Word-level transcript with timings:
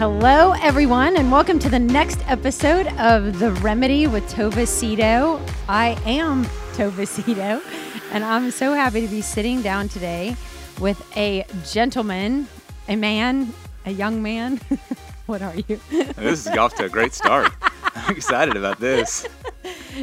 Hello, 0.00 0.52
everyone, 0.62 1.18
and 1.18 1.30
welcome 1.30 1.58
to 1.58 1.68
the 1.68 1.78
next 1.78 2.26
episode 2.26 2.86
of 2.98 3.38
The 3.38 3.52
Remedy 3.52 4.06
with 4.06 4.24
Tova 4.32 4.66
Cito. 4.66 5.38
I 5.68 5.88
am 6.06 6.44
Tova 6.72 7.06
Cito, 7.06 7.60
and 8.10 8.24
I'm 8.24 8.50
so 8.50 8.72
happy 8.72 9.02
to 9.02 9.08
be 9.08 9.20
sitting 9.20 9.60
down 9.60 9.90
today 9.90 10.36
with 10.80 11.04
a 11.18 11.44
gentleman, 11.70 12.48
a 12.88 12.96
man, 12.96 13.52
a 13.84 13.90
young 13.90 14.22
man. 14.22 14.58
what 15.26 15.42
are 15.42 15.54
you? 15.68 15.78
this 16.16 16.46
is 16.46 16.56
off 16.56 16.74
to 16.76 16.86
a 16.86 16.88
great 16.88 17.12
start. 17.12 17.52
I'm 17.94 18.16
excited 18.16 18.56
about 18.56 18.80
this. 18.80 19.26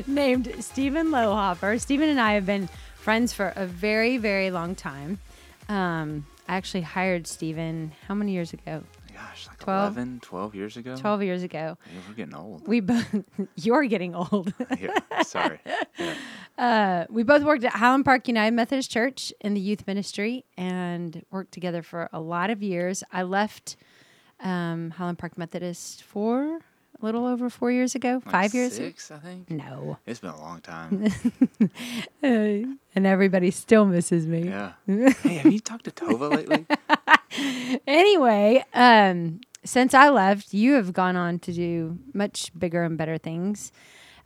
Named 0.05 0.53
Stephen 0.59 1.07
Lohopper. 1.07 1.81
Stephen 1.81 2.07
and 2.07 2.21
I 2.21 2.33
have 2.33 2.45
been 2.45 2.69
friends 2.97 3.33
for 3.33 3.51
a 3.55 3.65
very, 3.65 4.17
very 4.17 4.51
long 4.51 4.75
time. 4.75 5.17
Um, 5.67 6.27
I 6.47 6.55
actually 6.55 6.81
hired 6.81 7.25
Stephen 7.25 7.93
how 8.07 8.13
many 8.13 8.33
years 8.33 8.53
ago? 8.53 8.83
Gosh, 9.17 9.47
like 9.47 9.57
12? 9.57 9.97
11, 9.97 10.19
12 10.21 10.55
years 10.55 10.77
ago? 10.77 10.95
12 10.95 11.23
years 11.23 11.43
ago. 11.43 11.77
Yeah, 11.91 11.99
we're 12.07 12.13
getting 12.13 12.35
old. 12.35 12.67
We 12.67 12.81
both, 12.81 13.15
you're 13.55 13.83
getting 13.85 14.13
old. 14.13 14.53
yeah, 14.79 15.23
sorry. 15.23 15.59
Yeah. 15.65 16.13
Uh, 16.57 17.05
we 17.11 17.21
both 17.21 17.43
worked 17.43 17.63
at 17.63 17.71
Highland 17.71 18.03
Park 18.03 18.27
United 18.27 18.55
Methodist 18.55 18.89
Church 18.89 19.31
in 19.41 19.53
the 19.53 19.59
youth 19.59 19.85
ministry 19.85 20.43
and 20.57 21.23
worked 21.29 21.51
together 21.51 21.83
for 21.83 22.09
a 22.11 22.19
lot 22.19 22.49
of 22.49 22.63
years. 22.63 23.03
I 23.11 23.21
left 23.21 23.75
um, 24.39 24.89
Highland 24.89 25.19
Park 25.19 25.37
Methodist 25.37 26.01
for 26.01 26.61
a 27.01 27.05
little 27.05 27.25
over 27.27 27.49
four 27.49 27.71
years 27.71 27.95
ago, 27.95 28.21
Like 28.25 28.31
five 28.31 28.53
years. 28.53 28.73
Six, 28.75 29.11
I 29.11 29.17
think. 29.17 29.49
No. 29.49 29.97
It's 30.05 30.19
been 30.19 30.31
a 30.31 30.39
long 30.39 30.61
time. 30.61 31.05
Uh, 31.61 32.27
and 32.95 33.05
everybody 33.05 33.51
still 33.51 33.85
misses 33.85 34.25
me. 34.27 34.43
yeah. 34.49 34.73
Hey, 35.21 35.35
have 35.35 35.51
you 35.53 35.59
talked 35.59 35.85
to 35.85 35.91
Tova 35.91 36.29
lately? 36.35 36.65
Anyway, 37.85 38.63
um, 38.73 39.41
since 39.63 39.93
I 39.93 40.09
left, 40.09 40.53
you 40.53 40.73
have 40.73 40.93
gone 40.93 41.15
on 41.15 41.39
to 41.39 41.51
do 41.53 41.99
much 42.13 42.51
bigger 42.57 42.83
and 42.83 42.97
better 42.97 43.17
things. 43.17 43.71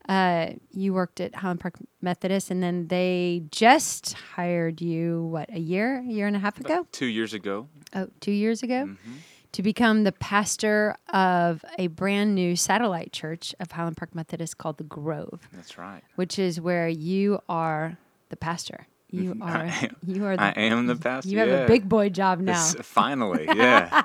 Uh, 0.08 0.52
you 0.72 0.94
worked 0.94 1.20
at 1.20 1.36
Highland 1.36 1.60
Park 1.60 1.76
Methodist, 2.02 2.52
and 2.52 2.62
then 2.64 2.88
they 2.88 3.44
just 3.52 4.14
hired 4.14 4.82
you, 4.82 5.24
what, 5.26 5.50
a 5.52 5.60
year, 5.60 6.00
a 6.00 6.04
year 6.04 6.28
and 6.28 6.36
a 6.36 6.40
half 6.40 6.60
ago? 6.60 6.88
Two 6.92 7.06
years 7.08 7.34
ago. 7.34 7.68
Oh, 7.94 8.08
two 8.20 8.32
years 8.32 8.64
ago? 8.64 8.86
Mm-hmm. 8.88 9.12
To 9.54 9.62
become 9.62 10.06
the 10.06 10.14
pastor 10.14 10.96
of 11.14 11.66
a 11.78 11.88
brand 11.88 12.36
new 12.36 12.56
satellite 12.56 13.12
church 13.12 13.54
of 13.60 13.72
Highland 13.72 13.98
Park 13.98 14.16
Methodist 14.16 14.58
called 14.58 14.78
The 14.78 14.86
Grove, 14.86 15.42
That's 15.52 15.78
right. 15.78 16.02
which 16.16 16.40
is 16.40 16.62
where 16.62 16.88
you 16.88 17.40
are 17.50 17.98
the 18.30 18.38
pastor. 18.38 18.88
You 19.10 19.38
are, 19.42 19.64
am- 19.66 19.96
you 20.08 20.26
are 20.26 20.38
the, 20.38 20.44
I 20.44 20.54
am 20.62 20.88
the 20.88 20.96
pastor. 20.96 21.30
you 21.30 21.40
have 21.40 21.50
yeah. 21.50 21.66
a 21.66 21.68
big 21.68 21.90
boy 21.90 22.08
job 22.10 22.40
now. 22.40 22.52
It's- 22.70 22.76
Finally, 22.88 23.46
yeah. 23.48 24.04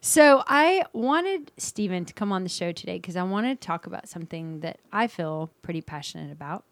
So 0.00 0.42
I 0.48 0.84
wanted 0.92 1.52
Stephen 1.56 2.04
to 2.06 2.12
come 2.12 2.32
on 2.32 2.42
the 2.42 2.48
show 2.48 2.72
today 2.72 2.96
because 2.98 3.14
I 3.14 3.22
wanted 3.22 3.60
to 3.60 3.64
talk 3.64 3.86
about 3.86 4.08
something 4.08 4.58
that 4.60 4.80
I 4.92 5.06
feel 5.06 5.50
pretty 5.62 5.80
passionate 5.80 6.32
about. 6.32 6.64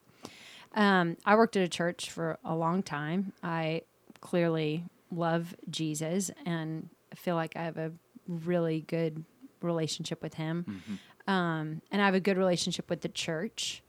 Um, 0.75 1.17
I 1.25 1.37
worked 1.37 1.57
at 1.57 1.63
a 1.63 1.69
church 1.69 2.11
for 2.11 2.39
a 2.45 2.57
long 2.57 2.83
time. 2.83 3.33
I 3.45 3.83
clearly 4.21 4.85
love 5.11 5.55
Jesus 5.69 6.31
and 6.47 6.89
feel 7.15 7.37
like 7.37 7.57
I 7.57 7.65
have 7.65 7.77
a 7.77 7.93
really 8.27 8.83
good 8.83 9.25
relationship 9.63 10.23
with 10.23 10.35
Him, 10.35 10.83
um, 11.27 11.83
and 11.91 12.01
I 12.03 12.05
have 12.07 12.15
a 12.15 12.21
good 12.21 12.39
relationship 12.39 12.89
with 12.89 13.01
the 13.01 13.09
church. 13.09 13.83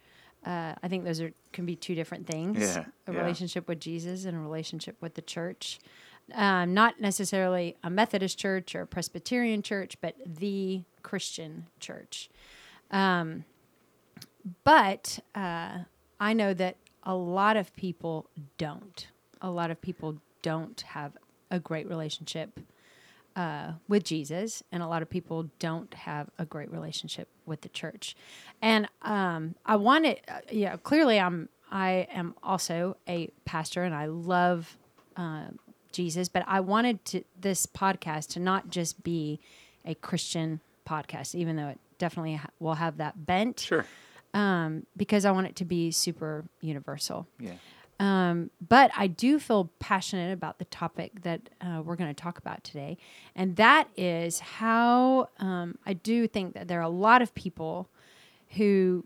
Uh, 0.46 0.74
I 0.82 0.88
think 0.88 1.06
those 1.06 1.22
are 1.22 1.32
can 1.54 1.66
be 1.66 1.76
two 1.76 1.96
different 1.96 2.28
things: 2.28 2.60
Yeah, 2.60 2.86
a 3.08 3.14
yeah. 3.14 3.20
relationship 3.20 3.68
with 3.68 3.80
Jesus 3.80 4.26
and 4.26 4.36
a 4.36 4.40
relationship 4.40 4.98
with 5.02 5.14
the 5.16 5.22
church 5.22 5.80
um, 6.34 6.74
not 6.74 7.00
necessarily 7.00 7.76
a 7.84 7.90
Methodist 7.90 8.38
church 8.38 8.76
or 8.76 8.82
a 8.82 8.88
Presbyterian 8.88 9.62
church, 9.62 9.98
but 10.02 10.16
the 10.26 10.84
Christian 11.04 11.68
church. 11.80 12.30
Um, 12.90 13.46
but 14.64 15.20
uh, 15.36 15.80
I 16.20 16.34
know 16.34 16.54
that 16.54 16.78
a 17.04 17.16
lot 17.16 17.58
of 17.58 17.76
people 17.76 18.30
don't. 18.58 19.08
A 19.42 19.50
lot 19.50 19.72
of 19.72 19.82
people 19.82 20.18
don't 20.42 20.82
have 20.82 21.14
a 21.50 21.60
great 21.60 21.88
relationship 21.88 22.60
uh, 23.36 23.74
with 23.88 24.04
Jesus, 24.04 24.64
and 24.72 24.84
a 24.84 24.88
lot 24.88 25.02
of 25.02 25.10
people 25.10 25.50
don't 25.60 25.94
have 25.94 26.30
a 26.38 26.46
great 26.46 26.72
relationship 26.72 27.28
with 27.46 27.62
the 27.62 27.70
church. 27.70 28.16
And 28.62 28.88
um, 29.04 29.56
I 29.66 29.78
wanted, 29.78 30.20
uh, 30.28 30.40
yeah, 30.52 30.76
clearly 30.78 31.20
I'm, 31.20 31.50
I 31.72 32.08
am 32.14 32.36
also 32.44 32.98
a 33.08 33.30
pastor, 33.46 33.84
and 33.84 33.96
I 33.96 34.08
love 34.08 34.78
uh, 35.16 35.46
Jesus, 35.92 36.28
but 36.30 36.44
I 36.48 36.60
wanted 36.60 37.04
to 37.06 37.24
this 37.40 37.66
podcast 37.66 38.28
to 38.30 38.40
not 38.40 38.70
just 38.70 39.04
be 39.04 39.40
a 39.86 39.96
Christian 39.96 40.60
podcast, 40.88 41.36
even 41.36 41.56
though 41.56 41.70
it 41.70 41.80
definitely 41.98 42.36
ha- 42.36 42.50
will 42.60 42.76
have 42.76 42.98
that 42.98 43.26
bent, 43.26 43.62
sure. 43.62 43.86
um, 44.34 44.86
because 44.98 45.24
I 45.26 45.32
want 45.32 45.48
it 45.48 45.56
to 45.58 45.66
be 45.66 45.92
super 45.92 46.44
universal. 46.60 47.28
Yeah. 47.40 47.54
Um, 48.02 48.50
but 48.68 48.90
I 48.98 49.06
do 49.06 49.38
feel 49.38 49.70
passionate 49.78 50.34
about 50.34 50.58
the 50.58 50.66
topic 50.66 51.22
that 51.22 51.52
uh, 51.62 51.84
we're 51.86 51.96
going 51.96 52.10
to 52.10 52.20
talk 52.20 52.40
about 52.40 52.64
today. 52.64 52.98
And 53.36 53.56
that 53.58 53.90
is 53.96 54.40
how 54.40 55.30
um, 55.38 55.78
I 55.86 55.94
do 55.94 56.28
think 56.28 56.56
that 56.56 56.68
there 56.68 56.80
are 56.80 56.82
a 56.82 56.90
lot 56.90 57.22
of 57.22 57.36
people 57.36 57.90
who 58.56 59.06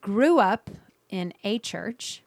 grew 0.00 0.40
up 0.40 0.68
in 1.10 1.32
a 1.44 1.60
church, 1.60 2.24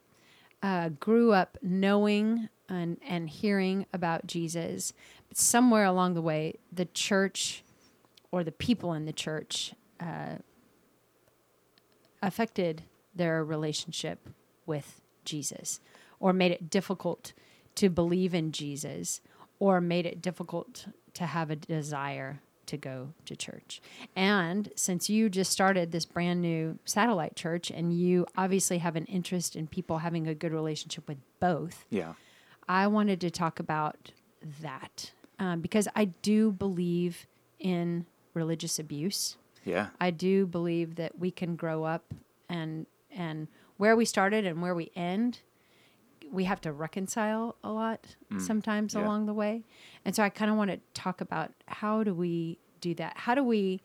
uh, 0.63 0.89
grew 0.97 1.33
up 1.33 1.57
knowing 1.61 2.47
and, 2.69 2.95
and 3.05 3.29
hearing 3.29 3.85
about 3.91 4.25
Jesus. 4.25 4.93
But 5.27 5.37
somewhere 5.37 5.83
along 5.83 6.13
the 6.13 6.21
way, 6.21 6.53
the 6.71 6.85
church 6.85 7.65
or 8.31 8.45
the 8.45 8.53
people 8.53 8.93
in 8.93 9.03
the 9.03 9.11
church 9.11 9.73
uh, 9.99 10.37
affected 12.21 12.83
their 13.13 13.43
relationship 13.43 14.29
with 14.65 15.01
Jesus 15.25 15.81
or 16.19 16.33
made 16.33 16.51
it 16.51 16.69
difficult 16.69 17.33
to 17.75 17.89
believe 17.89 18.33
in 18.33 18.51
Jesus 18.51 19.21
or 19.59 19.81
made 19.81 20.05
it 20.05 20.21
difficult 20.21 20.87
to 21.13 21.25
have 21.25 21.49
a 21.49 21.55
desire 21.55 22.39
to 22.67 22.77
go 22.77 23.13
to 23.25 23.35
church. 23.35 23.81
And 24.15 24.69
since 24.75 25.09
you 25.09 25.29
just 25.29 25.51
started 25.51 25.91
this 25.91 26.05
brand 26.05 26.41
new 26.41 26.79
satellite 26.85 27.35
church 27.35 27.71
and 27.71 27.93
you 27.97 28.25
obviously 28.35 28.79
have 28.79 28.95
an 28.95 29.05
interest 29.05 29.55
in 29.55 29.67
people 29.67 29.99
having 29.99 30.27
a 30.27 30.35
good 30.35 30.51
relationship 30.51 31.07
with 31.07 31.17
both, 31.39 31.85
Yeah. 31.89 32.13
I 32.69 32.87
wanted 32.87 33.21
to 33.21 33.29
talk 33.31 33.59
about 33.61 34.11
that 34.61 35.11
um, 35.39 35.61
because 35.61 35.87
I 35.95 36.05
do 36.05 36.51
believe 36.51 37.25
in 37.59 38.05
religious 38.33 38.77
abuse. 38.77 39.37
Yeah. 39.63 39.87
I 40.01 40.11
do 40.11 40.45
believe 40.45 40.95
that 40.95 41.17
we 41.17 41.31
can 41.31 41.55
grow 41.55 41.85
up 41.85 42.13
and 42.49 42.85
and 43.09 43.47
where 43.77 43.95
we 43.95 44.03
started 44.05 44.45
and 44.45 44.61
where 44.61 44.75
we 44.75 44.91
end, 44.95 45.39
we 46.31 46.43
have 46.45 46.61
to 46.61 46.71
reconcile 46.71 47.55
a 47.63 47.71
lot 47.71 48.15
sometimes 48.39 48.93
yeah. 48.93 49.01
along 49.03 49.25
the 49.25 49.33
way. 49.33 49.63
And 50.05 50.15
so 50.15 50.23
I 50.23 50.29
kind 50.29 50.51
of 50.51 50.57
want 50.57 50.71
to 50.71 50.79
talk 50.93 51.21
about 51.21 51.51
how 51.67 52.03
do 52.03 52.13
we 52.13 52.57
do 52.81 52.93
that? 52.95 53.13
How 53.17 53.35
do 53.35 53.43
we 53.43 53.81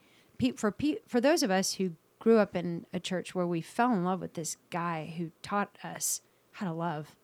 for 0.57 0.75
for 1.07 1.21
those 1.21 1.43
of 1.43 1.51
us 1.51 1.73
who 1.75 1.91
grew 2.19 2.37
up 2.37 2.55
in 2.55 2.85
a 2.93 2.99
church 2.99 3.33
where 3.35 3.47
we 3.47 3.61
fell 3.61 3.93
in 3.93 4.03
love 4.03 4.21
with 4.21 4.33
this 4.33 4.57
guy 4.69 5.13
who 5.17 5.31
taught 5.41 5.77
us 5.83 6.21
how 6.51 6.65
to 6.67 6.73
love 6.73 7.15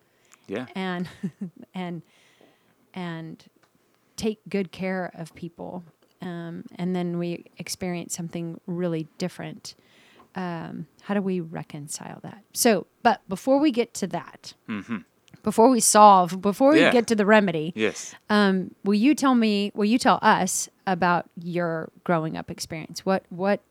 Yeah. 0.47 0.65
and 0.75 1.07
and 1.73 2.01
and 2.93 3.45
take 4.15 4.39
good 4.49 4.71
care 4.71 5.11
of 5.13 5.33
people 5.35 5.83
um, 6.21 6.65
and 6.75 6.93
then 6.95 7.17
we 7.17 7.45
experience 7.57 8.13
something 8.13 8.59
really 8.67 9.07
different 9.17 9.75
um, 10.35 10.87
how 11.03 11.13
do 11.13 11.21
we 11.21 11.39
reconcile 11.39 12.19
that 12.23 12.43
so 12.53 12.85
but 13.03 13.21
before 13.29 13.59
we 13.59 13.71
get 13.71 13.93
to 13.95 14.07
that 14.07 14.53
before 15.43 15.69
we 15.69 15.79
solve 15.79 16.41
before 16.41 16.73
we 16.73 16.79
Yeah. 16.81 16.91
get 16.91 17.07
to 17.07 17.15
the 17.15 17.25
remedy 17.25 17.71
Yes. 17.75 18.15
um, 18.29 18.75
will 18.83 18.93
you 18.95 19.15
tell 19.15 19.35
me 19.35 19.71
will 19.73 19.85
you 19.85 19.97
tell 19.99 20.19
us 20.21 20.69
about 20.87 21.29
your 21.41 21.89
growing 22.03 22.35
up 22.37 22.49
experience 22.51 23.05
what 23.05 23.23
what 23.29 23.61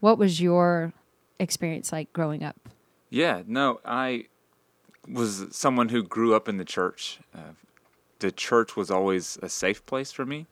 what 0.00 0.18
was 0.18 0.40
your 0.40 0.92
experience 1.38 1.92
like 1.92 2.12
growing 2.12 2.42
up 2.42 2.56
Yeah, 3.10 3.42
no, 3.46 3.80
I 3.84 4.26
was 5.08 5.46
someone 5.50 5.88
who 5.90 6.02
grew 6.02 6.34
up 6.34 6.48
in 6.48 6.56
the 6.56 6.64
church. 6.64 7.18
Uh, 7.34 7.52
the 8.20 8.30
church 8.32 8.76
was 8.76 8.90
always 8.90 9.36
a 9.42 9.48
safe 9.48 9.84
place 9.84 10.12
for 10.12 10.24
me. 10.24 10.46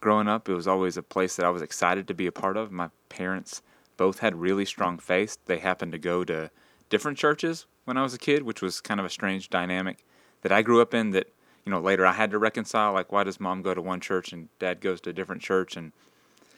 Growing 0.00 0.28
up, 0.28 0.48
it 0.48 0.54
was 0.54 0.68
always 0.68 0.96
a 0.96 1.02
place 1.02 1.36
that 1.36 1.44
I 1.44 1.50
was 1.50 1.60
excited 1.62 2.06
to 2.08 2.14
be 2.14 2.26
a 2.26 2.32
part 2.32 2.56
of. 2.56 2.70
My 2.70 2.90
parents 3.08 3.60
both 3.96 4.20
had 4.20 4.36
really 4.36 4.64
strong 4.64 4.98
faith. 4.98 5.36
They 5.46 5.58
happened 5.58 5.92
to 5.92 5.98
go 5.98 6.24
to 6.24 6.50
different 6.88 7.18
churches 7.18 7.66
when 7.84 7.96
I 7.96 8.02
was 8.02 8.14
a 8.14 8.18
kid, 8.18 8.42
which 8.44 8.62
was 8.62 8.80
kind 8.80 9.00
of 9.00 9.06
a 9.06 9.10
strange 9.10 9.50
dynamic 9.50 10.04
that 10.42 10.52
I 10.52 10.62
grew 10.62 10.80
up 10.80 10.94
in. 10.94 11.10
That 11.10 11.28
you 11.64 11.72
know 11.72 11.80
later 11.80 12.06
I 12.06 12.12
had 12.12 12.30
to 12.30 12.38
reconcile. 12.38 12.92
Like, 12.92 13.12
why 13.12 13.24
does 13.24 13.40
mom 13.40 13.62
go 13.62 13.74
to 13.74 13.82
one 13.82 14.00
church 14.00 14.32
and 14.32 14.48
dad 14.58 14.80
goes 14.80 15.00
to 15.02 15.10
a 15.10 15.12
different 15.12 15.42
church? 15.42 15.76
And 15.76 15.92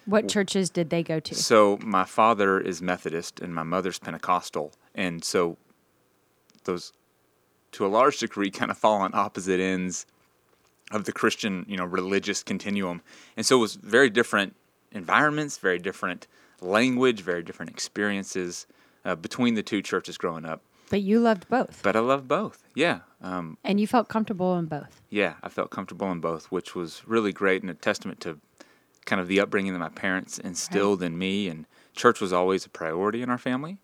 What 0.06 0.28
churches 0.28 0.70
did 0.70 0.90
they 0.90 1.02
go 1.02 1.20
to? 1.20 1.34
so 1.34 1.78
my 1.82 2.04
father 2.04 2.60
is 2.60 2.80
Methodist 2.82 3.40
and 3.40 3.54
my 3.54 3.62
mother's 3.62 3.98
Pentecostal, 3.98 4.72
and 4.94 5.24
so 5.24 5.56
those, 6.64 6.92
to 7.72 7.86
a 7.86 7.88
large 7.88 8.18
degree, 8.18 8.50
kind 8.50 8.70
of 8.70 8.78
fall 8.78 9.00
on 9.00 9.10
opposite 9.14 9.60
ends 9.60 10.06
of 10.90 11.04
the 11.04 11.12
Christian, 11.12 11.64
you 11.68 11.76
know, 11.76 11.84
religious 11.84 12.42
continuum, 12.42 13.00
and 13.36 13.46
so 13.46 13.56
it 13.56 13.60
was 13.60 13.76
very 13.76 14.10
different 14.10 14.54
environments, 14.92 15.56
very 15.58 15.78
different 15.78 16.26
language, 16.60 17.22
very 17.22 17.42
different 17.42 17.70
experiences 17.70 18.66
uh, 19.04 19.14
between 19.14 19.54
the 19.54 19.62
two 19.62 19.80
churches 19.80 20.18
growing 20.18 20.44
up. 20.44 20.62
But 20.90 21.00
you 21.02 21.20
loved 21.20 21.48
both, 21.48 21.80
But 21.82 21.96
I 21.96 22.00
loved 22.00 22.28
both. 22.28 22.62
Yeah, 22.74 23.00
um, 23.22 23.56
and 23.64 23.80
you 23.80 23.86
felt 23.86 24.08
comfortable 24.08 24.58
in 24.58 24.66
both. 24.66 25.00
yeah, 25.08 25.34
I 25.42 25.48
felt 25.48 25.70
comfortable 25.70 26.10
in 26.12 26.20
both, 26.20 26.46
which 26.52 26.74
was 26.74 27.02
really 27.06 27.32
great 27.32 27.62
and 27.62 27.70
a 27.70 27.74
testament 27.74 28.20
to 28.20 28.38
kind 29.06 29.20
of 29.20 29.28
the 29.28 29.40
upbringing 29.40 29.72
that 29.72 29.78
my 29.78 29.88
parents 29.88 30.38
instilled 30.38 31.02
in 31.02 31.16
me. 31.16 31.48
And 31.48 31.64
church 31.94 32.20
was 32.20 32.32
always 32.32 32.66
a 32.66 32.68
priority 32.68 33.22
in 33.22 33.30
our 33.30 33.38
family. 33.38 33.78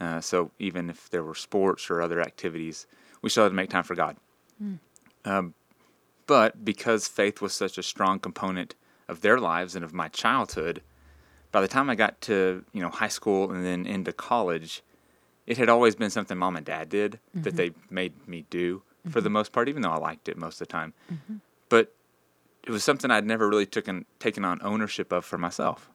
Uh, 0.00 0.20
so 0.20 0.50
even 0.58 0.88
if 0.90 1.10
there 1.10 1.22
were 1.24 1.34
sports 1.34 1.90
or 1.90 2.00
other 2.00 2.20
activities, 2.20 2.86
we 3.22 3.30
still 3.30 3.44
had 3.44 3.50
to 3.50 3.54
make 3.56 3.68
time 3.70 3.82
for 3.84 3.94
God. 3.96 4.16
Um, 5.24 5.54
but 6.26 6.64
because 6.64 7.08
faith 7.08 7.40
was 7.40 7.52
such 7.52 7.76
a 7.78 7.82
strong 7.82 8.18
component 8.18 8.74
of 9.08 9.20
their 9.20 9.38
lives 9.38 9.74
and 9.76 9.84
of 9.84 9.92
my 9.92 10.08
childhood, 10.08 10.82
by 11.52 11.60
the 11.60 11.68
time 11.68 11.90
I 11.90 11.94
got 11.96 12.20
to 12.22 12.64
you 12.72 12.80
know 12.80 12.90
high 12.90 13.08
school 13.08 13.50
and 13.52 13.64
then 13.64 13.86
into 13.86 14.12
college, 14.12 14.82
it 15.46 15.58
had 15.58 15.68
always 15.68 15.94
been 15.94 16.10
something 16.10 16.36
mom 16.36 16.56
and 16.56 16.66
dad 16.66 16.88
did 16.88 17.18
that 17.34 17.50
mm-hmm. 17.50 17.56
they 17.56 17.70
made 17.90 18.26
me 18.26 18.44
do 18.50 18.82
for 19.10 19.20
the 19.20 19.28
mm-hmm. 19.28 19.34
most 19.34 19.52
part, 19.52 19.68
even 19.68 19.82
though 19.82 19.90
I 19.90 19.98
liked 19.98 20.28
it 20.28 20.36
most 20.36 20.54
of 20.60 20.66
the 20.66 20.72
time. 20.72 20.92
Mm-hmm. 21.12 21.36
But 21.68 21.94
it 22.64 22.70
was 22.70 22.82
something 22.82 23.10
I'd 23.10 23.24
never 23.24 23.48
really 23.48 23.66
taken 23.66 24.04
taken 24.18 24.44
on 24.44 24.60
ownership 24.62 25.12
of 25.12 25.24
for 25.24 25.38
myself. 25.38 25.88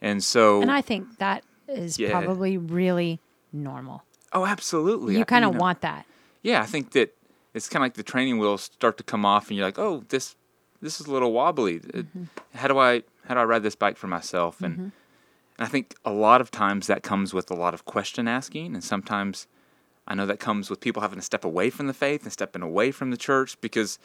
And 0.00 0.24
so, 0.24 0.62
And 0.62 0.70
I 0.70 0.80
think 0.80 1.18
that 1.18 1.44
is 1.68 1.98
Yeah. 1.98 2.10
probably 2.10 2.56
really 2.56 3.20
normal. 3.52 4.04
oh, 4.32 4.46
absolutely, 4.46 5.16
You 5.16 5.24
kind 5.24 5.44
of 5.44 5.52
know, 5.52 5.60
want 5.60 5.80
that. 5.82 6.06
Yeah, 6.42 6.60
I 6.60 6.66
think 6.66 6.90
that 6.92 7.16
it's 7.54 7.68
kind 7.68 7.82
of 7.82 7.84
like 7.86 7.94
the 7.94 8.02
training 8.02 8.38
wheels 8.38 8.62
start 8.62 8.96
to 8.98 9.04
come 9.04 9.24
off, 9.24 9.48
and 9.48 9.56
you're 9.56 9.66
like, 9.66 9.78
oh, 9.78 10.04
this 10.08 10.36
this 10.82 11.00
is 11.00 11.06
a 11.06 11.12
little 11.12 11.32
wobbly. 11.32 11.80
It- 11.94 12.06
How 12.54 12.68
do 12.68 12.78
I 12.78 13.02
how 13.26 13.34
do 13.34 13.40
I 13.40 13.44
ride 13.44 13.62
this 13.62 13.76
bike 13.76 13.96
for 13.96 14.06
myself? 14.06 14.60
And, 14.60 14.92
and 15.58 15.66
I 15.66 15.68
think 15.68 15.94
a 16.04 16.12
lot 16.12 16.40
of 16.40 16.50
times 16.50 16.86
that 16.86 17.02
comes 17.02 17.32
with 17.32 17.50
a 17.50 17.54
lot 17.54 17.74
of 17.74 17.84
question 17.84 18.26
asking, 18.28 18.74
and 18.74 18.82
sometimes 18.82 19.46
I 20.06 20.14
know 20.14 20.26
that 20.26 20.40
comes 20.40 20.68
with 20.68 20.80
people 20.80 21.02
having 21.02 21.18
to 21.18 21.24
step 21.24 21.44
away 21.44 21.70
from 21.70 21.86
the 21.86 21.94
faith 21.94 22.24
and 22.24 22.32
stepping 22.32 22.62
away 22.62 22.90
from 22.90 23.10
the 23.10 23.16
church 23.16 23.60
because 23.60 23.98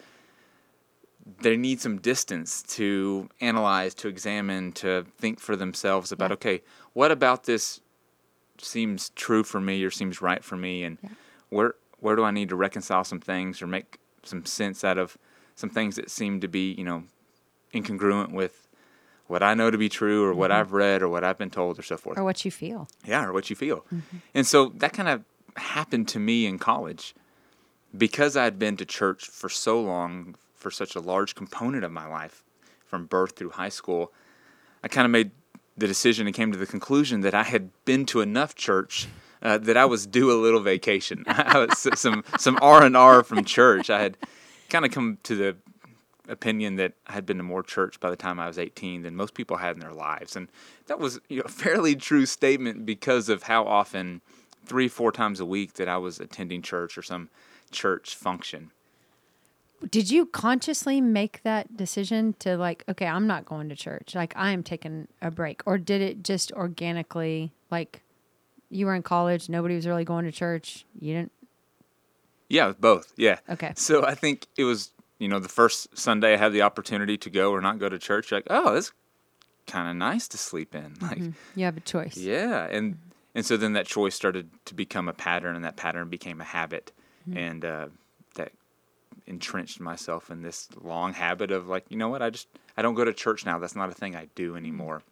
they 1.42 1.56
need 1.56 1.80
some 1.80 1.98
distance 1.98 2.62
to 2.62 3.28
analyze, 3.40 3.94
to 3.94 4.08
examine, 4.08 4.72
to 4.72 5.04
think 5.18 5.40
for 5.40 5.56
themselves 5.56 6.12
about 6.12 6.30
Yeah. 6.30 6.34
okay, 6.34 6.62
what 6.92 7.10
about 7.10 7.44
this 7.44 7.80
seems 8.58 9.10
true 9.10 9.42
for 9.42 9.60
me 9.60 9.82
or 9.84 9.90
seems 9.90 10.22
right 10.22 10.42
for 10.44 10.56
me, 10.56 10.84
and 10.84 10.98
where 11.48 11.74
where 11.98 12.16
do 12.16 12.24
I 12.24 12.30
need 12.30 12.48
to 12.48 12.56
reconcile 12.56 13.04
some 13.04 13.20
things 13.20 13.60
or 13.60 13.66
make 13.66 13.98
some 14.22 14.46
sense 14.46 14.84
out 14.84 14.96
of 14.98 15.18
some 15.54 15.68
things 15.68 15.96
that 15.96 16.10
seem 16.10 16.40
to 16.40 16.48
be 16.48 16.72
you 16.72 16.84
know 16.84 17.04
incongruent 17.74 18.32
with 18.32 18.59
what 19.30 19.42
I 19.44 19.54
know 19.54 19.70
to 19.70 19.78
be 19.78 19.88
true 19.88 20.24
or 20.24 20.34
what 20.34 20.50
I've 20.50 20.72
read 20.72 21.02
or 21.02 21.08
what 21.08 21.22
I've 21.22 21.38
been 21.38 21.50
told 21.50 21.78
or 21.78 21.82
so 21.82 21.96
forth. 21.96 22.18
Or 22.18 22.24
what 22.24 22.44
you 22.44 22.50
feel. 22.50 22.88
Yeah, 23.06 23.24
or 23.24 23.32
what 23.32 23.48
you 23.48 23.54
feel. 23.54 23.86
And 24.34 24.44
so 24.44 24.72
that 24.76 24.92
kind 24.92 25.08
of 25.08 25.22
happened 25.56 26.08
to 26.08 26.18
me 26.18 26.46
in 26.46 26.58
college 26.58 27.14
because 27.96 28.36
I'd 28.36 28.58
been 28.58 28.76
to 28.78 28.84
church 28.84 29.26
for 29.28 29.48
so 29.48 29.80
long, 29.80 30.34
for 30.56 30.70
such 30.70 30.96
a 30.96 31.00
large 31.00 31.36
component 31.36 31.84
of 31.84 31.92
my 31.92 32.06
life, 32.06 32.42
from 32.84 33.06
birth 33.06 33.36
through 33.36 33.50
high 33.50 33.68
school. 33.68 34.12
I 34.82 34.88
kind 34.88 35.04
of 35.04 35.12
made 35.12 35.30
the 35.76 35.86
decision 35.86 36.26
and 36.26 36.34
came 36.34 36.50
to 36.50 36.58
the 36.58 36.66
conclusion 36.66 37.20
that 37.20 37.34
I 37.34 37.44
had 37.44 37.70
been 37.84 38.06
to 38.06 38.20
enough 38.20 38.56
church 38.56 39.06
uh, 39.42 39.58
that 39.58 39.76
I 39.76 39.84
was 39.84 40.06
due 40.06 40.32
a 40.32 40.34
little 40.34 40.60
vacation. 40.60 41.24
Some 41.76 42.24
some 42.36 42.58
R 42.60 42.84
and 42.84 42.96
R 42.96 43.22
from 43.22 43.44
church. 43.44 43.88
I 43.90 44.02
had 44.02 44.16
kind 44.68 44.84
of 44.84 44.90
come 44.90 45.18
to 45.22 45.36
the 45.36 45.56
opinion 46.30 46.76
that 46.76 46.92
I 47.06 47.12
had 47.12 47.26
been 47.26 47.36
to 47.38 47.42
more 47.42 47.62
church 47.62 48.00
by 48.00 48.10
the 48.10 48.16
time 48.16 48.40
I 48.40 48.46
was 48.46 48.58
18 48.58 49.02
than 49.02 49.16
most 49.16 49.34
people 49.34 49.58
had 49.58 49.74
in 49.76 49.80
their 49.80 49.92
lives, 49.92 50.36
and 50.36 50.48
that 50.86 50.98
was 50.98 51.20
you 51.28 51.38
know, 51.38 51.42
a 51.44 51.48
fairly 51.64 51.94
true 51.94 52.26
statement 52.26 52.86
because 52.86 53.28
of 53.28 53.44
how 53.44 53.64
often, 53.64 54.20
three 54.64 54.88
four 54.88 55.12
times 55.12 55.40
a 55.40 55.46
week, 55.46 55.74
that 55.74 55.88
I 55.88 55.98
was 55.98 56.20
attending 56.20 56.62
church 56.62 56.96
or 56.96 57.02
some 57.02 57.28
church 57.70 58.14
function. 58.14 58.70
Did 59.88 60.10
you 60.10 60.26
consciously 60.26 61.00
make 61.00 61.42
that 61.42 61.76
decision 61.76 62.34
to 62.40 62.56
like, 62.56 62.84
okay, 62.88 63.06
I'm 63.06 63.26
not 63.26 63.46
going 63.46 63.70
to 63.70 63.76
church. 63.76 64.14
Like 64.14 64.34
I 64.36 64.50
am 64.50 64.62
taking 64.62 65.08
a 65.22 65.30
break. 65.30 65.62
Or 65.64 65.78
did 65.78 66.02
it 66.02 66.22
just 66.22 66.52
organically 66.52 67.52
like 67.70 68.02
you 68.70 68.86
were 68.86 68.94
in 68.94 69.02
college, 69.02 69.48
nobody 69.48 69.74
was 69.74 69.86
really 69.86 70.04
going 70.04 70.24
to 70.24 70.32
church. 70.32 70.84
You 71.00 71.14
didn't 71.14 71.32
Yeah, 72.48 72.72
both. 72.78 73.12
Yeah. 73.16 73.38
Okay. 73.48 73.72
So 73.76 74.04
I 74.04 74.14
think 74.14 74.46
it 74.56 74.64
was, 74.64 74.92
you 75.20 75.28
know, 75.28 75.38
the 75.38 75.48
first 75.48 75.96
Sunday 75.96 76.34
I 76.34 76.36
had 76.38 76.52
the 76.52 76.62
opportunity 76.62 77.16
to 77.18 77.30
go 77.30 77.52
or 77.52 77.60
not 77.60 77.78
go 77.78 77.88
to 77.88 77.98
church. 77.98 78.32
Like, 78.32 78.46
oh, 78.50 78.74
it's 78.74 78.90
kind 79.66 79.88
of 79.88 79.94
nice 79.94 80.26
to 80.28 80.38
sleep 80.38 80.74
in. 80.74 80.96
Like, 81.00 81.18
mm-hmm. 81.18 81.30
you 81.54 81.66
have 81.66 81.76
a 81.76 81.80
choice. 81.80 82.16
yeah, 82.16 82.66
and 82.70 82.94
mm-hmm. 82.94 83.10
and 83.36 83.46
so 83.46 83.56
then 83.56 83.74
that 83.74 83.86
choice 83.86 84.14
started 84.14 84.50
to 84.64 84.74
become 84.74 85.08
a 85.08 85.12
pattern, 85.12 85.54
and 85.54 85.64
that 85.64 85.76
pattern 85.76 86.08
became 86.08 86.40
a 86.40 86.44
habit, 86.44 86.90
mm-hmm. 87.28 87.38
and 87.38 87.64
uh, 87.64 87.86
that 88.34 88.52
entrenched 89.26 89.78
myself 89.78 90.30
in 90.30 90.42
this 90.42 90.68
long 90.80 91.12
habit 91.12 91.52
of 91.52 91.68
like, 91.68 91.84
you 91.90 91.96
know 91.96 92.08
what, 92.08 92.22
I 92.22 92.30
just 92.30 92.48
I 92.76 92.82
don't 92.82 92.94
go 92.94 93.04
to 93.04 93.12
church 93.12 93.44
now. 93.44 93.58
That's 93.58 93.76
not 93.76 93.90
a 93.90 93.94
thing 93.94 94.16
I 94.16 94.26
do 94.34 94.56
anymore. 94.56 95.02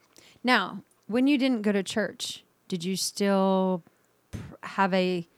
Now, 0.42 0.82
when 1.06 1.26
you 1.26 1.36
didn't 1.36 1.62
go 1.62 1.72
to 1.72 1.82
church, 1.82 2.44
did 2.66 2.82
you 2.82 2.96
still 2.96 3.82
pr- 4.30 4.38
have 4.62 4.94
a 4.94 5.28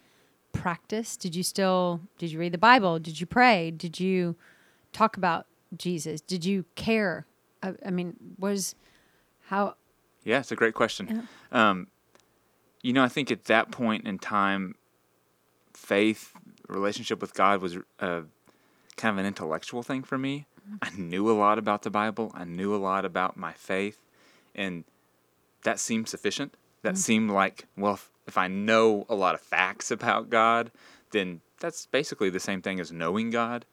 practice? 0.53 1.17
Did 1.17 1.35
you 1.35 1.43
still 1.43 2.01
did 2.19 2.31
you 2.31 2.39
read 2.39 2.53
the 2.53 2.59
Bible? 2.59 3.01
Did 3.01 3.21
you 3.21 3.27
pray? 3.27 3.73
Did 3.73 3.99
you 3.99 4.37
talk 4.93 5.17
about 5.17 5.47
Jesus? 5.77 6.21
Did 6.21 6.45
you 6.45 6.65
care? 6.75 7.27
I, 7.63 7.75
I 7.85 7.91
mean, 7.91 8.17
was 8.39 8.75
how 9.47 9.75
Yeah, 10.25 10.39
it's 10.41 10.53
a 10.53 10.57
great 10.57 10.75
question. 10.75 11.29
Um, 11.53 11.89
you 12.83 12.93
know, 12.93 13.03
I 13.03 13.09
think 13.09 13.31
at 13.31 13.45
that 13.45 13.71
point 13.71 14.07
in 14.07 14.19
time, 14.19 14.75
faith, 15.75 16.33
relationship 16.69 17.21
with 17.21 17.35
God 17.35 17.61
was 17.61 17.77
uh, 17.99 18.23
kind 18.97 19.13
of 19.13 19.19
an 19.19 19.27
intellectual 19.27 19.83
thing 19.83 20.03
for 20.03 20.19
me. 20.19 20.47
I 20.83 20.91
knew 20.97 21.29
a 21.31 21.33
lot 21.33 21.59
about 21.59 21.83
the 21.83 21.91
Bible. 21.91 22.31
I 22.35 22.45
knew 22.45 22.75
a 22.75 22.79
lot 22.79 23.05
about 23.05 23.37
my 23.37 23.53
faith, 23.53 23.99
and 24.55 24.85
that 25.65 25.81
seemed 25.81 26.09
sufficient. 26.09 26.55
That 26.83 26.97
seemed 26.97 27.31
like, 27.31 27.67
well, 27.77 27.95
if, 27.95 28.11
if 28.27 28.39
I 28.39 28.49
know 28.49 29.05
a 29.09 29.15
lot 29.15 29.35
of 29.35 29.41
facts 29.41 29.91
about 29.91 30.31
God, 30.31 30.71
then 31.11 31.41
that's 31.61 31.87
basically 31.87 32.31
the 32.31 32.41
same 32.41 32.61
thing 32.63 32.81
as 32.81 32.91
knowing 32.91 33.31
God. 33.31 33.65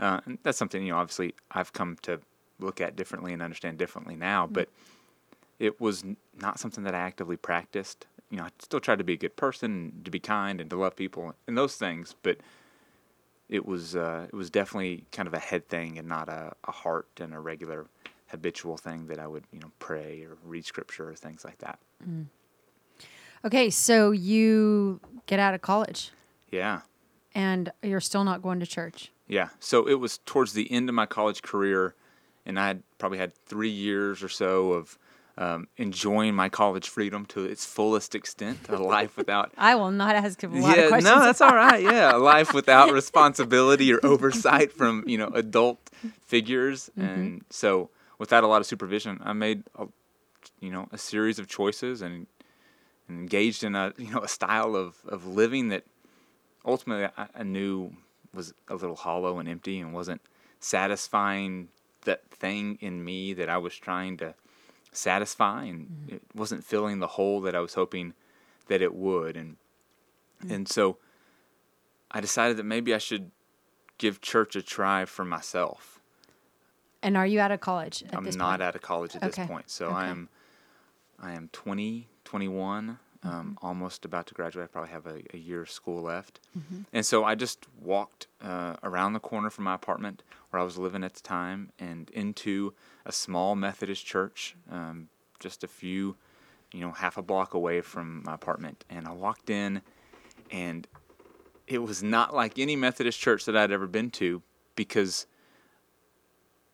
Uh, 0.00 0.20
and 0.24 0.38
that's 0.42 0.58
something, 0.58 0.82
you 0.82 0.92
know, 0.92 0.98
obviously 0.98 1.34
I've 1.50 1.72
come 1.72 1.96
to 2.02 2.20
look 2.58 2.80
at 2.80 2.96
differently 2.96 3.32
and 3.32 3.42
understand 3.42 3.78
differently 3.78 4.16
now, 4.16 4.46
but 4.46 4.68
it 5.58 5.80
was 5.80 6.02
n- 6.02 6.16
not 6.40 6.58
something 6.58 6.84
that 6.84 6.94
I 6.94 6.98
actively 6.98 7.36
practiced. 7.36 8.06
You 8.30 8.38
know, 8.38 8.44
I 8.44 8.48
still 8.58 8.80
tried 8.80 8.98
to 8.98 9.04
be 9.04 9.12
a 9.14 9.16
good 9.18 9.36
person, 9.36 10.00
to 10.04 10.10
be 10.10 10.18
kind, 10.18 10.60
and 10.60 10.70
to 10.70 10.76
love 10.76 10.96
people, 10.96 11.34
and 11.46 11.58
those 11.58 11.76
things. 11.76 12.14
But 12.22 12.38
it 13.48 13.66
was 13.66 13.94
uh, 13.94 14.26
it 14.28 14.34
was 14.34 14.48
definitely 14.48 15.04
kind 15.12 15.26
of 15.28 15.34
a 15.34 15.38
head 15.38 15.68
thing, 15.68 15.98
and 15.98 16.08
not 16.08 16.28
a, 16.28 16.52
a 16.66 16.72
heart 16.72 17.08
and 17.20 17.34
a 17.34 17.38
regular 17.38 17.86
habitual 18.28 18.78
thing 18.78 19.08
that 19.08 19.18
I 19.18 19.26
would 19.26 19.44
you 19.52 19.60
know 19.60 19.70
pray 19.78 20.22
or 20.22 20.38
read 20.44 20.64
scripture 20.64 21.10
or 21.10 21.14
things 21.14 21.44
like 21.44 21.58
that. 21.58 21.78
Okay, 23.44 23.68
so 23.70 24.12
you 24.12 25.00
get 25.26 25.38
out 25.38 25.52
of 25.52 25.60
college 25.60 26.10
Yeah, 26.50 26.80
and 27.34 27.72
you're 27.82 28.00
still 28.00 28.24
not 28.24 28.42
going 28.42 28.60
to 28.60 28.66
church. 28.66 29.10
yeah. 29.28 29.48
So 29.60 29.86
it 29.88 29.94
was 29.94 30.18
towards 30.26 30.52
the 30.52 30.70
end 30.70 30.88
of 30.88 30.94
my 30.94 31.06
college 31.06 31.42
career, 31.42 31.94
and 32.44 32.58
I 32.58 32.66
had 32.68 32.82
probably 32.98 33.18
had 33.18 33.34
three 33.34 33.70
years 33.70 34.22
or 34.22 34.28
so 34.28 34.72
of 34.72 34.98
um, 35.38 35.68
enjoying 35.78 36.34
my 36.34 36.48
college 36.50 36.88
freedom 36.88 37.24
to 37.26 37.44
its 37.44 37.64
fullest 37.64 38.14
extent, 38.14 38.68
a 38.68 38.76
life 38.82 39.16
without 39.16 39.50
I 39.56 39.74
will 39.76 39.90
not 39.90 40.14
ask 40.14 40.42
him 40.44 40.54
a 40.54 40.60
lot 40.60 40.76
yeah, 40.76 40.82
of 40.84 40.88
questions. 40.90 41.14
no, 41.14 41.20
that's 41.20 41.40
all 41.40 41.54
right. 41.54 41.82
Yeah, 41.82 42.16
a 42.16 42.18
life 42.18 42.52
without 42.52 42.92
responsibility 43.02 43.92
or 43.92 44.00
oversight 44.04 44.72
from 44.72 45.04
you 45.06 45.16
know 45.16 45.28
adult 45.28 45.78
figures, 46.20 46.90
and 46.96 47.44
so 47.48 47.88
without 48.18 48.44
a 48.44 48.46
lot 48.46 48.60
of 48.60 48.66
supervision, 48.66 49.20
I 49.24 49.32
made 49.32 49.64
a, 49.78 49.86
you 50.60 50.70
know 50.70 50.86
a 50.92 50.98
series 50.98 51.38
of 51.38 51.46
choices 51.48 52.02
and, 52.02 52.26
and 53.08 53.18
engaged 53.18 53.64
in 53.64 53.74
a 53.74 53.94
you 53.96 54.12
know 54.12 54.20
a 54.20 54.28
style 54.28 54.76
of 54.76 54.96
of 55.08 55.26
living 55.26 55.68
that 55.70 55.84
ultimately 56.64 57.08
I, 57.16 57.26
I 57.34 57.42
knew 57.42 57.92
was 58.34 58.54
a 58.68 58.74
little 58.74 58.96
hollow 58.96 59.38
and 59.38 59.48
empty 59.48 59.78
and 59.80 59.92
wasn't 59.92 60.20
satisfying 60.60 61.68
that 62.04 62.28
thing 62.30 62.78
in 62.80 63.04
me 63.04 63.32
that 63.34 63.48
I 63.48 63.58
was 63.58 63.76
trying 63.76 64.16
to 64.18 64.34
satisfy 64.90 65.64
and 65.64 66.06
it 66.08 66.22
wasn't 66.34 66.64
filling 66.64 66.98
the 66.98 67.06
hole 67.08 67.40
that 67.42 67.54
I 67.54 67.60
was 67.60 67.74
hoping 67.74 68.14
that 68.68 68.80
it 68.82 68.94
would 68.94 69.36
and 69.36 69.56
and 70.48 70.68
so 70.68 70.96
I 72.10 72.20
decided 72.20 72.56
that 72.56 72.64
maybe 72.64 72.92
I 72.94 72.98
should 72.98 73.30
give 73.98 74.20
church 74.20 74.56
a 74.56 74.62
try 74.62 75.04
for 75.04 75.24
myself. 75.24 76.00
And 77.02 77.16
are 77.16 77.26
you 77.26 77.40
out 77.40 77.50
of 77.52 77.60
college 77.60 78.02
at 78.02 78.14
I'm 78.14 78.24
not 78.24 78.58
point? 78.58 78.62
out 78.62 78.74
of 78.74 78.82
college 78.82 79.14
at 79.16 79.22
Okay. 79.22 79.42
this 79.42 79.46
point. 79.48 79.70
So 79.70 79.90
I 79.92 80.06
am 80.08 80.28
I 81.20 81.32
am 81.32 81.48
20, 81.52 82.08
21, 82.24 82.84
Mm-hmm. 82.84 82.92
Um, 83.24 83.58
almost 83.62 84.04
about 84.04 84.26
to 84.26 84.34
graduate. 84.34 84.64
I 84.64 84.66
probably 84.66 84.90
have 84.90 85.06
a, 85.06 85.20
a 85.32 85.38
year 85.38 85.62
of 85.62 85.70
school 85.70 86.02
left. 86.02 86.40
Mm-hmm. 86.58 86.82
And 86.92 87.06
so 87.06 87.24
I 87.24 87.34
just 87.34 87.66
walked 87.80 88.26
uh, 88.42 88.76
around 88.82 89.12
the 89.12 89.20
corner 89.20 89.50
from 89.50 89.64
my 89.64 89.74
apartment 89.74 90.22
where 90.50 90.60
I 90.60 90.64
was 90.64 90.76
living 90.76 91.04
at 91.04 91.14
the 91.14 91.20
time 91.20 91.70
and 91.78 92.10
into 92.10 92.74
a 93.06 93.12
small 93.12 93.54
Methodist 93.54 94.04
church, 94.04 94.56
um, 94.70 95.08
just 95.38 95.62
a 95.62 95.68
few, 95.68 96.16
you 96.72 96.80
know, 96.80 96.90
half 96.90 97.16
a 97.16 97.22
block 97.22 97.54
away 97.54 97.80
from 97.80 98.22
my 98.24 98.34
apartment. 98.34 98.84
And 98.90 99.06
I 99.06 99.12
walked 99.12 99.50
in 99.50 99.82
and 100.50 100.86
it 101.66 101.78
was 101.78 102.02
not 102.02 102.34
like 102.34 102.58
any 102.58 102.76
Methodist 102.76 103.20
church 103.20 103.44
that 103.44 103.56
I'd 103.56 103.70
ever 103.70 103.86
been 103.86 104.10
to 104.12 104.42
because 104.74 105.26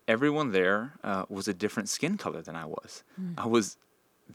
everyone 0.06 0.52
there 0.52 0.94
uh, 1.04 1.26
was 1.28 1.46
a 1.46 1.54
different 1.54 1.90
skin 1.90 2.16
color 2.16 2.40
than 2.40 2.56
I 2.56 2.64
was. 2.64 3.04
I 3.36 3.46
was 3.46 3.76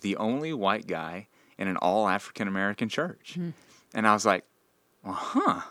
the 0.01 0.15
only 0.17 0.53
white 0.53 0.87
guy 0.87 1.27
in 1.57 1.67
an 1.67 1.77
all 1.77 2.07
African 2.07 2.47
American 2.47 2.89
church. 2.89 3.37
And 3.93 4.07
I 4.07 4.13
was 4.13 4.25
like, 4.25 4.43
well, 5.03 5.13
huh. 5.13 5.61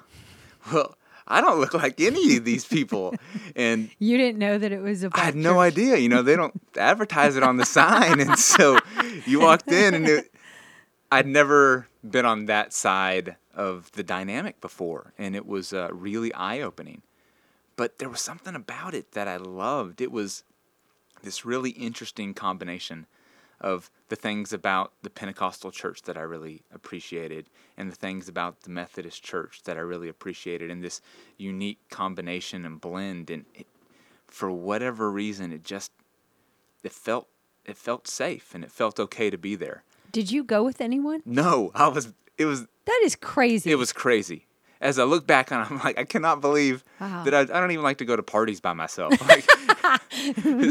Well, 0.73 0.97
I 1.27 1.41
don't 1.41 1.59
look 1.61 1.75
like 1.75 2.01
any 2.01 2.37
of 2.37 2.45
these 2.45 2.65
people. 2.65 3.15
and 3.57 3.91
You 3.99 4.17
didn't 4.19 4.39
know 4.39 4.59
that 4.59 4.71
it 4.73 4.81
was 4.81 5.03
a 5.05 5.11
I 5.15 5.21
had 5.21 5.35
no 5.35 5.55
church. 5.55 5.73
idea. 5.73 5.97
You 5.97 6.09
know, 6.09 6.23
they 6.23 6.37
don't 6.37 6.61
advertise 6.77 7.37
it 7.37 7.43
on 7.43 7.57
the 7.57 7.65
sign. 7.65 8.21
And 8.21 8.39
so 8.53 8.79
you 9.27 9.41
walked 9.41 9.71
in, 9.71 9.95
and 9.95 10.09
it, 10.09 10.33
I'd 11.11 11.27
never 11.27 11.89
been 12.09 12.27
on 12.27 12.47
that 12.47 12.73
side 12.73 13.37
of 13.55 13.91
the 13.93 14.03
dynamic 14.03 14.61
before. 14.61 15.13
And 15.19 15.35
it 15.37 15.47
was 15.47 15.73
uh, 15.73 15.89
really 15.93 16.33
eye 16.35 16.61
opening. 16.61 17.03
But 17.77 17.99
there 17.99 18.09
was 18.09 18.21
something 18.21 18.55
about 18.55 18.95
it 18.95 19.13
that 19.13 19.27
I 19.29 19.37
loved. 19.39 20.01
It 20.01 20.13
was 20.13 20.45
this 21.23 21.45
really 21.45 21.71
interesting 21.71 22.35
combination 22.35 23.07
of 23.63 23.91
the 24.09 24.17
things 24.17 24.53
about 24.53 24.93
the 25.03 25.09
Pentecostal 25.09 25.71
church 25.71 26.03
that 26.03 26.19
I 26.19 26.23
really 26.23 26.63
appreciated 26.75 27.49
and 27.79 27.91
the 27.91 27.95
things 27.97 28.29
about 28.29 28.63
the 28.63 28.71
Methodist 28.71 29.23
church 29.23 29.63
that 29.65 29.77
I 29.77 29.81
really 29.81 30.09
appreciated 30.09 30.71
and 30.71 30.83
this 30.83 31.01
unique 31.39 31.79
combination 31.89 32.67
and 32.67 32.81
blend 32.81 33.31
and 33.31 33.47
it, 33.55 33.67
for 34.27 34.51
whatever 34.51 35.11
reason 35.11 35.53
it 35.53 35.63
just 35.65 35.93
it 36.83 36.93
felt 36.93 37.29
it 37.65 37.77
felt 37.77 38.09
safe 38.09 38.55
and 38.55 38.65
it 38.65 38.73
felt 38.73 38.99
okay 38.99 39.31
to 39.31 39.39
be 39.39 39.55
there. 39.55 39.85
Did 40.11 40.31
you 40.33 40.43
go 40.43 40.65
with 40.65 40.81
anyone? 40.81 41.23
No, 41.25 41.71
I 41.75 41.89
was 41.89 42.13
it 42.37 42.47
was 42.47 42.67
That 42.87 43.01
is 43.05 43.15
crazy. 43.15 43.71
it 43.71 43.77
was 43.77 43.93
crazy. 43.93 44.47
As 44.83 44.99
I 44.99 45.05
look 45.05 45.27
back 45.27 45.51
on 45.53 45.63
it, 45.63 45.71
I'm 45.71 45.79
like, 45.79 45.97
I 45.99 46.05
cannot 46.05 46.41
believe 46.43 46.83
Wow. 47.01 47.23
that 47.25 47.33
I, 47.35 47.41
I 47.41 47.61
don't 47.61 47.71
even 47.71 47.85
like 47.85 47.99
to 47.99 48.05
go 48.05 48.17
to 48.17 48.23
parties 48.23 48.61
by 48.61 48.73
myself. 48.75 49.15
Like, 49.29 49.47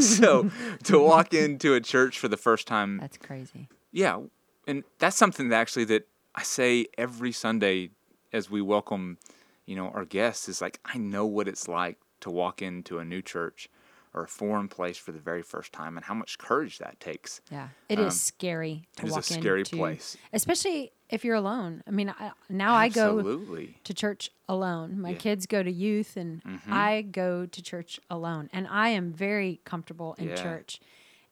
so 0.02 0.50
to 0.84 0.98
walk 0.98 1.32
into 1.34 1.74
a 1.74 1.80
church 1.80 2.18
for 2.18 2.28
the 2.28 2.36
first 2.36 2.66
time, 2.66 2.98
That's 2.98 3.16
crazy. 3.16 3.68
yeah, 3.92 4.20
and 4.66 4.84
that's 4.98 5.16
something 5.16 5.48
that 5.48 5.56
actually 5.60 5.84
that 5.86 6.06
I 6.34 6.42
say 6.42 6.86
every 6.98 7.32
Sunday 7.32 7.90
as 8.32 8.50
we 8.50 8.60
welcome, 8.62 9.18
you 9.66 9.76
know, 9.76 9.88
our 9.88 10.04
guests 10.04 10.48
is 10.48 10.60
like 10.60 10.78
I 10.84 10.98
know 10.98 11.26
what 11.26 11.48
it's 11.48 11.68
like 11.68 11.98
to 12.20 12.30
walk 12.30 12.62
into 12.62 12.98
a 12.98 13.04
new 13.04 13.22
church 13.22 13.68
or 14.14 14.24
a 14.24 14.28
foreign 14.28 14.68
place 14.68 14.96
for 14.98 15.12
the 15.12 15.18
very 15.18 15.42
first 15.42 15.72
time 15.72 15.96
and 15.96 16.04
how 16.04 16.14
much 16.14 16.38
courage 16.38 16.78
that 16.78 17.00
takes. 17.00 17.40
Yeah, 17.50 17.68
it 17.88 17.98
is 17.98 18.06
Um, 18.06 18.10
scary 18.10 18.88
to 18.96 19.06
walk 19.06 19.18
it 19.18 19.20
is 19.20 19.30
a 19.30 19.34
scary 19.34 19.60
into, 19.60 19.76
place. 19.76 20.16
especially 20.32 20.92
if 21.08 21.24
you're 21.24 21.34
alone. 21.34 21.82
I 21.86 21.90
mean, 21.90 22.10
I, 22.10 22.32
now 22.48 22.74
I 22.74 22.88
go 22.88 23.18
Absolutely. 23.18 23.76
to 23.84 23.94
church 23.94 24.30
alone. 24.48 25.00
My 25.00 25.12
Yeah. 25.12 25.18
kids 25.18 25.46
go 25.46 25.62
to 25.62 25.70
youth, 25.70 26.16
and 26.16 26.42
Mhm. 26.44 26.72
I 26.72 27.02
go 27.02 27.46
to 27.46 27.62
church 27.62 28.00
alone. 28.10 28.48
And 28.52 28.66
I 28.68 28.90
am 28.90 29.12
very 29.12 29.60
comfortable 29.64 30.14
in 30.14 30.28
Yeah. 30.28 30.34
church. 30.34 30.80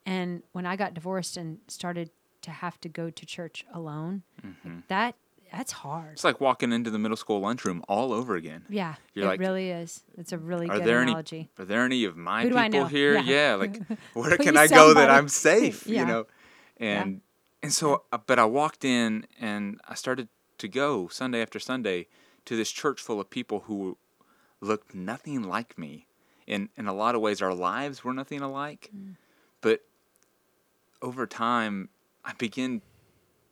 And 0.06 0.42
when 0.52 0.64
I 0.66 0.76
got 0.76 0.94
divorced 0.94 1.36
and 1.36 1.58
started 1.68 2.10
to 2.42 2.50
have 2.50 2.80
to 2.80 2.88
go 2.88 3.10
to 3.10 3.26
church 3.26 3.64
alone, 3.72 4.22
Mhm. 4.42 4.84
that 4.88 5.16
that's 5.52 5.72
hard. 5.72 6.12
It's 6.12 6.24
like 6.24 6.40
walking 6.40 6.72
into 6.72 6.90
the 6.90 6.98
middle 6.98 7.16
school 7.16 7.40
lunchroom 7.40 7.82
all 7.88 8.12
over 8.12 8.36
again. 8.36 8.64
yeah, 8.68 8.94
you're 9.14 9.24
it 9.26 9.28
like, 9.28 9.40
really 9.40 9.70
is. 9.70 10.02
It's 10.16 10.32
a 10.32 10.38
really 10.38 10.68
Are 10.68 10.78
good 10.78 10.86
there 10.86 11.02
analogy. 11.02 11.36
any 11.36 11.50
are 11.58 11.64
there 11.64 11.84
any 11.84 12.04
of 12.04 12.16
my 12.16 12.42
Who 12.42 12.50
people 12.54 12.86
here? 12.86 13.14
Yeah. 13.14 13.22
Yeah, 13.22 13.54
like 13.56 13.78
where 14.14 14.36
can 14.36 14.56
I 14.56 14.66
go 14.66 14.94
that. 14.94 15.10
I'm 15.10 15.28
safe? 15.28 15.86
Yeah. 15.86 16.00
You 16.00 16.06
know, 16.06 16.26
and 16.78 17.20
and 17.62 17.72
so 17.72 18.04
uh, 18.12 18.18
but 18.26 18.38
I 18.38 18.44
walked 18.44 18.84
in 18.84 19.26
and 19.40 19.80
I 19.88 19.94
started 19.94 20.28
to 20.58 20.68
go 20.68 21.08
Sunday 21.08 21.42
after 21.42 21.58
Sunday 21.58 22.06
to 22.46 22.56
this 22.56 22.70
church 22.70 23.00
full 23.00 23.20
of 23.20 23.28
people 23.30 23.60
who 23.66 23.96
looked 24.60 24.94
nothing 24.94 25.42
like 25.42 25.78
me. 25.78 26.06
In 26.46 26.68
in 26.76 26.86
a 26.86 26.92
lot 26.94 27.14
of 27.14 27.20
ways, 27.20 27.40
our 27.42 27.54
lives 27.54 28.02
were 28.04 28.12
nothing 28.14 28.40
alike, 28.40 28.90
Mm. 28.94 29.16
but 29.60 29.82
over 31.02 31.26
time, 31.26 31.88
I 32.24 32.32
begin 32.34 32.82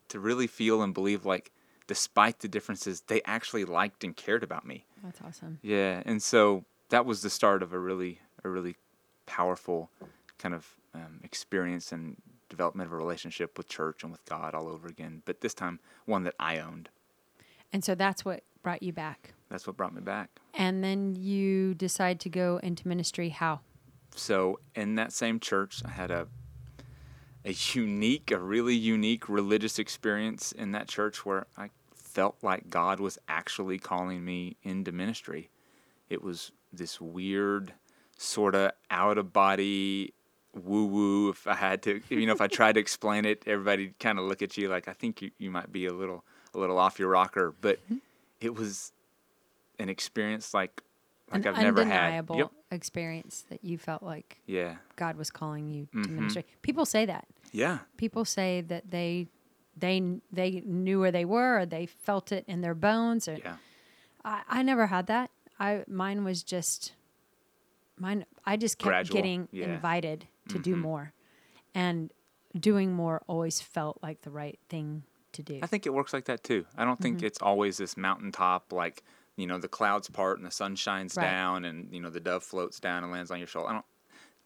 to 0.09 0.19
really 0.21 0.47
feel 0.47 0.83
and 0.83 0.93
believe 0.93 1.25
like, 1.25 1.51
despite 1.89 2.39
the 2.39 2.49
differences, 2.49 3.01
they 3.09 3.21
actually 3.25 3.65
liked 3.65 4.05
and 4.05 4.17
cared 4.17 4.45
about 4.45 4.65
me. 4.65 4.85
That's 5.03 5.21
awesome. 5.27 5.59
Yeah, 5.63 6.03
and 6.07 6.23
so 6.23 6.65
that 6.91 7.05
was 7.05 7.23
the 7.23 7.31
start 7.31 7.65
of 7.65 7.73
a 7.73 7.79
really 7.79 8.21
a 8.45 8.49
really 8.49 8.77
powerful 9.27 9.91
kind 10.39 10.55
of 10.55 10.77
um, 10.95 11.21
experience 11.25 11.91
and 11.91 12.17
development 12.49 12.87
of 12.87 12.93
a 12.93 12.97
relationship 12.97 13.59
with 13.59 13.69
church 13.69 14.05
and 14.05 14.13
with 14.13 14.25
God 14.25 14.55
all 14.55 14.69
over 14.69 14.87
again. 14.87 15.23
But 15.25 15.41
this 15.41 15.55
time, 15.55 15.81
one 16.07 16.23
that 16.23 16.35
I 16.39 16.61
owned. 16.61 16.89
And 17.73 17.85
so 17.85 17.97
that's 17.97 18.25
what 18.25 18.45
brought 18.63 18.83
you 18.83 18.93
back. 18.93 19.35
That's 19.51 19.67
what 19.67 19.77
brought 19.77 19.95
me 19.95 20.01
back. 20.01 20.31
And 20.55 20.85
then 20.85 21.17
you 21.17 21.75
decide 21.75 22.21
to 22.21 22.29
go 22.29 22.61
into 22.63 22.87
ministry. 22.87 23.31
How? 23.31 23.61
So 24.15 24.61
in 24.75 24.95
that 24.95 25.13
same 25.13 25.41
church, 25.41 25.83
I 25.85 25.91
had 25.91 26.11
a 26.11 26.29
a 27.45 27.55
unique, 27.73 28.31
a 28.31 28.39
really 28.39 28.75
unique 28.75 29.29
religious 29.29 29.79
experience 29.79 30.53
in 30.53 30.73
that 30.73 30.89
church 30.89 31.25
where 31.25 31.47
I 31.57 31.71
felt 32.19 32.37
like 32.43 32.69
God 32.69 32.99
was 32.99 33.17
actually 33.29 33.79
calling 33.79 34.25
me 34.25 34.57
into 34.65 34.91
ministry. 34.91 35.51
It 36.11 36.21
was 36.21 36.51
this 36.73 37.01
weird, 37.01 37.75
sort 38.17 38.57
of 38.57 38.73
out 38.91 39.19
of 39.19 39.33
body 39.33 40.13
woo 40.53 40.87
woo. 40.87 41.29
If 41.31 41.47
I 41.47 41.55
had 41.55 41.81
to, 41.85 42.01
you 42.09 42.27
know, 42.27 42.33
if 42.33 42.41
I 42.41 42.49
tried 42.61 42.73
to 42.73 42.81
explain 42.81 43.25
it, 43.25 43.45
everybody 43.47 43.95
kind 44.01 44.19
of 44.19 44.25
look 44.25 44.43
at 44.43 44.57
you 44.57 44.69
like 44.69 44.89
I 44.89 44.95
think 44.95 45.23
you, 45.23 45.31
you 45.39 45.53
might 45.53 45.71
be 45.71 45.87
a 45.87 45.93
little 45.93 46.25
a 46.55 46.59
little 46.59 46.77
off 46.77 46.99
your 46.99 47.11
rocker. 47.11 47.55
But 47.61 47.79
it 48.41 48.57
was 48.57 48.91
an 49.79 49.89
experience 49.89 50.53
like 50.53 50.83
like 51.31 51.47
An 51.47 51.55
I've 51.55 51.63
never 51.63 51.85
had. 51.85 52.27
Yep. 52.35 52.51
experience 52.73 53.45
that 53.49 53.63
you 53.63 53.79
felt 53.79 54.03
like 54.03 54.41
Yeah. 54.47 54.77
God 54.97 55.17
was 55.17 55.31
calling 55.31 55.69
you 55.71 55.87
to 55.93 56.09
Mhm. 56.09 56.15
ministry. 56.17 56.45
People 56.63 56.85
say 56.85 57.07
that. 57.07 57.29
Yeah. 57.53 57.79
People 57.97 58.25
say 58.25 58.61
that 58.63 58.91
they 58.91 59.29
they 59.79 60.21
they 60.33 60.63
knew 60.65 61.01
where 61.01 61.13
they 61.13 61.25
were 61.25 61.61
or 61.61 61.67
they 61.67 61.87
felt 61.87 62.33
it 62.33 62.45
in 62.49 62.61
their 62.61 62.75
bones 62.75 63.29
or 63.29 63.35
Yeah. 63.37 63.57
I, 64.25 64.43
I 64.49 64.63
never 64.63 64.87
had 64.89 65.07
that. 65.07 65.31
I 65.61 65.85
mine 65.89 66.25
was 66.25 66.43
just 66.43 66.93
mine 67.99 68.25
I 68.45 68.57
just 68.57 68.79
kept 68.79 68.89
Gradual, 68.89 69.15
getting 69.17 69.49
yeah. 69.53 69.67
invited 69.67 70.27
to 70.49 70.59
do 70.59 70.75
Mhm. 70.77 70.81
more. 70.81 71.13
And 71.75 72.11
doing 72.59 72.93
more 72.93 73.23
always 73.27 73.61
felt 73.61 73.99
like 74.03 74.23
the 74.23 74.31
right 74.31 74.59
thing 74.69 75.05
to 75.33 75.43
do. 75.43 75.61
I 75.63 75.67
think 75.67 75.87
it 75.87 75.93
works 75.93 76.13
like 76.13 76.25
that 76.25 76.43
too. 76.43 76.65
I 76.77 76.85
don't 76.85 76.95
Mm-hmm. 76.95 77.03
think 77.03 77.23
it's 77.23 77.41
always 77.43 77.77
this 77.77 77.97
mountaintop, 77.97 78.73
like 78.73 79.03
you 79.37 79.47
know, 79.47 79.59
the 79.59 79.69
clouds 79.69 80.09
part 80.11 80.39
and 80.39 80.45
the 80.47 80.51
sun 80.51 80.75
shines 80.75 81.17
Right. 81.17 81.23
down, 81.25 81.65
and 81.65 81.93
you 81.95 82.01
know, 82.01 82.11
the 82.11 82.19
dove 82.21 82.43
floats 82.43 82.81
down 82.81 83.05
and 83.05 83.13
lands 83.13 83.31
on 83.31 83.39
your 83.39 83.47
shoulder. 83.47 83.69
I 83.69 83.73
don't. 83.75 83.85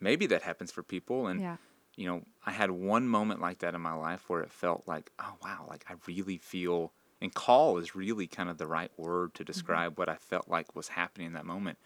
Maybe 0.00 0.26
that 0.26 0.42
happens 0.42 0.70
for 0.72 0.82
people, 0.82 1.28
and 1.28 1.40
yeah. 1.40 1.56
You 1.96 2.06
know, 2.06 2.22
I 2.46 2.52
had 2.52 2.70
one 2.70 3.06
moment 3.06 3.40
like 3.40 3.58
that 3.58 3.74
in 3.74 3.80
my 3.80 3.92
life 3.92 4.28
where 4.28 4.40
it 4.40 4.50
felt 4.50 4.84
like, 4.86 5.10
oh 5.18 5.34
wow, 5.42 5.66
like 5.68 5.84
I 5.88 5.94
really 6.06 6.38
feel. 6.38 6.92
And 7.20 7.32
call 7.32 7.78
is 7.78 7.94
really 7.94 8.26
kind 8.26 8.48
of 8.48 8.58
the 8.58 8.66
right 8.66 8.90
word 8.96 9.30
Mm-hmm. 9.30 9.36
to 9.38 9.44
describe 9.44 9.98
what 9.98 10.08
I 10.08 10.16
felt 10.16 10.48
like 10.48 10.74
was 10.74 10.88
happening 10.88 11.28
in 11.28 11.32
that 11.34 11.46
moment. 11.46 11.78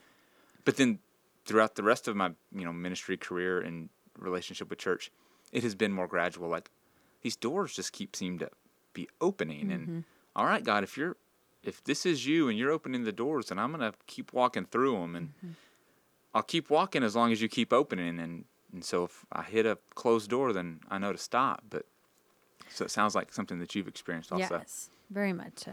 But 0.64 0.76
then, 0.76 1.00
throughout 1.44 1.74
the 1.76 1.82
rest 1.82 2.08
of 2.08 2.16
my 2.16 2.32
you 2.52 2.64
know 2.64 2.72
ministry 2.72 3.16
career 3.16 3.60
and 3.60 3.88
relationship 4.18 4.70
with 4.70 4.78
church, 4.78 5.10
it 5.52 5.62
has 5.62 5.74
been 5.74 5.92
more 5.92 6.08
gradual. 6.08 6.48
Like 6.48 6.70
these 7.22 7.36
doors 7.36 7.74
just 7.74 7.92
keep 7.92 8.16
seem 8.16 8.38
to 8.38 8.48
be 8.92 9.08
opening, 9.20 9.70
and 9.70 10.04
all 10.34 10.46
right, 10.46 10.64
God, 10.64 10.82
if 10.84 10.96
you're 10.96 11.16
if 11.62 11.82
this 11.84 12.06
is 12.06 12.26
you 12.26 12.48
and 12.48 12.56
you're 12.58 12.70
opening 12.70 13.04
the 13.04 13.12
doors, 13.12 13.46
then 13.48 13.58
I'm 13.58 13.72
gonna 13.72 13.92
keep 14.06 14.32
walking 14.32 14.64
through 14.64 14.92
them, 15.00 15.16
and 15.16 15.32
I'll 16.34 16.42
keep 16.42 16.70
walking 16.70 17.02
as 17.02 17.14
long 17.14 17.32
as 17.32 17.42
you 17.42 17.48
keep 17.48 17.72
opening. 17.72 18.18
And 18.18 18.44
and 18.72 18.84
so 18.84 19.04
if 19.04 19.24
I 19.32 19.42
hit 19.42 19.66
a 19.66 19.78
closed 19.94 20.30
door, 20.30 20.52
then 20.52 20.80
I 20.90 20.98
know 20.98 21.12
to 21.12 21.18
stop. 21.18 21.62
But 21.70 21.86
so 22.68 22.84
it 22.84 22.90
sounds 22.90 23.14
like 23.14 23.32
something 23.32 23.58
that 23.58 23.74
you've 23.74 23.88
experienced 23.88 24.32
also. 24.32 24.58
Yes, 24.58 24.90
very 25.10 25.32
much 25.32 25.58
so. 25.58 25.72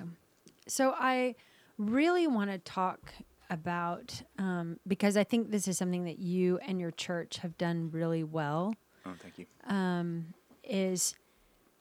So 0.67 0.95
I 0.97 1.35
really 1.77 2.27
want 2.27 2.51
to 2.51 2.57
talk 2.57 3.13
about 3.49 4.21
um, 4.37 4.79
because 4.87 5.17
I 5.17 5.23
think 5.23 5.51
this 5.51 5.67
is 5.67 5.77
something 5.77 6.05
that 6.05 6.19
you 6.19 6.59
and 6.65 6.79
your 6.79 6.91
church 6.91 7.37
have 7.37 7.57
done 7.57 7.89
really 7.91 8.23
well. 8.23 8.75
Oh, 9.05 9.13
thank 9.19 9.37
you. 9.37 9.45
Um, 9.67 10.33
is 10.63 11.15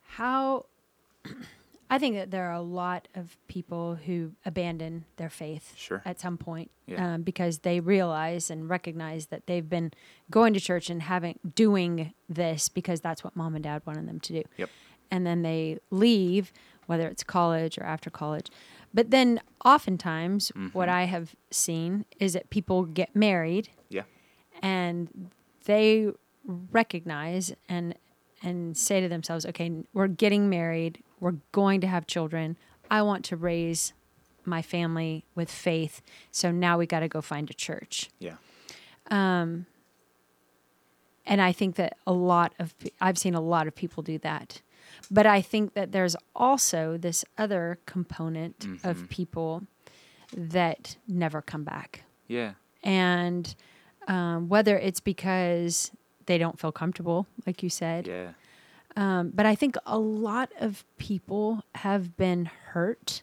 how 0.03 0.67
I 1.95 1.99
think 1.99 2.15
that 2.17 2.31
there 2.31 2.47
are 2.49 2.55
a 2.55 2.63
lot 2.63 3.07
of 3.15 3.37
people 3.49 3.97
who 4.07 4.33
abandon 4.47 5.05
their 5.17 5.29
faith 5.29 5.75
Sure. 5.77 6.01
at 6.07 6.19
some 6.21 6.39
point 6.39 6.71
Yeah. 6.87 7.15
um, 7.15 7.23
because 7.23 7.59
they 7.61 7.81
realize 7.81 8.51
and 8.51 8.69
recognize 8.71 9.27
that 9.27 9.47
they've 9.47 9.69
been 9.69 9.93
going 10.31 10.55
to 10.55 10.61
church 10.61 10.89
and 10.91 11.03
having 11.03 11.39
doing 11.55 12.15
this 12.29 12.69
because 12.71 13.01
that's 13.03 13.23
what 13.23 13.37
mom 13.37 13.55
and 13.55 13.65
dad 13.65 13.83
wanted 13.85 14.09
them 14.09 14.21
to 14.21 14.33
do. 14.33 14.43
Yep. 14.57 14.71
And 15.11 15.27
then 15.27 15.43
they 15.43 15.79
leave, 15.91 16.53
whether 16.87 17.07
it's 17.09 17.23
college 17.23 17.77
or 17.79 17.85
after 17.85 18.09
college. 18.09 18.49
But 18.95 19.11
then 19.11 19.41
oftentimes, 19.65 20.51
what 20.73 20.89
Mm-hmm. 20.89 20.99
I 20.99 21.05
have 21.05 21.35
seen 21.51 22.05
is 22.19 22.33
that 22.33 22.49
people 22.51 22.85
get 22.87 23.15
married 23.15 23.69
Yeah. 23.91 24.05
and 24.63 25.31
they 25.67 26.11
recognize 26.73 27.53
and 27.69 27.95
and 28.43 28.77
say 28.77 29.01
to 29.01 29.09
themselves, 29.09 29.47
okay, 29.47 29.71
we're 29.93 30.09
getting 30.09 30.49
married, 30.49 31.03
we're 31.21 31.37
going 31.53 31.81
to 31.81 31.87
have 31.87 32.07
children. 32.07 32.57
I 32.91 33.03
want 33.03 33.25
to 33.27 33.37
raise 33.37 33.93
my 34.45 34.61
family 34.63 35.25
with 35.35 35.51
faith, 35.51 36.03
so 36.31 36.51
now 36.51 36.77
we 36.79 36.87
got 36.87 37.01
to 37.01 37.09
go 37.09 37.21
find 37.21 37.49
a 37.49 37.55
church. 37.55 38.11
Yeah. 38.19 38.37
Um, 39.11 39.67
and 41.25 41.41
I 41.41 41.53
think 41.53 41.77
that 41.77 41.97
a 42.07 42.13
lot 42.13 42.53
of 42.59 42.75
I've 43.01 43.19
seen 43.19 43.35
a 43.35 43.41
lot 43.41 43.67
of 43.69 43.75
people 43.75 44.03
do 44.03 44.19
that. 44.19 44.61
But 45.11 45.27
I 45.27 45.41
think 45.41 45.75
that 45.75 45.93
there's 45.93 46.17
also 46.35 46.97
this 46.97 47.25
other 47.39 47.79
component 47.87 48.67
of 48.83 49.09
people 49.09 49.63
that 50.37 50.97
never 51.07 51.41
come 51.41 51.63
back. 51.65 52.05
Yeah. 52.27 52.53
and 52.83 53.55
um, 54.09 54.49
whether 54.49 54.77
it's 54.79 55.01
because 55.01 55.93
they 56.33 56.39
don't 56.39 56.59
feel 56.59 56.73
comfortable, 56.73 57.27
like 57.47 57.63
you 57.63 57.69
said, 57.69 58.07
Yeah. 58.07 58.31
um, 58.97 59.33
but 59.35 59.45
I 59.45 59.55
think 59.55 59.77
a 59.85 59.99
lot 59.99 60.51
of 60.59 60.83
people 60.97 61.63
have 61.75 62.17
been 62.17 62.47
hurt 62.73 63.21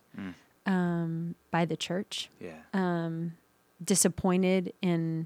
um, 0.68 1.34
by 1.50 1.66
the 1.66 1.75
church, 1.75 2.30
Yeah. 2.39 2.62
um, 2.74 3.34
disappointed 3.84 4.74
in 4.84 5.25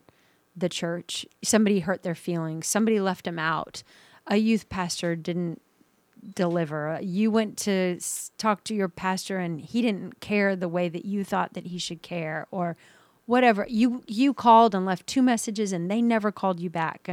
the 0.55 0.69
church. 0.69 1.25
Somebody 1.43 1.79
hurt 1.81 2.03
their 2.03 2.15
feelings. 2.15 2.65
Somebody 2.67 3.01
left 3.01 3.25
them 3.25 3.37
out. 3.39 3.83
A 4.27 4.37
youth 4.37 4.69
pastor 4.69 5.17
didn't 5.17 5.61
deliver. 6.35 6.97
You 7.01 7.29
went 7.31 7.57
to 7.57 7.99
talk 8.37 8.63
to 8.65 8.73
your 8.73 8.87
pastor 8.87 9.39
and 9.39 9.59
he 9.59 9.81
didn't 9.81 10.21
care 10.21 10.55
the 10.55 10.69
way 10.69 10.87
that 10.87 11.03
you 11.03 11.25
thought 11.25 11.53
that 11.55 11.65
he 11.67 11.77
should 11.77 12.01
care 12.01 12.47
or 12.49 12.77
whatever. 13.25 13.65
You 13.69 14.03
you 14.07 14.33
called 14.33 14.73
and 14.73 14.85
left 14.85 15.05
two 15.07 15.21
messages 15.21 15.73
and 15.73 15.91
they 15.91 16.01
never 16.01 16.31
called 16.31 16.61
you 16.61 16.69
back. 16.69 17.09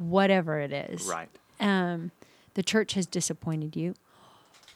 Whatever 0.00 0.58
it 0.58 0.72
is 0.72 1.06
right. 1.06 1.28
um, 1.60 2.10
the 2.54 2.62
church 2.62 2.94
has 2.94 3.06
disappointed 3.06 3.76
you. 3.76 3.94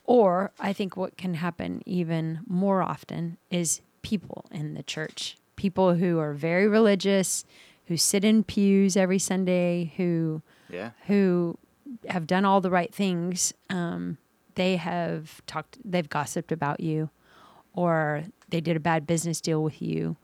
Or 0.04 0.52
I 0.60 0.74
think 0.74 0.96
what 0.98 1.16
can 1.16 1.34
happen 1.34 1.82
even 1.86 2.40
more 2.46 2.82
often 2.82 3.38
is 3.50 3.80
people 4.02 4.44
in 4.50 4.74
the 4.74 4.82
church, 4.82 5.38
people 5.56 5.94
who 5.94 6.18
are 6.18 6.34
very 6.34 6.68
religious, 6.68 7.44
who 7.86 7.96
sit 7.96 8.22
in 8.22 8.44
pews 8.44 8.96
every 8.98 9.18
Sunday, 9.18 9.92
who 9.96 10.42
Yeah. 10.68 10.90
who 11.06 11.56
have 12.08 12.26
done 12.26 12.44
all 12.44 12.60
the 12.60 12.70
right 12.70 12.94
things. 12.94 13.54
Um, 13.70 14.18
they 14.56 14.76
have 14.76 15.40
talked, 15.46 15.78
they've 15.84 16.08
gossiped 16.08 16.52
about 16.52 16.80
you, 16.80 17.08
or 17.72 18.24
they 18.50 18.60
did 18.60 18.76
a 18.76 18.80
bad 18.80 19.06
business 19.06 19.40
deal 19.40 19.62
with 19.62 19.80
you, 19.80 20.16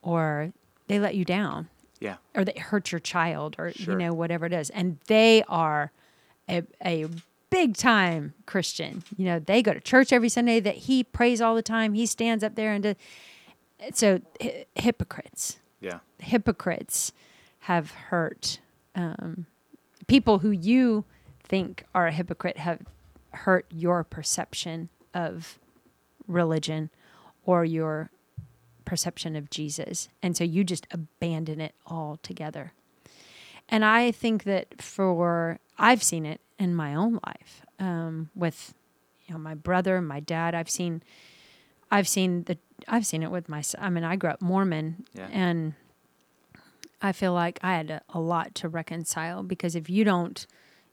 or 0.00 0.52
they 0.86 1.00
let 1.00 1.16
you 1.16 1.24
down 1.24 1.68
Yeah. 2.04 2.16
or 2.36 2.44
they 2.44 2.58
hurt 2.58 2.92
your 2.92 2.98
child 3.00 3.56
or 3.58 3.72
Sure. 3.72 3.94
you 3.94 3.98
know 3.98 4.12
whatever 4.14 4.46
it 4.46 4.52
is 4.52 4.70
and 4.70 4.98
they 5.06 5.42
are 5.48 5.90
a, 6.48 6.62
a 6.84 7.06
big 7.50 7.76
time 7.76 8.34
christian 8.46 9.02
you 9.16 9.24
know 9.24 9.38
they 9.38 9.62
go 9.62 9.72
to 9.72 9.80
church 9.80 10.12
every 10.12 10.28
sunday 10.28 10.60
that 10.60 10.76
he 10.88 11.02
prays 11.02 11.40
all 11.40 11.54
the 11.54 11.62
time 11.62 11.94
he 11.94 12.04
stands 12.06 12.44
up 12.44 12.54
there 12.56 12.72
and 12.74 12.82
do, 12.84 12.94
so 13.92 14.20
hi- 14.42 14.66
hypocrites 14.76 15.58
Yeah. 15.80 15.98
hypocrites 16.18 17.12
have 17.60 17.90
hurt 18.10 18.58
um, 18.94 19.46
people 20.06 20.40
who 20.40 20.50
you 20.50 21.04
think 21.42 21.84
are 21.94 22.06
a 22.08 22.12
hypocrite 22.12 22.58
have 22.58 22.80
hurt 23.32 23.66
your 23.70 24.04
perception 24.04 24.88
of 25.14 25.58
religion 26.26 26.90
or 27.46 27.64
your 27.64 28.10
perception 28.84 29.36
of 29.36 29.50
Jesus. 29.50 30.08
And 30.22 30.36
so 30.36 30.44
you 30.44 30.64
just 30.64 30.86
abandon 30.90 31.60
it 31.60 31.74
altogether. 31.86 32.72
And 33.68 33.84
I 33.84 34.10
think 34.10 34.44
that 34.44 34.82
for, 34.82 35.58
I've 35.78 36.02
seen 36.02 36.26
it 36.26 36.40
in 36.58 36.74
my 36.74 36.94
own 36.94 37.18
life 37.26 37.62
um, 37.78 38.30
with, 38.34 38.74
you 39.26 39.32
know, 39.34 39.38
my 39.40 39.54
brother, 39.54 40.00
my 40.02 40.20
dad. 40.20 40.54
I've 40.54 40.68
seen, 40.70 41.02
I've 41.90 42.06
seen 42.08 42.44
the, 42.44 42.58
I've 42.86 43.06
seen 43.06 43.22
it 43.22 43.30
with 43.30 43.48
my, 43.48 43.62
I 43.78 43.88
mean, 43.90 44.04
I 44.04 44.16
grew 44.16 44.30
up 44.30 44.42
Mormon 44.42 45.06
Yeah. 45.14 45.28
and 45.32 45.74
I 47.00 47.12
feel 47.12 47.32
like 47.32 47.58
I 47.62 47.74
had 47.74 47.90
a, 47.90 48.02
a 48.10 48.20
lot 48.20 48.54
to 48.56 48.68
reconcile 48.68 49.42
because 49.42 49.74
if 49.74 49.88
you 49.88 50.04
don't, 50.04 50.46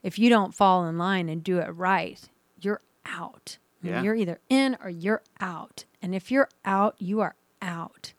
if 0.04 0.18
you 0.18 0.30
don't 0.30 0.56
fall 0.56 0.86
in 0.86 0.98
line 0.98 1.30
and 1.30 1.44
do 1.44 1.60
it 1.60 1.68
right, 1.70 2.20
you're 2.60 2.82
out. 3.06 3.58
Yeah. 3.84 4.02
You're 4.02 4.16
either 4.16 4.40
in 4.50 4.78
or 4.84 4.90
you're 4.90 5.22
out. 5.40 5.86
And 6.02 6.14
if 6.16 6.32
you're 6.32 6.50
out, 6.66 6.96
you 7.00 7.20
are 7.22 7.36
out. 7.62 8.14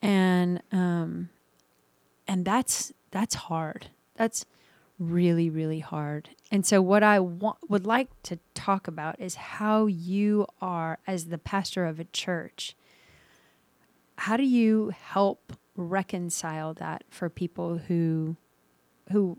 And 0.00 0.62
um 0.72 1.30
and 2.26 2.44
that's 2.44 2.92
that's 3.10 3.34
hard. 3.34 3.88
That's 4.16 4.46
really 4.98 5.50
really 5.50 5.80
hard. 5.80 6.30
And 6.50 6.66
so 6.66 6.82
what 6.82 7.02
I 7.02 7.18
want, 7.20 7.58
would 7.68 7.86
like 7.86 8.08
to 8.24 8.38
talk 8.54 8.86
about 8.86 9.18
is 9.20 9.34
how 9.36 9.86
you 9.86 10.46
are 10.60 10.98
as 11.06 11.26
the 11.26 11.38
pastor 11.38 11.86
of 11.86 11.98
a 11.98 12.04
church. 12.04 12.76
How 14.16 14.36
do 14.36 14.44
you 14.44 14.92
help 14.98 15.54
reconcile 15.76 16.74
that 16.74 17.04
for 17.08 17.28
people 17.30 17.78
who 17.78 18.36
who 19.10 19.38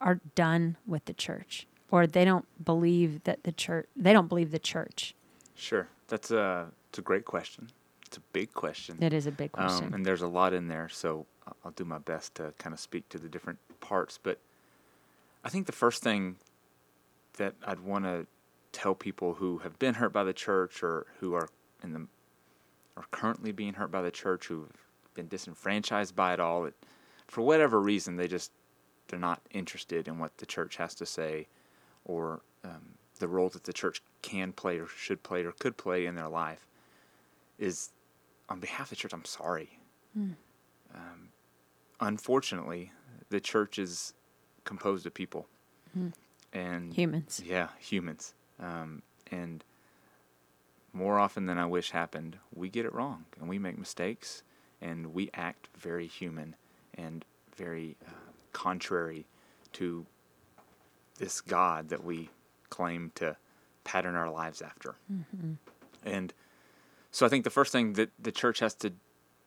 are 0.00 0.20
done 0.34 0.76
with 0.86 1.04
the 1.04 1.12
church 1.12 1.66
or 1.90 2.06
they 2.06 2.24
don't 2.24 2.46
believe 2.62 3.22
that 3.24 3.44
the 3.44 3.52
church 3.52 3.86
they 3.94 4.12
don't 4.12 4.28
believe 4.28 4.50
the 4.50 4.58
church 4.58 5.14
Sure. 5.54 5.88
That's 6.08 6.30
a, 6.30 6.66
it's 6.88 6.98
a 6.98 7.02
great 7.02 7.24
question. 7.24 7.68
It's 8.14 8.18
a 8.18 8.32
big 8.32 8.52
question. 8.54 9.02
it 9.02 9.12
is 9.12 9.26
a 9.26 9.32
big 9.32 9.50
question 9.50 9.88
Um, 9.88 9.94
and 9.94 10.06
there's 10.06 10.22
a 10.22 10.28
lot 10.28 10.52
in 10.52 10.68
there, 10.68 10.88
so 10.88 11.26
I'll 11.64 11.72
do 11.72 11.84
my 11.84 11.98
best 11.98 12.36
to 12.36 12.54
kind 12.58 12.72
of 12.72 12.78
speak 12.78 13.08
to 13.08 13.18
the 13.18 13.28
different 13.28 13.58
parts. 13.80 14.20
But 14.22 14.38
I 15.42 15.48
think 15.48 15.66
the 15.66 15.72
first 15.72 16.00
thing 16.00 16.36
that 17.38 17.54
I'd 17.66 17.80
want 17.80 18.04
to 18.04 18.28
tell 18.70 18.94
people 18.94 19.34
who 19.34 19.58
have 19.58 19.80
been 19.80 19.94
hurt 19.94 20.12
by 20.12 20.22
the 20.22 20.32
church 20.32 20.80
or 20.84 21.06
who 21.18 21.34
are 21.34 21.48
in 21.82 21.92
the 21.92 22.06
are 22.96 23.06
currently 23.10 23.50
being 23.50 23.74
hurt 23.74 23.90
by 23.90 24.00
the 24.00 24.12
church, 24.12 24.46
who've 24.46 24.70
been 25.14 25.26
disenfranchised 25.26 26.14
by 26.14 26.34
it 26.34 26.38
all, 26.38 26.62
that 26.62 26.74
for 27.26 27.42
whatever 27.42 27.80
reason 27.80 28.14
they 28.14 28.28
just 28.28 28.52
they're 29.08 29.18
not 29.18 29.40
interested 29.50 30.06
in 30.06 30.20
what 30.20 30.38
the 30.38 30.46
church 30.46 30.76
has 30.76 30.94
to 30.94 31.04
say 31.04 31.48
or 32.04 32.42
um, 32.62 32.94
the 33.18 33.26
role 33.26 33.48
that 33.48 33.64
the 33.64 33.72
church 33.72 34.00
can 34.22 34.52
play 34.52 34.78
or 34.78 34.86
should 34.86 35.24
play 35.24 35.44
or 35.44 35.50
could 35.50 35.76
play 35.76 36.06
in 36.06 36.14
their 36.14 36.28
life 36.28 36.68
is 37.58 37.90
on 38.48 38.60
behalf 38.60 38.86
of 38.86 38.90
the 38.90 38.96
church 38.96 39.12
i'm 39.12 39.24
sorry. 39.24 39.78
Um, 40.94 41.28
unfortunately 42.00 42.92
the 43.30 43.40
church 43.40 43.78
is 43.78 44.14
composed 44.64 45.06
of 45.06 45.14
people. 45.14 45.46
And 46.52 46.92
humans. 46.94 47.42
Yeah 47.44 47.68
humans. 47.78 48.34
Um, 48.60 49.02
and 49.30 49.64
more 50.92 51.18
often 51.18 51.46
than 51.46 51.58
i 51.58 51.66
wish 51.66 51.90
happened 51.90 52.38
we 52.54 52.68
get 52.68 52.84
it 52.84 52.92
wrong 52.94 53.24
and 53.40 53.48
we 53.48 53.58
make 53.58 53.76
mistakes 53.76 54.44
and 54.80 55.12
we 55.12 55.28
act 55.34 55.68
very 55.76 56.06
human 56.06 56.54
and 56.96 57.24
very 57.56 57.96
uh, 58.06 58.10
contrary 58.52 59.26
to 59.72 60.06
this 61.18 61.40
God 61.40 61.88
that 61.88 62.04
we 62.04 62.28
claim 62.70 63.10
to 63.16 63.36
pattern 63.84 64.14
our 64.14 64.30
lives 64.30 64.60
after. 64.62 64.94
And 66.04 66.32
so 67.14 67.24
I 67.24 67.28
think 67.28 67.44
the 67.44 67.50
first 67.50 67.70
thing 67.70 67.92
that 67.92 68.10
the 68.18 68.32
church 68.32 68.58
has 68.58 68.74
to 68.74 68.92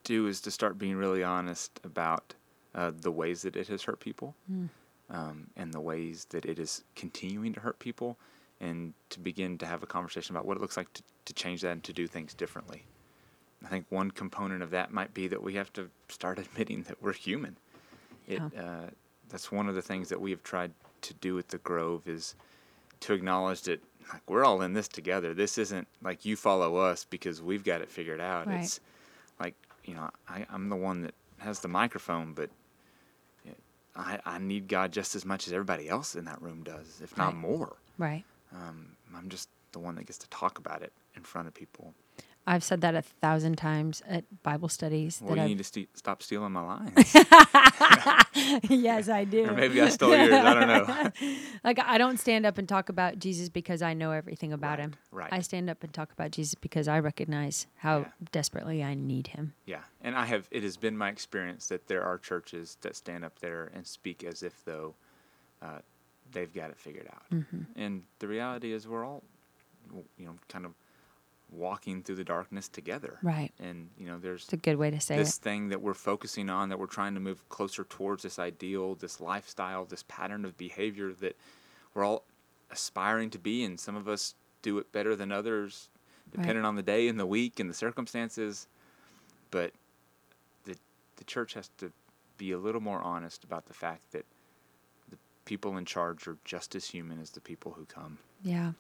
do 0.06 0.28
is 0.28 0.40
to 0.42 0.52
start 0.52 0.78
being 0.78 0.96
really 0.96 1.22
honest 1.22 1.82
about 1.84 2.34
uh, 2.74 2.92
the 2.98 3.12
ways 3.12 3.42
that 3.42 3.58
it 3.58 3.68
has 3.68 3.84
hurt 3.84 4.00
people 4.00 4.36
um, 5.10 5.48
and 5.58 5.74
the 5.74 5.82
ways 5.82 6.28
that 6.30 6.46
it 6.46 6.60
is 6.60 6.84
continuing 6.96 7.52
to 7.54 7.60
hurt 7.60 7.78
people 7.80 8.18
and 8.62 8.94
to 9.10 9.20
begin 9.20 9.58
to 9.58 9.66
have 9.66 9.84
a 9.84 9.86
conversation 9.86 10.34
about 10.34 10.46
what 10.46 10.56
it 10.56 10.62
looks 10.62 10.78
like 10.78 10.92
to, 10.94 11.04
to 11.26 11.34
change 11.34 11.60
that 11.62 11.72
and 11.72 11.84
to 11.84 11.92
do 11.92 12.08
things 12.08 12.34
differently. 12.34 12.86
I 13.66 13.68
think 13.68 13.86
one 13.90 14.12
component 14.12 14.64
of 14.64 14.70
that 14.72 14.94
might 14.94 15.14
be 15.14 15.28
that 15.28 15.44
we 15.44 15.56
have 15.56 15.74
to 15.74 15.90
start 16.08 16.40
admitting 16.46 16.84
that 16.84 17.04
we're 17.04 17.14
human. 17.14 17.58
It, 18.28 18.42
Yeah. 18.54 18.62
uh, 18.64 18.90
that's 19.30 19.52
one 19.52 19.68
of 19.68 19.76
the 19.76 19.82
things 19.82 20.08
that 20.08 20.22
we 20.22 20.32
have 20.32 20.42
tried 20.42 20.72
to 21.02 21.14
do 21.16 21.38
at 21.38 21.50
the 21.50 21.58
Grove 21.58 22.08
is 22.08 22.34
to 23.02 23.14
acknowledge 23.14 23.64
that 23.64 23.84
like 24.12 24.22
we're 24.30 24.46
all 24.46 24.62
in 24.62 24.74
this 24.74 24.88
together. 24.88 25.34
This 25.34 25.58
isn't 25.58 25.88
like 26.02 26.26
you 26.26 26.36
follow 26.36 26.78
us 26.78 27.06
because 27.10 27.42
we've 27.42 27.64
got 27.64 27.82
it 27.82 27.90
figured 27.90 28.22
out. 28.22 28.48
Right. 28.48 28.62
It's 28.64 28.80
like 29.40 29.56
you 29.86 29.96
know 29.96 30.10
I, 30.28 30.46
I'm 30.52 30.70
the 30.70 30.76
one 30.76 31.02
that 31.04 31.14
has 31.40 31.60
the 31.60 31.68
microphone, 31.68 32.34
but 32.34 32.50
I, 33.96 34.20
I 34.26 34.38
need 34.38 34.68
God 34.68 34.92
just 34.92 35.16
as 35.16 35.26
much 35.26 35.48
as 35.48 35.54
everybody 35.54 35.90
else 35.90 36.16
in 36.16 36.26
that 36.26 36.40
room 36.42 36.64
does, 36.64 37.02
if 37.04 37.18
not 37.18 37.28
Right. 37.34 37.36
more. 37.36 37.78
Right. 37.98 38.24
Um, 38.54 38.90
I'm 39.16 39.28
just 39.30 39.50
the 39.72 39.80
one 39.80 39.96
that 39.96 40.06
gets 40.06 40.20
to 40.20 40.30
talk 40.30 40.60
about 40.60 40.84
it 40.84 40.94
in 41.16 41.24
front 41.24 41.48
of 41.48 41.54
people. 41.56 41.94
I've 42.50 42.64
said 42.64 42.80
that 42.82 42.96
a 42.96 43.02
thousand 43.02 43.58
times 43.58 44.02
at 44.08 44.24
Bible 44.42 44.70
studies. 44.70 45.20
Well, 45.22 45.32
that 45.32 45.36
you 45.36 45.42
I've- 45.44 45.50
need 45.52 45.58
to 45.58 45.64
st- 45.66 45.98
stop 45.98 46.24
stealing 46.24 46.54
my 46.54 46.62
lines. 46.62 46.94
yes, 48.70 49.10
I 49.20 49.26
do. 49.26 49.46
or 49.50 49.54
maybe 49.54 49.82
I 49.82 49.90
stole 49.90 50.16
yours. 50.16 50.32
I 50.32 50.54
don't 50.54 50.68
know. 50.68 51.12
Like 51.64 51.80
I 51.84 51.98
don't 51.98 52.18
stand 52.20 52.46
up 52.46 52.58
and 52.58 52.68
talk 52.70 52.88
about 52.90 53.20
Jesus 53.20 53.50
because 53.50 53.82
I 53.82 53.94
know 53.94 54.12
everything 54.12 54.54
about 54.54 54.78
Right, 54.78 54.80
him. 54.80 54.96
right. 55.12 55.34
I 55.34 55.42
stand 55.42 55.70
up 55.70 55.84
and 55.84 55.92
talk 55.94 56.12
about 56.14 56.32
Jesus 56.32 56.56
because 56.56 56.88
I 56.88 57.00
recognize 57.00 57.68
how 57.78 58.00
Yeah. 58.00 58.06
desperately 58.32 58.84
I 58.84 58.94
need 58.94 59.28
him. 59.28 59.54
Yeah, 59.66 59.82
and 60.02 60.16
I 60.16 60.26
have. 60.26 60.48
It 60.52 60.64
has 60.64 60.78
been 60.78 60.98
my 60.98 61.10
experience 61.10 61.68
that 61.68 61.88
there 61.88 62.04
are 62.04 62.18
churches 62.18 62.78
that 62.82 62.96
stand 62.96 63.26
up 63.26 63.40
there 63.40 63.70
and 63.74 63.86
speak 63.86 64.24
as 64.24 64.44
if 64.44 64.64
though 64.64 64.96
uh, 65.62 65.80
they've 66.32 66.54
got 66.54 66.70
it 66.70 66.78
figured 66.78 67.08
out. 67.12 67.24
Mm-hmm. 67.34 67.62
And 67.76 68.04
the 68.20 68.28
reality 68.28 68.72
is, 68.72 68.88
we're 68.88 69.04
all, 69.06 69.24
you 70.18 70.26
know, 70.26 70.36
kind 70.48 70.66
of 70.66 70.72
walking 71.52 72.04
through 72.04 72.16
the 72.16 72.24
darkness 72.24 72.68
together. 72.68 73.20
Right. 73.24 73.52
And 73.60 73.90
you 73.98 74.06
know, 74.08 74.18
there's 74.20 74.44
It's 74.44 74.54
a 74.54 74.58
good 74.58 74.76
way 74.78 74.90
to 74.92 75.00
say 75.00 75.16
this 75.16 75.38
it. 75.38 75.42
thing 75.42 75.70
that 75.70 75.82
we're 75.82 75.94
focusing 75.94 76.50
on, 76.50 76.70
that 76.70 76.78
we're 76.80 76.88
trying 76.88 77.14
to 77.14 77.20
move 77.20 77.48
closer 77.50 77.84
towards 77.86 78.24
this 78.24 78.38
ideal, 78.38 78.96
this 78.96 79.22
lifestyle, 79.22 79.86
this 79.86 80.04
pattern 80.08 80.44
of 80.46 80.58
behavior 80.58 81.14
that 81.14 81.38
we're 81.94 82.04
all 82.04 82.24
aspiring 82.70 83.30
to 83.30 83.40
be, 83.40 83.64
and 83.64 83.80
some 83.80 83.96
of 83.96 84.08
us 84.08 84.36
do 84.62 84.78
it 84.78 84.92
better 84.92 85.16
than 85.16 85.32
others, 85.32 85.90
Right. 86.34 86.42
depending 86.42 86.66
on 86.66 86.76
the 86.76 86.84
day 86.84 87.08
and 87.08 87.18
the 87.18 87.26
week 87.26 87.60
and 87.62 87.70
the 87.70 87.74
circumstances. 87.74 88.68
But 89.50 89.72
the 90.66 90.76
the 91.16 91.24
church 91.24 91.54
has 91.54 91.70
to 91.78 91.92
be 92.38 92.52
a 92.52 92.58
little 92.58 92.82
more 92.82 93.02
honest 93.02 93.44
about 93.46 93.66
the 93.68 93.74
fact 93.74 94.12
that 94.12 94.26
the 95.10 95.18
people 95.46 95.78
in 95.78 95.86
charge 95.86 96.28
are 96.28 96.38
just 96.44 96.76
as 96.76 96.86
human 96.88 97.22
as 97.22 97.32
the 97.32 97.40
people 97.42 97.72
who 97.72 97.86
come. 97.86 98.18
Yeah. 98.44 98.74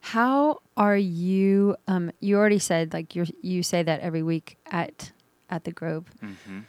How 0.00 0.60
are 0.76 0.96
you? 0.96 1.76
Um, 1.86 2.10
you 2.20 2.36
already 2.36 2.58
said 2.58 2.92
like 2.92 3.14
you 3.14 3.26
you 3.40 3.62
say 3.62 3.82
that 3.82 4.00
every 4.00 4.22
week 4.22 4.56
at 4.70 5.12
at 5.50 5.64
the 5.64 5.72
Grove, 5.72 6.06
Mm-hmm. 6.22 6.60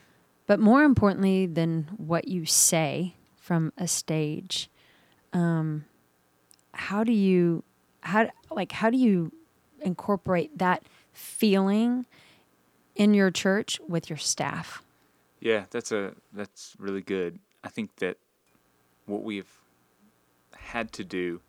but 0.46 0.60
more 0.60 0.82
importantly 0.84 1.46
than 1.46 1.88
what 1.96 2.28
you 2.28 2.44
say 2.46 3.14
from 3.36 3.72
a 3.78 3.88
stage, 3.88 4.68
um, 5.32 5.84
how 6.72 7.02
do 7.04 7.12
you 7.12 7.64
how 8.00 8.30
like 8.50 8.72
how 8.72 8.90
do 8.90 8.96
you 8.98 9.32
incorporate 9.80 10.56
that 10.58 10.82
feeling 11.12 12.06
in 12.94 13.14
your 13.14 13.30
church 13.30 13.80
with 13.88 14.08
your 14.08 14.16
staff? 14.18 14.82
Yeah, 15.40 15.64
that's 15.70 15.90
a 15.92 16.12
that's 16.32 16.74
really 16.78 17.02
good. 17.02 17.38
I 17.64 17.68
think 17.68 17.96
that 17.96 18.16
what 19.06 19.22
we've 19.24 19.50
had 20.54 20.92
to 20.92 21.04
do 21.04 21.40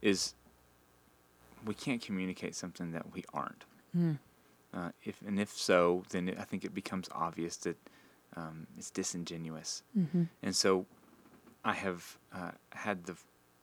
is 0.00 0.34
we 1.68 1.74
can't 1.74 2.02
communicate 2.08 2.54
something 2.62 2.88
that 2.96 3.06
we 3.14 3.20
aren't. 3.40 3.64
Uh, 4.74 4.90
if 5.04 5.16
and 5.26 5.36
if 5.40 5.50
so, 5.50 6.02
then 6.10 6.28
it, 6.30 6.36
I 6.38 6.44
think 6.44 6.64
it 6.64 6.74
becomes 6.82 7.06
obvious 7.26 7.56
that 7.66 7.76
um, 8.36 8.66
it's 8.78 8.90
disingenuous. 8.90 9.82
And 10.46 10.54
so, 10.64 10.86
I 11.64 11.74
have 11.74 12.02
uh, 12.38 12.52
had 12.84 13.04
the, 13.08 13.14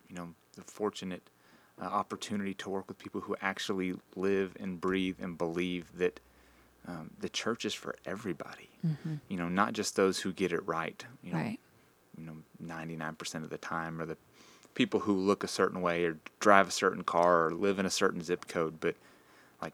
you 0.09 0.15
know, 0.17 0.27
the 0.55 0.63
fortunate 0.63 1.23
uh, 1.81 1.85
opportunity 2.01 2.53
to 2.55 2.69
work 2.69 2.87
with 2.89 2.97
people 2.97 3.21
who 3.21 3.35
actually 3.41 3.93
live 4.15 4.49
and 4.59 4.79
breathe 4.81 5.17
and 5.25 5.37
believe 5.37 5.85
that 5.97 6.19
um, 6.87 7.11
the 7.19 7.29
church 7.29 7.65
is 7.65 7.73
for 7.73 7.95
everybody. 8.05 8.69
You 9.29 9.37
know, 9.37 9.49
not 9.61 9.73
just 9.73 9.95
those 9.95 10.19
who 10.19 10.31
get 10.33 10.51
it 10.51 10.63
right. 10.67 10.99
You 11.23 11.31
know, 11.33 11.39
Right. 11.39 11.59
you 12.17 12.23
know, 12.25 12.37
ninety 12.59 12.95
nine 12.95 13.15
percent 13.15 13.43
of 13.43 13.49
the 13.49 13.57
time, 13.75 14.01
or 14.01 14.05
the 14.05 14.17
people 14.75 14.99
who 15.01 15.13
look 15.13 15.43
a 15.43 15.47
certain 15.47 15.81
way, 15.81 16.03
or 16.05 16.17
drive 16.39 16.67
a 16.67 16.71
certain 16.71 17.03
car, 17.03 17.47
or 17.47 17.51
live 17.51 17.79
in 17.79 17.85
a 17.85 17.89
certain 17.89 18.21
zip 18.21 18.47
code. 18.47 18.79
But 18.79 18.95
like, 19.61 19.73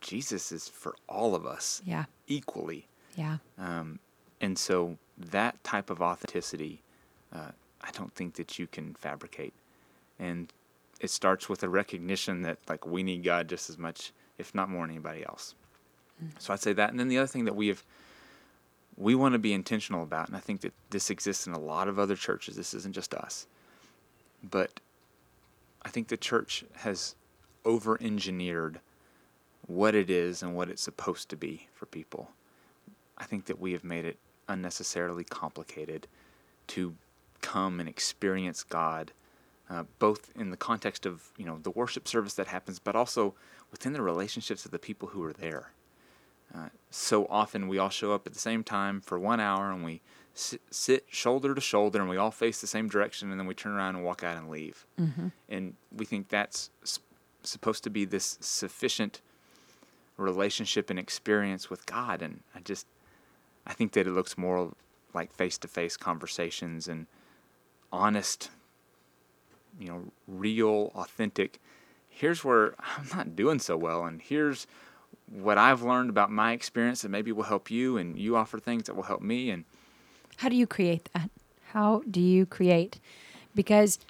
Jesus 0.00 0.50
is 0.50 0.68
for 0.68 0.96
all 1.08 1.34
of 1.34 1.46
us 1.46 1.80
Yeah. 1.84 2.06
equally. 2.26 2.88
Yeah. 3.14 3.38
Um, 3.58 4.00
and 4.40 4.58
so 4.58 4.98
that 5.16 5.62
type 5.62 5.90
of 5.90 6.02
authenticity, 6.02 6.82
uh, 7.32 7.52
I 7.80 7.90
don't 7.92 8.12
think 8.14 8.34
that 8.34 8.58
you 8.58 8.66
can 8.66 8.94
fabricate. 8.94 9.52
And 10.18 10.52
it 11.00 11.10
starts 11.10 11.48
with 11.48 11.62
a 11.62 11.68
recognition 11.68 12.42
that 12.42 12.58
like 12.68 12.86
we 12.86 13.02
need 13.02 13.22
God 13.22 13.48
just 13.48 13.68
as 13.70 13.76
much, 13.78 14.12
if 14.38 14.54
not 14.54 14.68
more 14.68 14.82
than 14.86 14.96
anybody 14.96 15.24
else. 15.24 15.54
So 16.38 16.52
I'd 16.52 16.60
say 16.60 16.72
that. 16.72 16.90
And 16.90 17.00
then 17.00 17.08
the 17.08 17.18
other 17.18 17.26
thing 17.26 17.44
that 17.46 17.56
we 17.56 17.66
have, 17.68 17.82
we 18.96 19.14
want 19.16 19.32
to 19.32 19.38
be 19.40 19.52
intentional 19.52 20.02
about, 20.04 20.28
and 20.28 20.36
I 20.36 20.40
think 20.40 20.60
that 20.60 20.72
this 20.90 21.10
exists 21.10 21.46
in 21.48 21.52
a 21.52 21.58
lot 21.58 21.88
of 21.88 21.98
other 21.98 22.14
churches. 22.14 22.54
This 22.54 22.72
isn't 22.74 22.94
just 22.94 23.12
us. 23.14 23.46
But 24.42 24.80
I 25.82 25.88
think 25.88 26.08
the 26.08 26.16
church 26.16 26.64
has 26.76 27.14
over 27.64 28.00
engineered 28.00 28.80
what 29.66 29.94
it 29.94 30.10
is 30.10 30.42
and 30.42 30.54
what 30.54 30.68
it's 30.68 30.82
supposed 30.82 31.28
to 31.30 31.36
be 31.36 31.68
for 31.72 31.86
people. 31.86 32.30
I 33.16 33.24
think 33.24 33.46
that 33.46 33.60
we 33.60 33.72
have 33.72 33.84
made 33.84 34.04
it 34.04 34.18
unnecessarily 34.48 35.24
complicated 35.24 36.08
to 36.68 36.94
come 37.40 37.80
and 37.80 37.88
experience 37.88 38.62
God, 38.62 39.12
uh, 39.70 39.84
both 39.98 40.30
in 40.36 40.50
the 40.50 40.56
context 40.56 41.06
of 41.06 41.30
you 41.36 41.44
know 41.44 41.58
the 41.62 41.70
worship 41.70 42.08
service 42.08 42.34
that 42.34 42.48
happens, 42.48 42.78
but 42.78 42.96
also 42.96 43.34
within 43.70 43.92
the 43.92 44.02
relationships 44.02 44.64
of 44.64 44.70
the 44.70 44.78
people 44.78 45.08
who 45.08 45.22
are 45.22 45.32
there. 45.32 45.70
Uh, 46.54 46.68
so 46.90 47.26
often 47.30 47.68
we 47.68 47.78
all 47.78 47.88
show 47.88 48.12
up 48.12 48.26
at 48.26 48.34
the 48.34 48.38
same 48.38 48.62
time 48.62 49.00
for 49.00 49.18
one 49.18 49.40
hour 49.40 49.70
and 49.70 49.82
we 49.84 50.02
sit, 50.34 50.60
sit 50.70 51.04
shoulder 51.08 51.54
to 51.54 51.60
shoulder 51.60 52.00
and 52.00 52.08
we 52.08 52.16
all 52.16 52.30
face 52.30 52.60
the 52.60 52.66
same 52.66 52.88
direction 52.88 53.30
and 53.30 53.38
then 53.38 53.46
we 53.46 53.54
turn 53.54 53.72
around 53.72 53.96
and 53.96 54.04
walk 54.04 54.24
out 54.24 54.36
and 54.36 54.48
leave. 54.50 54.86
Mm-hmm. 55.00 55.28
And 55.48 55.74
we 55.94 56.04
think 56.04 56.28
that's 56.28 56.70
supposed 57.42 57.84
to 57.84 57.90
be 57.90 58.04
this 58.04 58.38
sufficient 58.40 59.20
relationship 60.16 60.90
and 60.90 60.98
experience 60.98 61.70
with 61.70 61.86
God. 61.86 62.22
And 62.22 62.40
I 62.54 62.60
just, 62.60 62.86
I 63.66 63.72
think 63.72 63.92
that 63.92 64.06
it 64.06 64.12
looks 64.12 64.38
more 64.38 64.72
like 65.14 65.32
face 65.32 65.58
to 65.58 65.68
face 65.68 65.96
conversations 65.96 66.88
and 66.88 67.06
honest, 67.92 68.50
you 69.78 69.88
know, 69.88 70.04
real, 70.26 70.90
authentic. 70.94 71.60
Here's 72.08 72.44
where 72.44 72.74
I'm 72.96 73.08
not 73.14 73.36
doing 73.36 73.58
so 73.58 73.76
well, 73.76 74.04
and 74.04 74.20
here's 74.20 74.66
what 75.28 75.58
I've 75.58 75.82
learned 75.82 76.10
about 76.10 76.30
my 76.30 76.52
experience 76.52 77.02
that 77.02 77.08
maybe 77.08 77.32
will 77.32 77.44
help 77.44 77.70
you, 77.70 77.96
and 77.96 78.18
you 78.18 78.36
offer 78.36 78.58
things 78.58 78.84
that 78.84 78.94
will 78.94 79.02
help 79.02 79.22
me. 79.22 79.50
And 79.50 79.64
How 80.42 80.48
do 80.48 80.56
you 80.56 80.66
create 80.66 81.08
that? 81.14 81.30
How 81.66 82.02
do 82.10 82.20
you 82.20 82.46
create? 82.46 82.98
Because 83.54 84.00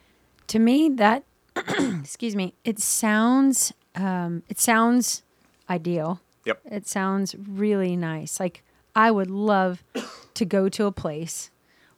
to 0.46 0.58
me, 0.58 0.88
that 0.88 1.24
excuse 2.00 2.34
me, 2.34 2.54
it 2.64 2.78
sounds 2.78 3.74
um, 3.94 4.42
it 4.48 4.58
sounds 4.58 5.22
ideal. 5.68 6.20
Yep. 6.46 6.60
It 6.64 6.88
sounds 6.88 7.36
really 7.36 7.96
nice. 7.96 8.40
Like 8.40 8.62
I 8.96 9.10
would 9.10 9.30
love 9.30 9.84
to 10.34 10.46
go 10.46 10.70
to 10.70 10.86
a 10.86 10.92
place 10.92 11.50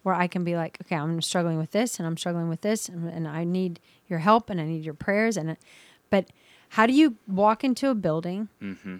where 0.03 0.17
I 0.17 0.27
can 0.27 0.43
be 0.43 0.57
like, 0.57 0.79
okay, 0.83 0.97
I'm 0.97 1.23
struggling 1.23 1.57
with 1.57 1.71
this, 1.71 1.99
and 2.01 2.07
I'm 2.07 2.17
struggling 2.17 2.49
with 2.49 2.63
this, 2.63 2.89
and, 2.89 3.09
and 3.09 3.29
I 3.29 3.45
need 3.45 3.79
your 4.09 4.19
help, 4.19 4.51
and 4.51 4.61
I 4.61 4.65
need 4.65 4.85
your 4.85 4.95
prayers, 4.95 5.37
and 5.37 5.57
but 6.11 6.27
how 6.71 6.87
do 6.87 6.93
you 6.93 7.15
walk 7.29 7.63
into 7.63 7.89
a 7.89 7.95
building 7.95 8.49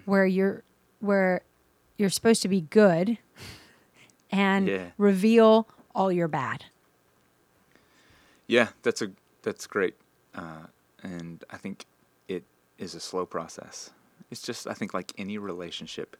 where 0.05 0.25
you're 0.25 0.63
where 1.01 1.41
you're 1.97 2.09
supposed 2.09 2.41
to 2.43 2.47
be 2.47 2.61
good 2.61 3.17
and 4.31 4.67
Yeah. 4.67 4.91
reveal 4.97 5.67
all 5.93 6.11
your 6.11 6.27
bad? 6.27 6.65
Yeah, 8.47 8.69
that's 8.83 9.01
a 9.01 9.11
that's 9.41 9.67
great, 9.67 9.95
uh, 10.35 10.67
and 11.03 11.43
I 11.49 11.57
think 11.57 11.85
it 12.27 12.43
is 12.77 12.95
a 12.95 12.99
slow 12.99 13.25
process. 13.25 13.91
It's 14.31 14.41
just 14.41 14.67
I 14.67 14.73
think 14.73 14.93
like 14.93 15.13
any 15.17 15.37
relationship, 15.37 16.15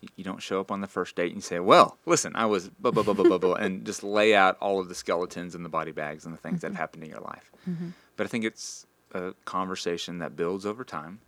you, 0.00 0.08
you 0.16 0.24
don't 0.24 0.42
show 0.42 0.60
up 0.60 0.70
on 0.70 0.80
the 0.80 0.86
first 0.86 1.16
date 1.16 1.26
and 1.28 1.36
you 1.36 1.40
say, 1.42 1.58
"Well, 1.58 1.96
listen, 2.06 2.34
I 2.36 2.46
was 2.46 2.68
blah 2.68 2.90
blah 2.90 3.02
blah 3.02 3.14
blah 3.14 3.24
blah 3.24 3.38
blah," 3.38 3.54
and 3.54 3.84
just 3.86 4.02
lay 4.02 4.34
out 4.34 4.56
all 4.60 4.78
of 4.80 4.88
the 4.88 4.94
skeletons 4.94 5.54
and 5.54 5.64
the 5.64 5.68
body 5.70 5.92
bags 5.92 6.24
and 6.26 6.34
the 6.34 6.38
things 6.38 6.60
that 6.60 6.68
have 6.68 6.76
happened 6.76 7.04
in 7.04 7.10
your 7.10 7.20
life. 7.20 7.50
Mm-hmm. 7.68 7.90
But 8.16 8.24
I 8.24 8.28
think 8.28 8.44
it's 8.44 8.86
a 9.12 9.32
conversation 9.46 10.18
that 10.18 10.36
builds 10.36 10.66
over 10.66 10.84
time, 10.84 11.20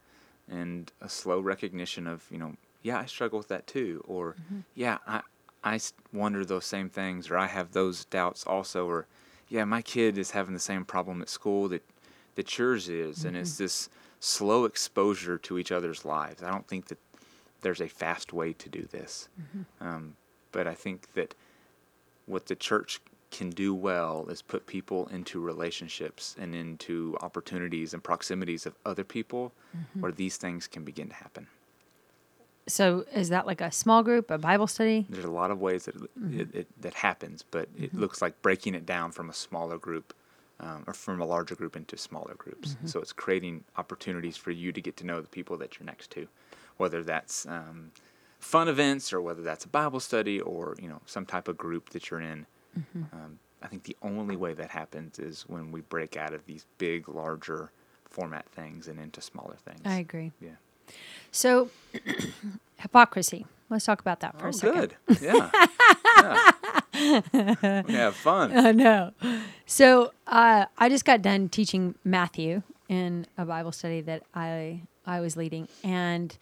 and 0.48 0.92
a 1.00 1.08
slow 1.08 1.40
recognition 1.40 2.06
of 2.06 2.26
you 2.30 2.38
know, 2.38 2.56
yeah, 2.82 2.98
I 2.98 3.06
struggle 3.06 3.38
with 3.38 3.48
that 3.48 3.66
too, 3.66 4.04
or 4.06 4.34
mm-hmm. 4.34 4.60
yeah, 4.74 4.98
I 5.06 5.22
I 5.64 5.78
wonder 6.12 6.44
those 6.44 6.66
same 6.66 6.88
things, 6.88 7.30
or 7.30 7.38
I 7.38 7.46
have 7.46 7.72
those 7.72 8.04
doubts 8.06 8.44
also, 8.44 8.86
or 8.86 9.06
yeah, 9.48 9.64
my 9.64 9.82
kid 9.82 10.18
is 10.18 10.32
having 10.32 10.54
the 10.54 10.60
same 10.60 10.84
problem 10.84 11.22
at 11.22 11.28
school 11.28 11.68
that 11.68 11.82
that 12.34 12.58
yours 12.58 12.88
is, 12.88 13.24
and 13.24 13.36
it's 13.36 13.54
mm-hmm. 13.54 13.64
this 13.64 13.90
slow 14.20 14.64
exposure 14.64 15.36
to 15.36 15.58
each 15.58 15.70
other's 15.70 16.04
lives. 16.04 16.42
I 16.42 16.50
don't 16.50 16.66
think 16.66 16.86
that 16.88 16.98
there's 17.60 17.80
a 17.80 17.88
fast 17.88 18.32
way 18.32 18.54
to 18.54 18.68
do 18.68 18.82
this, 18.90 19.28
mm-hmm. 19.40 19.86
um, 19.86 20.16
but 20.50 20.66
I 20.66 20.74
think 20.74 21.12
that 21.14 21.34
what 22.26 22.46
the 22.46 22.56
church 22.56 23.00
can 23.30 23.50
do 23.50 23.74
well 23.74 24.26
is 24.28 24.42
put 24.42 24.66
people 24.66 25.08
into 25.08 25.40
relationships 25.40 26.36
and 26.38 26.54
into 26.54 27.16
opportunities 27.22 27.94
and 27.94 28.04
proximities 28.04 28.66
of 28.66 28.74
other 28.84 29.04
people 29.04 29.52
mm-hmm. 29.76 30.00
where 30.00 30.12
these 30.12 30.36
things 30.36 30.66
can 30.66 30.84
begin 30.84 31.08
to 31.08 31.14
happen. 31.14 31.46
So 32.66 33.04
is 33.12 33.28
that 33.30 33.46
like 33.46 33.60
a 33.60 33.72
small 33.72 34.02
group, 34.02 34.30
a 34.30 34.38
Bible 34.38 34.66
study? 34.66 35.06
There's 35.08 35.24
a 35.24 35.30
lot 35.30 35.50
of 35.50 35.60
ways 35.60 35.86
that 35.86 35.96
it, 35.96 36.10
it, 36.30 36.54
it, 36.54 36.82
that 36.82 36.94
happens, 36.94 37.44
but 37.50 37.68
it 37.76 37.92
looks 37.94 38.22
like 38.22 38.40
breaking 38.42 38.74
it 38.74 38.86
down 38.86 39.10
from 39.12 39.30
a 39.30 39.32
smaller 39.32 39.78
group 39.78 40.14
um, 40.60 40.84
or 40.86 40.92
from 40.92 41.20
a 41.20 41.26
larger 41.26 41.56
group 41.56 41.76
into 41.76 41.96
smaller 41.98 42.34
groups. 42.34 42.76
So 42.84 43.00
it's 43.00 43.12
creating 43.12 43.64
opportunities 43.76 44.36
for 44.36 44.52
you 44.52 44.70
to 44.72 44.80
get 44.80 44.96
to 44.98 45.06
know 45.06 45.20
the 45.20 45.28
people 45.28 45.56
that 45.58 45.78
you're 45.78 45.86
next 45.86 46.10
to, 46.12 46.28
whether 46.76 47.02
that's 47.02 47.46
um, 47.46 47.90
fun 48.38 48.68
events 48.68 49.12
or 49.12 49.20
whether 49.20 49.42
that's 49.42 49.64
a 49.64 49.68
Bible 49.68 50.00
study 50.00 50.40
or 50.40 50.76
you 50.80 50.88
know 50.88 51.00
some 51.04 51.26
type 51.26 51.48
of 51.48 51.56
group 51.58 51.90
that 51.90 52.10
you're 52.10 52.20
in. 52.20 52.46
Um, 53.12 53.38
I 53.62 53.66
think 53.68 53.84
the 53.84 53.96
only 54.02 54.36
way 54.36 54.54
that 54.54 54.70
happens 54.70 55.18
is 55.18 55.42
when 55.42 55.72
we 55.72 55.82
break 55.82 56.16
out 56.16 56.32
of 56.32 56.46
these 56.46 56.64
big, 56.78 57.08
larger 57.08 57.70
format 58.08 58.46
things 58.48 58.88
and 58.88 58.98
into 58.98 59.20
smaller 59.20 59.56
things. 59.64 59.82
I 59.84 59.96
agree. 59.98 60.32
yeah. 60.40 60.50
So 61.30 61.70
hypocrisy. 62.78 63.46
Let's 63.70 63.86
talk 63.86 64.00
about 64.00 64.20
that 64.20 64.38
for 64.38 64.46
Oh, 64.46 64.50
a 64.50 64.52
second. 64.52 64.94
good. 65.06 65.18
Yeah. 65.22 65.50
yeah. 66.20 66.50
We 67.86 67.94
have 67.94 68.14
fun. 68.14 68.56
I 68.56 68.72
know. 68.72 69.12
So 69.66 70.12
uh, 70.26 70.66
I 70.76 70.88
just 70.90 71.04
got 71.06 71.22
done 71.22 71.48
teaching 71.48 71.94
Matthew 72.04 72.62
in 72.88 73.26
a 73.38 73.44
Bible 73.46 73.72
study 73.72 74.02
that 74.02 74.22
I 74.34 74.82
I 75.06 75.20
was 75.20 75.36
leading, 75.36 75.68
and 75.82 76.36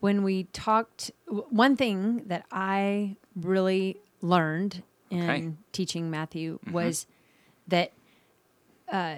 when 0.00 0.22
we 0.22 0.44
talked, 0.52 1.10
w- 1.26 1.46
one 1.50 1.76
thing 1.76 2.22
that 2.26 2.44
I 2.52 3.16
really 3.34 3.96
learned 4.20 4.82
in 5.10 5.22
Okay. 5.22 5.48
teaching 5.72 6.10
Matthew 6.10 6.58
was 6.70 7.06
that 7.66 7.90
uh, 8.92 9.16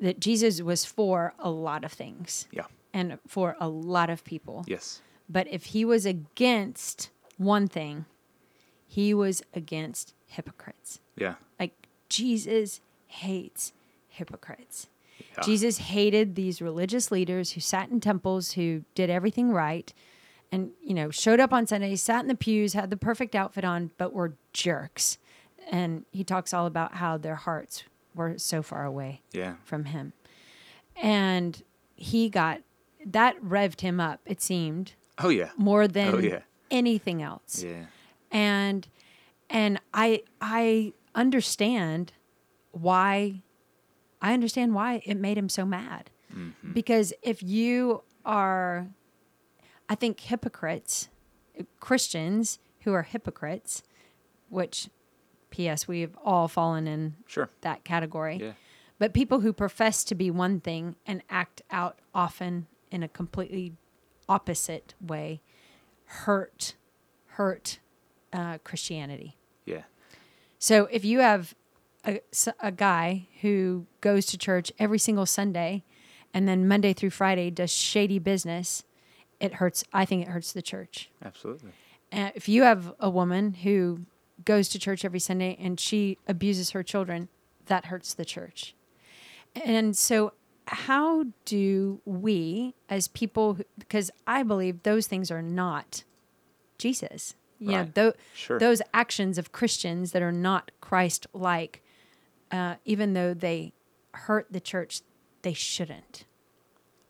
that 0.00 0.20
Jesus 0.20 0.62
was 0.62 0.84
for 0.86 1.34
a 1.38 1.50
lot 1.50 1.84
of 1.84 1.92
things 1.92 2.46
Yeah. 2.52 2.66
And 2.96 3.18
for 3.28 3.56
a 3.60 3.68
lot 3.68 4.08
of 4.08 4.24
people. 4.24 4.64
Yes. 4.66 5.02
But 5.28 5.46
if 5.50 5.66
he 5.66 5.84
was 5.84 6.06
against 6.06 7.10
one 7.36 7.68
thing, 7.68 8.06
he 8.86 9.12
was 9.12 9.42
against 9.52 10.14
hypocrites. 10.26 11.00
Yeah. 11.16 11.34
Like 11.60 11.74
Jesus 12.08 12.80
hates 13.06 13.72
hypocrites. 14.08 14.88
Yeah. 15.36 15.42
Jesus 15.44 15.78
hated 15.78 16.34
these 16.36 16.62
religious 16.62 17.10
leaders 17.10 17.52
who 17.52 17.60
sat 17.60 17.90
in 17.90 18.00
temples, 18.00 18.52
who 18.52 18.84
did 18.94 19.10
everything 19.10 19.50
right, 19.50 19.92
and 20.50 20.70
you 20.82 20.94
know 20.94 21.10
showed 21.10 21.40
up 21.40 21.52
on 21.52 21.66
Sunday, 21.66 21.96
sat 21.96 22.20
in 22.22 22.28
the 22.28 22.34
pews, 22.34 22.72
had 22.72 22.88
the 22.88 22.96
perfect 22.96 23.34
outfit 23.34 23.64
on, 23.64 23.90
but 23.98 24.12
were 24.14 24.32
jerks. 24.54 25.18
And 25.70 26.04
he 26.12 26.22
talks 26.24 26.54
all 26.54 26.64
about 26.66 26.94
how 26.94 27.18
their 27.18 27.34
hearts 27.34 27.84
were 28.14 28.38
so 28.38 28.62
far 28.62 28.84
away 28.86 29.20
Yeah. 29.32 29.56
from 29.64 29.86
him. 29.86 30.12
And 30.94 31.62
he 31.96 32.28
got 32.30 32.60
that 33.12 33.40
revved 33.42 33.80
him 33.80 34.00
up, 34.00 34.20
it 34.26 34.40
seemed, 34.42 34.92
Oh 35.18 35.28
yeah. 35.30 35.50
more 35.56 35.86
than 35.88 36.14
Oh, 36.14 36.18
yeah. 36.18 36.40
anything 36.70 37.22
else 37.22 37.62
Yeah. 37.62 37.86
and 38.30 38.86
and 39.48 39.80
i 39.94 40.22
i 40.40 40.92
understand 41.14 42.12
why 42.72 43.40
i 44.20 44.34
understand 44.34 44.74
why 44.74 45.00
it 45.06 45.16
made 45.16 45.38
him 45.38 45.48
so 45.48 45.64
mad 45.64 46.10
mm-hmm. 46.34 46.72
because 46.72 47.12
if 47.22 47.42
you 47.42 48.02
are 48.24 48.88
i 49.88 49.94
think 49.94 50.18
hypocrites 50.20 51.08
christians 51.80 52.58
who 52.80 52.92
are 52.92 53.02
hypocrites 53.04 53.82
which 54.48 54.88
ps 55.50 55.86
we've 55.88 56.16
all 56.24 56.48
fallen 56.48 56.86
in 56.88 57.14
Sure. 57.26 57.48
that 57.60 57.84
category 57.84 58.38
Yeah. 58.42 58.52
but 58.98 59.14
people 59.14 59.40
who 59.40 59.52
profess 59.52 60.02
to 60.04 60.14
be 60.16 60.30
one 60.30 60.60
thing 60.60 60.96
and 61.06 61.22
act 61.30 61.62
out 61.70 62.00
often 62.12 62.66
in 62.96 63.02
a 63.02 63.08
completely 63.08 63.74
opposite 64.26 64.94
way 65.00 65.42
hurt 66.06 66.74
hurt 67.36 67.78
uh, 68.32 68.56
Christianity. 68.64 69.36
Yeah. 69.66 69.82
So 70.58 70.86
if 70.90 71.04
you 71.04 71.20
have 71.20 71.54
a 72.60 72.72
guy 72.72 73.26
who 73.42 73.86
goes 74.00 74.24
to 74.26 74.38
church 74.38 74.72
every 74.78 74.98
single 74.98 75.26
Sunday 75.26 75.84
and 76.32 76.48
then 76.48 76.66
Monday 76.66 76.94
through 76.94 77.10
Friday 77.10 77.50
does 77.50 77.70
shady 77.70 78.18
business, 78.18 78.84
it 79.40 79.54
hurts. 79.54 79.84
I 79.92 80.06
think 80.06 80.22
it 80.22 80.28
hurts 80.28 80.52
the 80.52 80.62
church. 80.62 81.10
Absolutely. 81.22 81.72
And 82.10 82.32
if 82.34 82.48
you 82.48 82.62
have 82.62 82.94
a 82.98 83.10
woman 83.10 83.52
who 83.52 84.06
goes 84.44 84.70
to 84.70 84.78
church 84.78 85.04
every 85.04 85.20
Sunday 85.20 85.56
and 85.60 85.78
she 85.78 86.16
abuses 86.26 86.70
her 86.70 86.82
children, 86.82 87.28
that 87.66 87.86
hurts 87.86 88.14
the 88.14 88.24
church. 88.24 88.74
And 89.64 89.96
so, 89.96 90.32
how 90.66 91.24
do 91.44 92.00
we, 92.04 92.74
as 92.88 93.08
people, 93.08 93.58
because 93.78 94.10
I 94.26 94.42
believe 94.42 94.82
those 94.82 95.06
things 95.06 95.30
are 95.30 95.42
not 95.42 96.04
Jesus. 96.78 97.34
You 97.58 97.70
know, 97.72 97.78
Right. 97.80 97.94
tho- 97.94 98.12
Sure. 98.34 98.58
those 98.58 98.82
actions 98.92 99.38
of 99.38 99.52
Christians 99.52 100.12
that 100.12 100.22
are 100.22 100.32
not 100.32 100.70
Christ 100.80 101.26
like, 101.32 101.82
uh, 102.50 102.76
even 102.84 103.14
though 103.14 103.32
they 103.32 103.72
hurt 104.12 104.46
the 104.50 104.60
church, 104.60 105.00
they 105.42 105.52
shouldn't. 105.54 106.24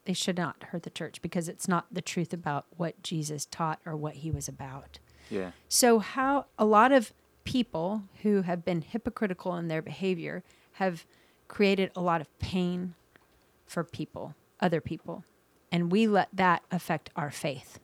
They 0.05 0.13
should 0.13 0.37
not 0.37 0.63
hurt 0.71 0.83
the 0.83 0.89
church 0.89 1.21
because 1.21 1.49
it's 1.49 1.67
not 1.67 1.85
the 1.91 2.01
truth 2.01 2.31
about 2.31 2.65
what 2.77 3.01
Jesus 3.03 3.45
taught 3.45 3.81
or 3.85 3.95
what 3.95 4.15
he 4.15 4.31
was 4.31 4.47
about. 4.47 4.99
Yeah. 5.29 5.51
So, 5.67 5.99
how 5.99 6.45
a 6.57 6.63
lot 6.63 6.93
of 6.93 7.11
people 7.43 8.03
who 8.21 8.43
have 8.43 8.63
been 8.63 8.81
hypocritical 8.81 9.55
in 9.57 9.67
their 9.67 9.81
behavior 9.81 10.43
have 10.73 11.05
created 11.49 11.91
a 11.95 12.01
lot 12.01 12.21
of 12.21 12.39
pain 12.39 12.93
for 13.67 13.83
people, 13.83 14.33
other 14.59 14.81
people, 14.81 15.23
and 15.71 15.91
we 15.91 16.07
let 16.07 16.29
that 16.33 16.63
affect 16.71 17.09
our 17.15 17.29
faith. 17.29 17.79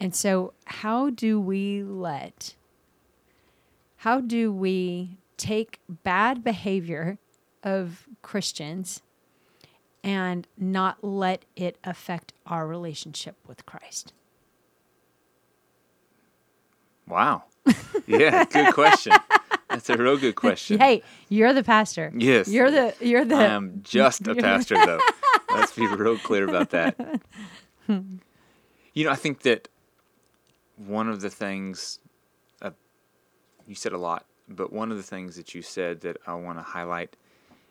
And 0.00 0.14
so, 0.14 0.54
how 0.64 1.10
do 1.10 1.40
we 1.40 1.82
let, 1.82 2.54
how 3.96 4.20
do 4.20 4.52
we 4.52 5.18
take 5.36 5.80
bad 5.88 6.44
behavior 6.44 7.18
of 7.62 8.06
Christians 8.22 9.02
and 10.04 10.46
not 10.56 11.02
let 11.02 11.44
it 11.56 11.76
affect 11.82 12.32
our 12.46 12.66
relationship 12.66 13.36
with 13.46 13.66
Christ? 13.66 14.12
Wow. 17.06 17.44
Yeah. 18.06 18.44
Good 18.44 18.72
question. 18.74 19.12
That's 19.68 19.90
a 19.90 19.96
real 19.96 20.16
good 20.16 20.34
question. 20.44 20.78
Hey, 20.78 21.02
you're 21.28 21.52
the 21.52 21.62
pastor. 21.64 22.12
Yes. 22.16 22.48
You're 22.48 22.70
the 22.70 22.94
you're 23.00 23.24
the 23.24 23.36
I 23.36 23.44
am 23.44 23.80
just 23.84 24.26
a 24.26 24.34
pastor, 24.48 24.74
though. 24.74 25.00
Let's 25.50 25.72
be 25.72 25.86
real 25.86 26.18
clear 26.18 26.48
about 26.48 26.70
that. 26.70 26.96
You 27.86 29.04
know, 29.04 29.10
I 29.10 29.16
think 29.16 29.42
that 29.42 29.68
one 30.76 31.08
of 31.08 31.20
the 31.20 31.30
things 31.30 31.98
uh, 32.62 32.70
you 33.66 33.74
said 33.74 33.92
a 33.92 33.98
lot, 33.98 34.24
but 34.48 34.72
one 34.72 34.90
of 34.90 34.96
the 34.96 35.02
things 35.02 35.36
that 35.36 35.54
you 35.54 35.62
said 35.62 36.00
that 36.02 36.16
I 36.26 36.34
want 36.34 36.58
to 36.58 36.62
highlight 36.62 37.16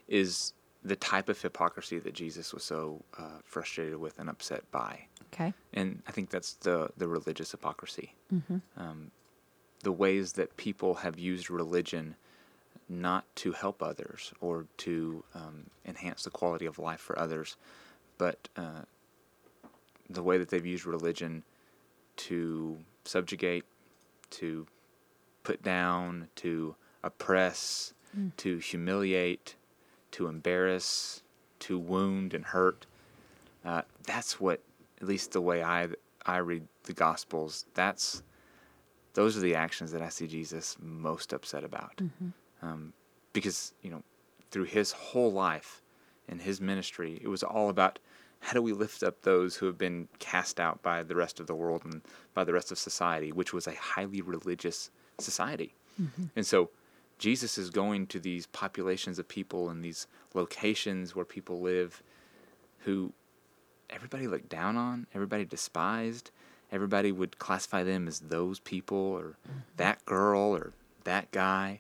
is 0.08 0.54
the 0.84 0.96
type 0.96 1.28
of 1.28 1.42
hypocrisy 1.42 2.00
that 2.00 2.14
Jesus 2.14 2.54
was 2.54 2.64
so 2.64 3.04
uh, 3.18 3.40
frustrated 3.44 3.98
with 3.98 4.20
and 4.20 4.30
upset 4.30 4.70
by. 4.72 5.02
Okay. 5.34 5.54
and 5.74 6.02
I 6.08 6.12
think 6.12 6.30
that's 6.30 6.54
the 6.54 6.90
the 6.98 7.08
religious 7.08 7.52
hypocrisy. 7.52 8.16
Um, 8.78 9.12
the 9.84 9.92
ways 9.92 10.34
that 10.34 10.56
people 10.58 10.96
have 10.96 11.20
used 11.20 11.50
religion 11.50 12.16
not 12.90 13.26
to 13.36 13.52
help 13.52 13.84
others 13.84 14.34
or 14.40 14.66
to 14.78 15.24
um, 15.36 15.66
enhance 15.86 16.24
the 16.24 16.30
quality 16.30 16.66
of 16.66 16.80
life 16.80 17.00
for 17.00 17.18
others, 17.20 17.58
but 18.18 18.48
uh, 18.56 18.82
the 20.10 20.24
way 20.24 20.38
that 20.38 20.50
they've 20.50 20.66
used 20.66 20.86
religion 20.86 21.44
to 22.16 22.78
subjugate, 23.04 23.66
to 24.30 24.66
put 25.44 25.62
down, 25.64 26.28
to 26.36 26.76
oppress, 27.04 27.94
to 28.38 28.58
humiliate, 28.58 29.56
to 30.12 30.28
embarrass, 30.28 31.22
to 31.60 31.78
wound 31.78 32.34
and 32.34 32.46
hurt. 32.46 32.86
Uh, 33.64 33.82
that's 34.06 34.40
what, 34.40 34.62
at 35.02 35.08
least 35.08 35.34
the 35.34 35.42
way 35.42 35.62
I 35.62 35.90
I 36.26 36.38
read 36.38 36.68
the 36.84 36.94
Gospels, 36.94 37.66
that's 37.74 38.24
those 39.18 39.36
are 39.36 39.40
the 39.40 39.56
actions 39.56 39.92
that 39.94 40.04
I 40.04 40.10
see 40.10 40.28
Jesus 40.28 40.78
most 40.80 41.34
upset 41.34 41.64
about, 41.64 42.00
um, 42.62 42.94
because 43.34 43.74
you 43.82 43.90
know, 43.90 44.04
through 44.52 44.66
his 44.66 44.92
whole 44.92 45.32
life 45.32 45.82
and 46.30 46.40
his 46.40 46.62
ministry, 46.62 47.20
it 47.24 47.28
was 47.28 47.42
all 47.42 47.70
about 47.70 47.98
how 48.42 48.54
do 48.54 48.62
we 48.62 48.74
lift 48.74 49.02
up 49.02 49.24
those 49.24 49.56
who 49.56 49.66
have 49.66 49.78
been 49.80 50.08
cast 50.20 50.60
out 50.60 50.84
by 50.84 51.02
the 51.02 51.16
rest 51.16 51.40
of 51.40 51.48
the 51.48 51.56
world 51.56 51.82
and 51.84 52.04
by 52.36 52.44
the 52.44 52.54
rest 52.54 52.72
of 52.72 52.78
society, 52.78 53.32
which 53.32 53.54
was 53.54 53.66
a 53.66 53.74
highly 53.74 54.22
religious 54.22 54.92
society, 55.20 55.74
and 56.36 56.46
so. 56.46 56.70
Jesus 57.20 57.58
is 57.58 57.72
going 57.72 58.06
to 58.14 58.20
these 58.20 58.46
populations 58.46 59.18
of 59.18 59.28
people 59.28 59.70
and 59.70 59.84
these 59.84 60.06
locations 60.36 61.16
where 61.16 61.26
people 61.26 61.60
live 61.62 62.04
who 62.86 63.12
everybody 63.90 64.28
looked 64.28 64.50
down 64.50 64.78
on, 64.78 65.08
everybody 65.16 65.44
despised, 65.44 66.30
everybody 66.72 67.12
would 67.12 67.40
classify 67.40 67.84
them 67.84 68.08
as 68.08 68.20
those 68.20 68.60
people 68.60 68.98
or 68.98 69.38
that 69.78 70.04
girl 70.06 70.56
or 70.56 70.74
that 71.04 71.32
guy. 71.32 71.80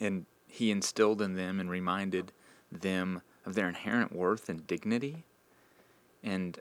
And 0.00 0.26
he 0.46 0.70
instilled 0.70 1.22
in 1.22 1.34
them 1.34 1.58
and 1.60 1.70
reminded 1.70 2.32
them 2.70 3.22
of 3.46 3.54
their 3.54 3.68
inherent 3.68 4.14
worth 4.14 4.48
and 4.48 4.66
dignity. 4.66 5.24
And 6.22 6.58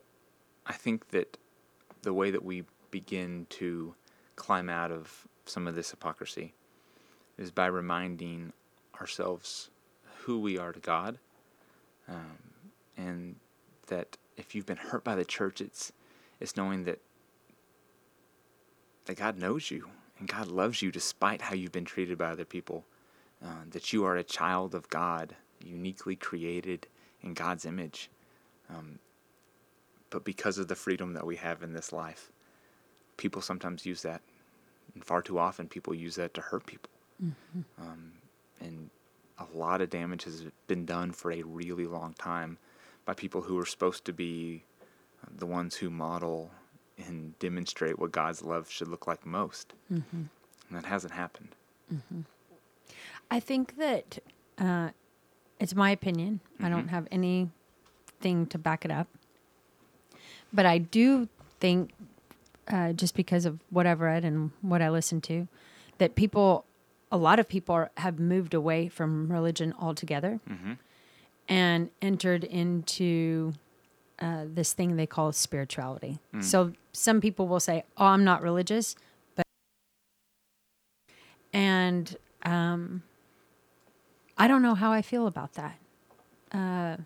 I 0.65 0.73
think 0.73 1.09
that 1.09 1.37
the 2.01 2.13
way 2.13 2.31
that 2.31 2.43
we 2.43 2.63
begin 2.89 3.45
to 3.49 3.93
climb 4.35 4.69
out 4.69 4.91
of 4.91 5.27
some 5.45 5.67
of 5.67 5.75
this 5.75 5.91
hypocrisy 5.91 6.53
is 7.37 7.51
by 7.51 7.65
reminding 7.67 8.53
ourselves 8.99 9.69
who 10.19 10.39
we 10.39 10.57
are 10.57 10.71
to 10.71 10.79
God, 10.79 11.17
um, 12.07 12.37
and 12.97 13.35
that 13.87 14.17
if 14.37 14.55
you've 14.55 14.65
been 14.65 14.77
hurt 14.77 15.03
by 15.03 15.15
the 15.15 15.25
church, 15.25 15.61
it's 15.61 15.91
it's 16.41 16.57
knowing 16.57 16.83
that 16.85 16.99
that 19.05 19.17
God 19.17 19.37
knows 19.37 19.71
you 19.71 19.87
and 20.19 20.27
God 20.27 20.47
loves 20.47 20.81
you 20.81 20.91
despite 20.91 21.41
how 21.41 21.55
you've 21.55 21.71
been 21.71 21.85
treated 21.85 22.17
by 22.17 22.31
other 22.31 22.45
people. 22.45 22.85
Uh, 23.43 23.63
that 23.71 23.91
you 23.91 24.05
are 24.05 24.15
a 24.15 24.23
child 24.23 24.75
of 24.75 24.87
God, 24.89 25.35
uniquely 25.65 26.15
created 26.15 26.85
in 27.23 27.33
God's 27.33 27.65
image. 27.65 28.11
Um, 28.69 28.99
but 30.11 30.23
because 30.23 30.59
of 30.59 30.67
the 30.67 30.75
freedom 30.75 31.13
that 31.13 31.25
we 31.25 31.37
have 31.37 31.63
in 31.63 31.73
this 31.73 31.91
life, 31.91 32.31
people 33.17 33.41
sometimes 33.41 33.83
use 33.83 34.03
that, 34.03 34.21
and 34.93 35.03
far 35.03 35.23
too 35.23 35.39
often 35.39 35.67
people 35.67 35.95
use 35.95 36.15
that 36.15 36.35
to 36.35 36.41
hurt 36.41 36.67
people. 36.67 36.91
Mm-hmm. 37.23 37.81
Um, 37.81 38.11
and 38.59 38.91
a 39.39 39.57
lot 39.57 39.81
of 39.81 39.89
damage 39.89 40.25
has 40.25 40.45
been 40.67 40.85
done 40.85 41.11
for 41.11 41.31
a 41.31 41.41
really 41.41 41.87
long 41.87 42.13
time 42.13 42.59
by 43.05 43.15
people 43.15 43.41
who 43.41 43.57
are 43.57 43.65
supposed 43.65 44.05
to 44.05 44.13
be 44.13 44.65
the 45.37 45.45
ones 45.45 45.75
who 45.75 45.89
model 45.89 46.51
and 46.97 47.37
demonstrate 47.39 47.99
what 47.99 48.11
God's 48.11 48.43
love 48.43 48.69
should 48.69 48.87
look 48.87 49.07
like 49.07 49.25
most. 49.25 49.73
Mm-hmm. 49.91 50.17
And 50.17 50.29
that 50.71 50.85
hasn't 50.85 51.13
happened. 51.13 51.49
Mm-hmm. 51.93 52.21
I 53.29 53.39
think 53.39 53.77
that 53.77 54.19
uh, 54.57 54.89
it's 55.59 55.75
my 55.75 55.91
opinion. 55.91 56.39
Mm-hmm. 56.55 56.65
I 56.65 56.69
don't 56.69 56.79
mm-hmm. 56.79 56.89
have 56.89 57.07
anything 57.11 58.45
to 58.47 58.57
back 58.57 58.85
it 58.85 58.91
up. 58.91 59.07
But 60.53 60.65
I 60.65 60.79
do 60.79 61.29
think, 61.59 61.91
uh, 62.67 62.93
just 62.93 63.15
because 63.15 63.45
of 63.45 63.59
what 63.69 63.87
I've 63.87 64.01
read 64.01 64.25
and 64.25 64.51
what 64.61 64.81
I 64.81 64.89
listen 64.89 65.21
to, 65.21 65.47
that 65.97 66.15
people, 66.15 66.65
a 67.11 67.17
lot 67.17 67.39
of 67.39 67.47
people 67.47 67.75
are, 67.75 67.91
have 67.97 68.19
moved 68.19 68.53
away 68.53 68.89
from 68.89 69.31
religion 69.31 69.73
altogether 69.79 70.39
mm-hmm. 70.49 70.73
and 71.47 71.89
entered 72.01 72.43
into 72.43 73.53
uh, 74.21 74.45
this 74.45 74.73
thing 74.73 74.95
they 74.95 75.07
call 75.07 75.31
spirituality. 75.31 76.19
Mm. 76.33 76.43
So 76.43 76.73
some 76.93 77.19
people 77.19 77.47
will 77.47 77.59
say, 77.59 77.83
"Oh, 77.97 78.05
I'm 78.05 78.23
not 78.23 78.41
religious," 78.41 78.95
but 79.35 79.45
and 81.51 82.15
um, 82.43 83.03
I 84.37 84.47
don't 84.47 84.61
know 84.61 84.75
how 84.75 84.91
I 84.91 85.01
feel 85.01 85.27
about 85.27 85.53
that. 85.53 85.77
Uh, 86.51 86.97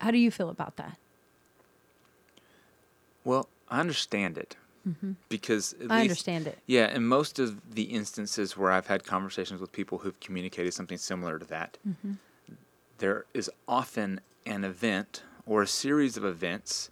how 0.00 0.10
do 0.10 0.18
you 0.18 0.30
feel 0.30 0.48
about 0.48 0.76
that? 0.76 0.98
Well, 3.24 3.48
I 3.68 3.80
understand 3.80 4.38
it. 4.38 4.56
Mm-hmm. 4.86 5.12
Because 5.30 5.74
I 5.80 5.82
least, 5.82 5.92
understand 5.92 6.46
it. 6.46 6.58
Yeah, 6.66 6.94
in 6.94 7.06
most 7.06 7.38
of 7.38 7.74
the 7.74 7.84
instances 7.84 8.56
where 8.56 8.70
I've 8.70 8.86
had 8.86 9.04
conversations 9.04 9.60
with 9.60 9.72
people 9.72 9.98
who've 9.98 10.18
communicated 10.20 10.74
something 10.74 10.98
similar 10.98 11.38
to 11.38 11.46
that, 11.46 11.78
mm-hmm. 11.88 12.12
there 12.98 13.24
is 13.32 13.50
often 13.66 14.20
an 14.44 14.62
event 14.62 15.22
or 15.46 15.62
a 15.62 15.66
series 15.66 16.16
of 16.16 16.24
events 16.24 16.90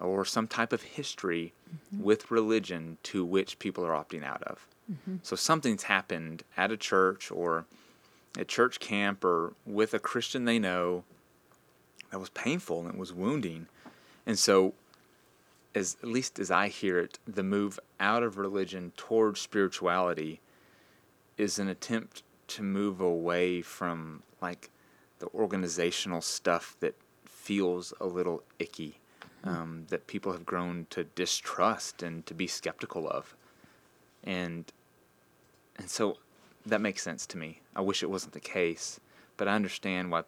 or 0.00 0.24
some 0.24 0.46
type 0.46 0.72
of 0.72 0.82
history 0.82 1.52
mm-hmm. 1.68 2.02
with 2.02 2.30
religion 2.30 2.98
to 3.02 3.24
which 3.24 3.58
people 3.58 3.84
are 3.84 3.92
opting 3.92 4.24
out 4.24 4.42
of. 4.42 4.66
Mm-hmm. 4.90 5.16
So 5.22 5.36
something's 5.36 5.84
happened 5.84 6.42
at 6.56 6.70
a 6.70 6.76
church 6.76 7.30
or 7.30 7.64
at 8.38 8.48
church 8.48 8.78
camp 8.80 9.24
or 9.24 9.54
with 9.64 9.94
a 9.94 9.98
Christian 9.98 10.44
they 10.44 10.58
know 10.58 11.04
that 12.10 12.18
was 12.18 12.28
painful 12.30 12.80
and 12.80 12.94
it 12.94 12.98
was 12.98 13.12
wounding. 13.12 13.66
And 14.26 14.38
so 14.38 14.74
as 15.74 15.96
at 16.02 16.08
least 16.08 16.38
as 16.38 16.50
I 16.50 16.68
hear 16.68 16.98
it, 16.98 17.18
the 17.26 17.42
move 17.42 17.78
out 18.00 18.22
of 18.22 18.38
religion 18.38 18.92
toward 18.96 19.36
spirituality 19.36 20.40
is 21.36 21.58
an 21.58 21.68
attempt 21.68 22.22
to 22.48 22.62
move 22.62 23.00
away 23.00 23.60
from 23.60 24.22
like 24.40 24.70
the 25.18 25.26
organizational 25.34 26.20
stuff 26.20 26.76
that 26.80 26.94
feels 27.46 27.94
a 28.00 28.06
little 28.06 28.42
icky, 28.58 28.98
um, 29.44 29.86
that 29.90 30.08
people 30.08 30.32
have 30.32 30.44
grown 30.44 30.84
to 30.90 31.04
distrust 31.04 32.02
and 32.02 32.26
to 32.26 32.34
be 32.34 32.48
skeptical 32.48 33.08
of, 33.08 33.36
and 34.24 34.72
and 35.76 35.88
so 35.88 36.16
that 36.66 36.80
makes 36.80 37.02
sense 37.04 37.24
to 37.26 37.38
me. 37.38 37.60
I 37.76 37.82
wish 37.82 38.02
it 38.02 38.10
wasn't 38.10 38.32
the 38.32 38.40
case, 38.40 38.98
but 39.36 39.46
I 39.46 39.54
understand 39.54 40.10
why 40.10 40.24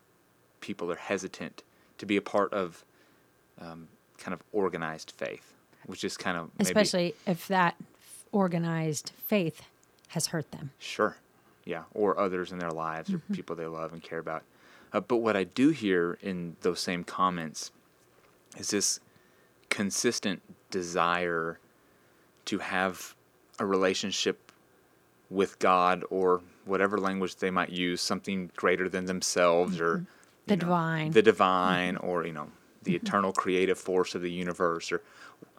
people 0.61 0.93
are 0.93 1.03
hesitant 1.13 1.65
to 1.99 2.07
be 2.07 2.17
a 2.17 2.23
part 2.23 2.53
of 2.53 2.85
um, 3.61 3.89
kind 4.17 4.33
of 4.33 4.41
organized 4.53 5.13
faith, 5.17 5.55
which 5.87 6.05
is 6.05 6.17
kind 6.17 6.39
of 6.39 6.51
especially 6.61 7.17
if 7.27 7.49
that 7.49 7.75
organized 8.31 9.11
faith 9.27 9.63
has 10.09 10.29
hurt 10.29 10.53
them. 10.53 10.71
Sure, 10.79 11.17
yeah, 11.65 11.83
or 11.95 12.17
others 12.17 12.53
in 12.53 12.59
their 12.61 12.71
lives 12.71 13.11
mm-hmm. 13.11 13.33
or 13.33 13.35
people 13.35 13.57
they 13.57 13.67
love 13.67 13.93
and 13.93 14.05
care 14.05 14.21
about. 14.21 14.45
Uh, 14.93 15.01
but 15.01 15.17
what 15.17 15.37
I 15.37 15.45
do 15.45 15.71
hear 15.71 16.19
in 16.23 16.57
those 16.63 16.81
same 16.81 17.05
comments 17.05 17.71
is 18.57 18.71
this 18.71 19.01
consistent 19.69 20.43
desire 20.71 21.59
to 22.47 22.59
have 22.59 23.15
a 23.59 23.67
relationship 23.67 24.53
with 25.31 25.59
God 25.59 26.05
or 26.11 26.41
whatever 26.65 26.99
language 26.99 27.37
they 27.37 27.51
might 27.51 27.71
use, 27.71 28.01
something 28.01 28.51
greater 28.57 28.89
than 28.89 29.05
themselves 29.05 29.77
mm-hmm. 29.77 29.85
or 29.85 30.07
the 30.47 30.57
know, 30.57 30.61
divine, 30.61 31.11
the 31.13 31.23
divine, 31.23 31.95
mm-hmm. 31.97 32.07
or 32.07 32.27
you 32.27 32.33
know, 32.33 32.49
the 32.83 32.95
mm-hmm. 32.95 33.07
eternal 33.07 33.33
creative 33.33 33.79
force 33.79 34.15
of 34.15 34.23
the 34.23 34.31
universe, 34.31 34.91
or 34.91 35.03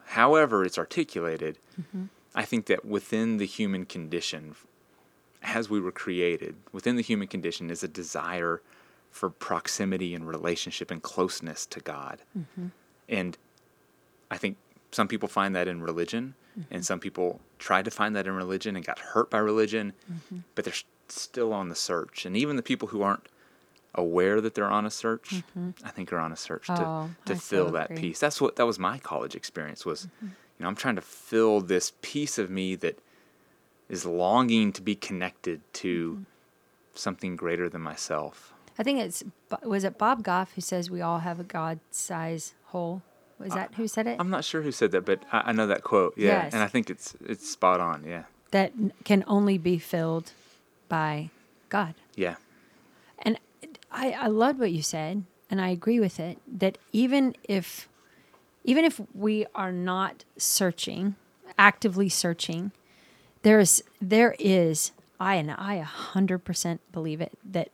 however 0.05 0.65
it's 0.65 0.77
articulated. 0.77 1.59
Mm-hmm. 1.79 2.05
I 2.35 2.45
think 2.45 2.67
that 2.67 2.85
within 2.85 3.37
the 3.37 3.45
human 3.45 3.85
condition, 3.85 4.55
as 5.41 5.69
we 5.69 5.79
were 5.79 5.91
created, 5.91 6.55
within 6.71 6.95
the 6.95 7.01
human 7.01 7.27
condition 7.27 7.69
is 7.69 7.83
a 7.83 7.87
desire 7.87 8.61
for 9.11 9.29
proximity 9.29 10.13
and 10.13 10.27
relationship 10.27 10.91
and 10.91 11.01
closeness 11.01 11.65
to 11.67 11.79
God. 11.79 12.21
Mm-hmm. 12.37 12.67
And 13.07 13.37
I 14.31 14.37
think 14.37 14.57
some 14.91 15.07
people 15.07 15.27
find 15.27 15.55
that 15.55 15.67
in 15.67 15.81
religion, 15.81 16.35
mm-hmm. 16.51 16.73
and 16.73 16.85
some 16.85 16.99
people 16.99 17.39
tried 17.57 17.85
to 17.85 17.91
find 17.91 18.15
that 18.15 18.27
in 18.27 18.33
religion 18.33 18.75
and 18.75 18.85
got 18.85 18.99
hurt 18.99 19.29
by 19.29 19.39
religion, 19.39 19.93
mm-hmm. 20.11 20.39
but 20.55 20.65
they're 20.65 20.73
still 21.07 21.53
on 21.53 21.69
the 21.69 21.75
search. 21.75 22.25
And 22.25 22.37
even 22.37 22.55
the 22.55 22.63
people 22.63 22.89
who 22.89 23.01
aren't 23.01 23.27
aware 23.95 24.39
that 24.39 24.53
they're 24.53 24.69
on 24.69 24.85
a 24.85 24.91
search, 24.91 25.29
mm-hmm. 25.29 25.71
I 25.83 25.89
think 25.89 26.13
are 26.13 26.19
on 26.19 26.31
a 26.31 26.37
search 26.37 26.67
to, 26.67 26.85
oh, 26.85 27.09
to 27.25 27.35
fill 27.35 27.67
so 27.67 27.71
that 27.73 27.95
piece. 27.95 28.19
That's 28.19 28.39
what 28.39 28.55
that 28.57 28.65
was 28.65 28.79
my 28.79 28.99
college 28.99 29.35
experience 29.35 29.85
was, 29.85 30.05
mm-hmm. 30.05 30.27
you 30.27 30.63
know, 30.63 30.67
I'm 30.67 30.75
trying 30.75 30.95
to 30.95 31.01
fill 31.01 31.61
this 31.61 31.93
piece 32.01 32.37
of 32.37 32.49
me 32.49 32.75
that 32.75 32.99
is 33.89 34.05
longing 34.05 34.71
to 34.73 34.81
be 34.81 34.95
connected 34.95 35.61
to 35.73 36.11
mm-hmm. 36.11 36.23
something 36.93 37.35
greater 37.35 37.67
than 37.67 37.81
myself. 37.81 38.53
I 38.79 38.83
think 38.83 39.01
it's 39.01 39.23
was 39.61 39.83
it 39.83 39.97
Bob 39.97 40.23
Goff 40.23 40.53
who 40.53 40.61
says 40.61 40.89
we 40.89 41.01
all 41.01 41.19
have 41.19 41.37
a 41.37 41.43
God-size 41.43 42.53
hole. 42.67 43.01
Was 43.37 43.53
that 43.53 43.75
who 43.75 43.87
said 43.87 44.07
it? 44.07 44.17
I'm 44.19 44.29
not 44.29 44.45
sure 44.45 44.61
who 44.61 44.71
said 44.71 44.91
that, 44.91 45.05
but 45.05 45.23
I, 45.31 45.41
I 45.47 45.51
know 45.51 45.67
that 45.67 45.83
quote. 45.83 46.17
Yeah, 46.17 46.43
yes. 46.43 46.53
and 46.53 46.63
I 46.63 46.67
think 46.67 46.89
it's 46.89 47.13
it's 47.25 47.47
spot 47.47 47.81
on. 47.81 48.05
Yeah, 48.05 48.23
that 48.51 48.71
can 49.03 49.25
only 49.27 49.57
be 49.57 49.77
filled 49.79 50.31
by 50.87 51.29
God. 51.67 51.93
Yeah, 52.15 52.35
and 53.19 53.37
I 53.91 54.11
I 54.11 54.27
loved 54.27 54.59
what 54.59 54.71
you 54.71 54.81
said, 54.81 55.23
and 55.51 55.61
I 55.61 55.69
agree 55.69 55.99
with 55.99 56.19
it. 56.19 56.37
That 56.47 56.77
even 56.93 57.35
if 57.43 57.89
even 58.63 58.85
if 58.85 59.01
we 59.13 59.45
are 59.55 59.73
not 59.73 60.23
searching, 60.37 61.15
actively 61.57 62.07
searching, 62.07 62.71
there 63.41 63.59
is 63.59 63.83
there 64.01 64.35
is 64.39 64.91
I 65.19 65.35
and 65.35 65.51
I 65.51 65.75
a 65.75 65.83
hundred 65.83 66.39
percent 66.39 66.79
believe 66.93 67.19
it 67.19 67.37
that 67.43 67.71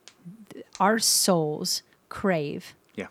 our 0.79 0.99
souls 0.99 1.83
crave 2.09 2.75
yeah. 2.95 3.07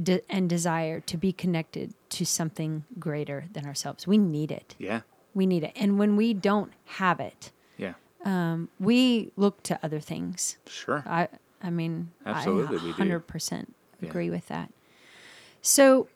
de- 0.00 0.22
and 0.30 0.48
desire 0.48 1.00
to 1.00 1.16
be 1.16 1.32
connected 1.32 1.94
to 2.10 2.24
something 2.24 2.84
greater 2.98 3.46
than 3.52 3.66
ourselves. 3.66 4.06
We 4.06 4.18
need 4.18 4.50
it. 4.50 4.74
Yeah. 4.78 5.00
We 5.34 5.46
need 5.46 5.64
it. 5.64 5.72
And 5.76 5.98
when 5.98 6.16
we 6.16 6.32
don't 6.34 6.72
have 6.84 7.20
it, 7.20 7.50
yeah. 7.76 7.94
Um, 8.24 8.70
we 8.80 9.32
look 9.36 9.62
to 9.64 9.78
other 9.82 10.00
things. 10.00 10.56
Sure. 10.66 11.04
I 11.06 11.28
I 11.62 11.70
mean, 11.70 12.12
absolutely, 12.24 12.90
I 12.90 12.94
100% 12.94 13.66
agree 14.02 14.26
yeah. 14.26 14.30
with 14.30 14.48
that. 14.48 14.70
So, 15.62 16.08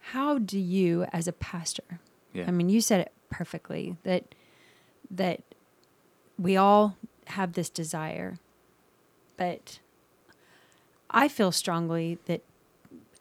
how 0.00 0.38
do 0.38 0.58
you, 0.58 1.04
as 1.12 1.26
a 1.26 1.32
pastor, 1.32 2.00
yeah. 2.32 2.44
I 2.46 2.50
mean, 2.50 2.68
you 2.68 2.80
said 2.80 3.00
it 3.00 3.12
perfectly 3.30 3.96
that 4.04 4.34
that 5.10 5.42
we 6.38 6.56
all 6.56 6.96
have 7.28 7.52
this 7.52 7.68
desire 7.68 8.38
but 9.36 9.78
I 11.10 11.28
feel 11.28 11.52
strongly 11.52 12.18
that, 12.26 12.42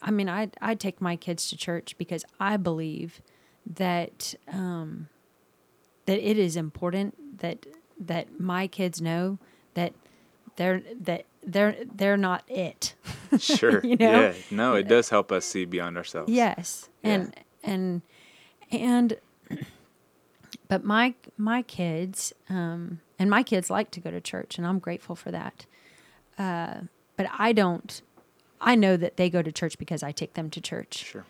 I 0.02 0.12
mean, 0.12 0.30
I 0.30 0.50
I 0.62 0.76
take 0.76 1.00
my 1.00 1.16
kids 1.16 1.50
to 1.50 1.58
church 1.58 1.98
because 1.98 2.26
I 2.40 2.58
believe 2.58 3.22
that 3.66 4.36
um, 4.52 5.08
that 6.06 6.20
it 6.20 6.38
is 6.38 6.56
important 6.56 7.40
that 7.40 7.66
that 8.00 8.40
my 8.40 8.68
kids 8.68 9.02
know 9.02 9.38
that 9.76 9.94
they're 10.56 10.82
that 11.02 11.26
they're 11.46 11.76
they're 11.94 12.18
not 12.18 12.44
it. 12.48 12.96
sure. 13.40 13.82
you 13.84 13.96
know? 13.96 14.22
Yeah. 14.22 14.34
No, 14.52 14.76
it 14.76 14.88
does 14.88 15.10
help 15.10 15.32
us 15.32 15.46
see 15.46 15.66
beyond 15.66 15.98
ourselves. 15.98 16.32
Yes. 16.32 16.90
Yeah. 17.04 17.12
And 17.12 17.36
and 17.64 18.02
and 18.72 19.18
but 20.68 20.84
my 20.84 21.14
my 21.38 21.62
kids 21.62 22.34
um, 22.50 23.00
and 23.20 23.30
my 23.30 23.44
kids 23.44 23.70
like 23.70 23.92
to 23.92 24.00
go 24.00 24.12
to 24.12 24.22
church, 24.22 24.58
and 24.58 24.68
I'm 24.68 24.80
grateful 24.80 25.16
for 25.16 25.32
that. 25.32 25.66
Uh, 26.38 26.82
but 27.18 27.28
I 27.38 27.54
don't. 27.54 28.02
I 28.62 28.76
know 28.76 28.96
that 28.98 29.18
they 29.18 29.30
go 29.30 29.42
to 29.42 29.52
church 29.52 29.78
because 29.78 30.04
I 30.04 30.12
take 30.12 30.34
them 30.36 30.50
to 30.52 30.62
church. 30.62 30.96
Sure. 30.96 31.26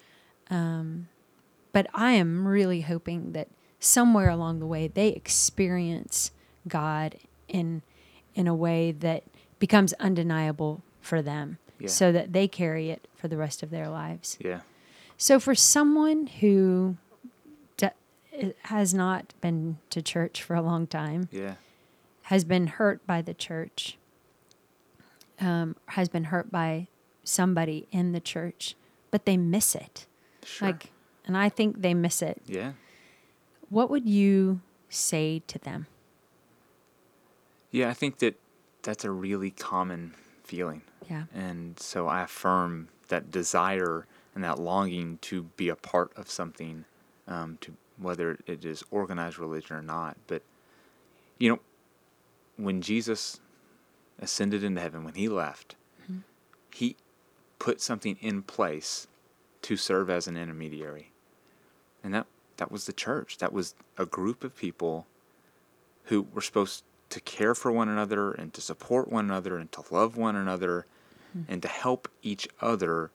But 1.71 1.87
I 1.93 2.11
am 2.11 2.47
really 2.47 2.81
hoping 2.81 3.31
that 3.31 3.47
somewhere 3.79 4.29
along 4.29 4.59
the 4.59 4.67
way 4.67 4.87
they 4.87 5.09
experience 5.09 6.31
God 6.67 7.15
in 7.47 7.81
in 8.35 8.47
a 8.47 8.55
way 8.55 8.91
that 8.91 9.23
becomes 9.59 9.93
undeniable 9.93 10.81
for 11.01 11.21
them, 11.21 11.57
Yeah. 11.79 11.87
so 11.87 12.11
that 12.11 12.33
they 12.33 12.47
carry 12.47 12.89
it 12.89 13.07
for 13.15 13.27
the 13.27 13.37
rest 13.37 13.61
of 13.61 13.69
their 13.69 13.87
lives. 13.89 14.37
Yeah. 14.39 14.61
So 15.17 15.39
for 15.39 15.53
someone 15.53 16.25
who 16.27 16.97
d- 17.77 17.89
has 18.63 18.91
not 18.93 19.33
been 19.39 19.77
to 19.91 20.01
church 20.01 20.41
for 20.41 20.55
a 20.55 20.61
long 20.63 20.87
time, 20.87 21.29
Yeah. 21.31 21.55
has 22.23 22.43
been 22.43 22.65
hurt 22.67 23.05
by 23.05 23.21
the 23.21 23.35
church, 23.35 23.97
um, 25.39 25.75
has 25.87 26.09
been 26.09 26.25
hurt 26.25 26.51
by 26.51 26.87
somebody 27.23 27.87
in 27.91 28.11
the 28.11 28.19
church, 28.19 28.75
but 29.11 29.25
they 29.25 29.37
miss 29.37 29.75
it. 29.75 30.05
Sure. 30.43 30.69
Like, 30.69 30.91
and 31.25 31.37
I 31.37 31.49
think 31.49 31.81
they 31.81 31.93
miss 31.93 32.21
it. 32.21 32.41
yeah. 32.45 32.73
What 33.69 33.89
would 33.89 34.07
you 34.07 34.61
say 34.89 35.41
to 35.47 35.57
them? 35.57 35.87
Yeah, 37.71 37.89
I 37.89 37.93
think 37.93 38.19
that 38.19 38.39
that's 38.83 39.03
a 39.03 39.09
really 39.09 39.49
common 39.49 40.13
feeling. 40.43 40.83
Yeah. 41.09 41.23
And 41.33 41.79
so 41.79 42.07
I 42.07 42.21
affirm 42.21 42.89
that 43.07 43.31
desire 43.31 44.05
and 44.35 44.43
that 44.43 44.59
longing 44.59 45.17
to 45.23 45.43
be 45.57 45.69
a 45.69 45.75
part 45.75 46.11
of 46.15 46.29
something, 46.29 46.85
um, 47.27 47.57
to 47.61 47.73
whether 47.97 48.37
it 48.45 48.63
is 48.63 48.83
organized 48.91 49.39
religion 49.39 49.75
or 49.75 49.81
not. 49.81 50.17
But 50.27 50.43
you 51.39 51.49
know, 51.49 51.59
when 52.57 52.81
Jesus 52.81 53.39
ascended 54.19 54.63
into 54.63 54.81
heaven, 54.81 55.03
when 55.03 55.15
he 55.15 55.27
left, 55.27 55.75
mm-hmm. 56.03 56.19
he 56.73 56.95
put 57.59 57.81
something 57.81 58.17
in 58.21 58.41
place 58.41 59.07
to 59.63 59.77
serve 59.77 60.09
as 60.09 60.27
an 60.27 60.37
intermediary. 60.37 61.11
And 62.03 62.13
that 62.13 62.27
that 62.57 62.71
was 62.71 62.85
the 62.85 62.93
church. 62.93 63.37
That 63.39 63.53
was 63.53 63.75
a 63.97 64.05
group 64.05 64.43
of 64.43 64.55
people 64.55 65.07
who 66.05 66.27
were 66.33 66.41
supposed 66.41 66.83
to 67.09 67.19
care 67.21 67.55
for 67.55 67.71
one 67.71 67.89
another 67.89 68.31
and 68.31 68.53
to 68.53 68.61
support 68.61 69.09
one 69.09 69.25
another 69.25 69.57
and 69.57 69.71
to 69.71 69.83
love 69.91 70.17
one 70.17 70.35
another 70.35 70.85
mm-hmm. 71.35 71.51
and 71.51 71.61
to 71.61 71.67
help 71.67 72.07
each 72.21 72.47
other 72.61 73.11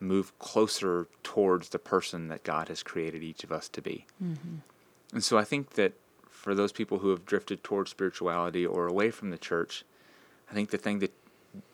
move 0.00 0.36
closer 0.38 1.06
towards 1.22 1.68
the 1.70 1.78
person 1.78 2.28
that 2.28 2.42
God 2.42 2.68
has 2.68 2.82
created 2.82 3.22
each 3.22 3.44
of 3.44 3.52
us 3.52 3.68
to 3.70 3.80
be. 3.80 4.06
Mm-hmm. 4.22 4.56
And 5.12 5.24
so 5.24 5.38
I 5.38 5.44
think 5.44 5.70
that 5.74 5.92
for 6.28 6.54
those 6.54 6.72
people 6.72 6.98
who 6.98 7.10
have 7.10 7.24
drifted 7.24 7.62
towards 7.62 7.90
spirituality 7.90 8.66
or 8.66 8.86
away 8.86 9.10
from 9.10 9.30
the 9.30 9.38
church, 9.38 9.84
I 10.52 10.54
think 10.54 10.70
the 10.70 10.78
thing 10.78 10.98
that 10.98 11.12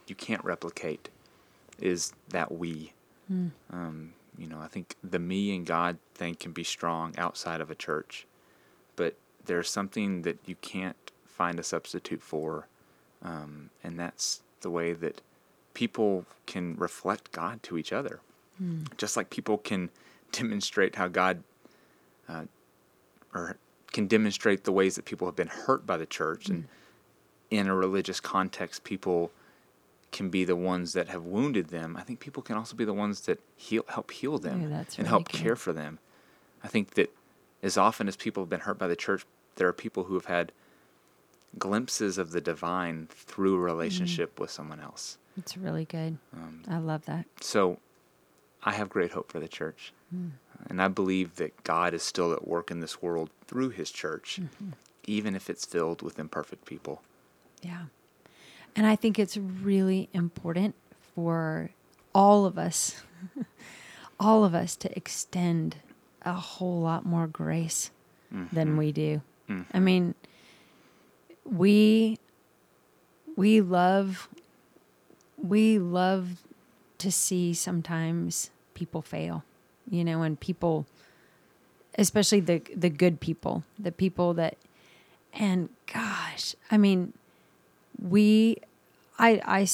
you 0.06 0.14
can't 0.14 0.44
replicate 0.44 1.08
is 1.80 2.12
that 2.28 2.52
we. 2.52 2.92
Um, 3.70 4.14
you 4.38 4.46
know, 4.46 4.60
I 4.60 4.68
think 4.68 4.94
the 5.02 5.18
me 5.18 5.54
and 5.54 5.66
God 5.66 5.98
thing 6.14 6.36
can 6.36 6.52
be 6.52 6.62
strong 6.62 7.12
outside 7.18 7.60
of 7.60 7.70
a 7.72 7.74
church, 7.74 8.26
but 8.94 9.16
there's 9.44 9.68
something 9.68 10.22
that 10.22 10.38
you 10.46 10.54
can't 10.62 11.10
find 11.26 11.58
a 11.58 11.62
substitute 11.64 12.22
for, 12.22 12.68
um, 13.22 13.70
and 13.82 13.98
that's 13.98 14.42
the 14.60 14.70
way 14.70 14.92
that 14.92 15.20
people 15.74 16.24
can 16.46 16.76
reflect 16.76 17.32
God 17.32 17.62
to 17.64 17.76
each 17.76 17.92
other. 17.92 18.20
Just 18.96 19.16
like 19.16 19.28
people 19.28 19.58
can 19.58 19.90
demonstrate 20.32 20.94
how 20.94 21.08
God, 21.08 21.42
uh, 22.28 22.44
or 23.34 23.56
can 23.92 24.06
demonstrate 24.06 24.62
the 24.64 24.72
ways 24.72 24.94
that 24.94 25.04
people 25.04 25.26
have 25.26 25.36
been 25.36 25.48
hurt 25.48 25.84
by 25.84 25.96
the 25.96 26.06
church, 26.06 26.48
and 26.48 26.64
in 27.50 27.66
a 27.66 27.74
religious 27.74 28.20
context, 28.20 28.84
people 28.84 29.30
can 30.12 30.30
be 30.30 30.44
the 30.44 30.56
ones 30.56 30.92
that 30.94 31.08
have 31.08 31.24
wounded 31.24 31.68
them. 31.68 31.96
I 31.96 32.02
think 32.02 32.20
people 32.20 32.42
can 32.42 32.56
also 32.56 32.76
be 32.76 32.84
the 32.84 32.94
ones 32.94 33.22
that 33.22 33.40
heal, 33.56 33.84
help 33.88 34.10
heal 34.10 34.38
them 34.38 34.62
Ooh, 34.62 34.74
and 34.74 34.86
really 34.98 35.08
help 35.08 35.28
care 35.28 35.56
for 35.56 35.72
them. 35.72 35.98
I 36.64 36.68
think 36.68 36.94
that 36.94 37.14
as 37.62 37.76
often 37.76 38.08
as 38.08 38.16
people 38.16 38.42
have 38.42 38.50
been 38.50 38.60
hurt 38.60 38.78
by 38.78 38.86
the 38.86 38.96
church, 38.96 39.24
there 39.56 39.68
are 39.68 39.72
people 39.72 40.04
who 40.04 40.14
have 40.14 40.26
had 40.26 40.52
glimpses 41.58 42.18
of 42.18 42.32
the 42.32 42.40
divine 42.40 43.08
through 43.10 43.54
a 43.54 43.56
mm-hmm. 43.56 43.64
relationship 43.64 44.40
with 44.40 44.50
someone 44.50 44.80
else. 44.80 45.18
It's 45.36 45.56
really 45.56 45.84
good. 45.84 46.18
Um, 46.34 46.62
I 46.68 46.78
love 46.78 47.04
that. 47.06 47.26
so 47.40 47.78
I 48.64 48.72
have 48.72 48.88
great 48.88 49.12
hope 49.12 49.30
for 49.30 49.38
the 49.38 49.48
church. 49.48 49.92
Mm. 50.14 50.32
And 50.68 50.82
I 50.82 50.88
believe 50.88 51.36
that 51.36 51.62
God 51.64 51.94
is 51.94 52.02
still 52.02 52.32
at 52.32 52.46
work 52.46 52.70
in 52.70 52.80
this 52.80 53.00
world 53.00 53.30
through 53.46 53.70
his 53.70 53.90
church, 53.90 54.40
mm-hmm. 54.42 54.70
even 55.06 55.36
if 55.36 55.48
it's 55.48 55.64
filled 55.64 56.02
with 56.02 56.18
imperfect 56.18 56.64
people. 56.64 57.02
Yeah. 57.62 57.84
And 58.76 58.86
I 58.86 58.96
think 58.96 59.18
it's 59.18 59.36
really 59.36 60.08
important 60.12 60.74
for 61.14 61.70
all 62.14 62.46
of 62.46 62.58
us, 62.58 63.02
all 64.20 64.44
of 64.44 64.54
us 64.54 64.76
to 64.76 64.96
extend 64.96 65.76
a 66.22 66.32
whole 66.32 66.80
lot 66.80 67.04
more 67.04 67.26
grace 67.26 67.90
than 68.30 68.68
mm-hmm. 68.68 68.76
we 68.76 68.92
do. 68.92 69.22
I 69.48 69.52
mm-hmm. 69.52 69.84
mean, 69.84 70.14
we 71.44 72.18
we 73.36 73.60
love 73.60 74.28
we 75.36 75.78
love 75.78 76.42
to 76.98 77.10
see 77.10 77.54
sometimes 77.54 78.50
people 78.74 79.00
fail. 79.02 79.44
You 79.90 80.04
know, 80.04 80.22
and 80.22 80.38
people 80.38 80.86
especially 81.96 82.40
the 82.40 82.62
the 82.74 82.90
good 82.90 83.20
people, 83.20 83.64
the 83.78 83.92
people 83.92 84.34
that 84.34 84.56
and 85.32 85.68
gosh, 85.92 86.54
I 86.70 86.76
mean, 86.76 87.12
we 88.00 88.58
I, 89.18 89.40
I, 89.44 89.66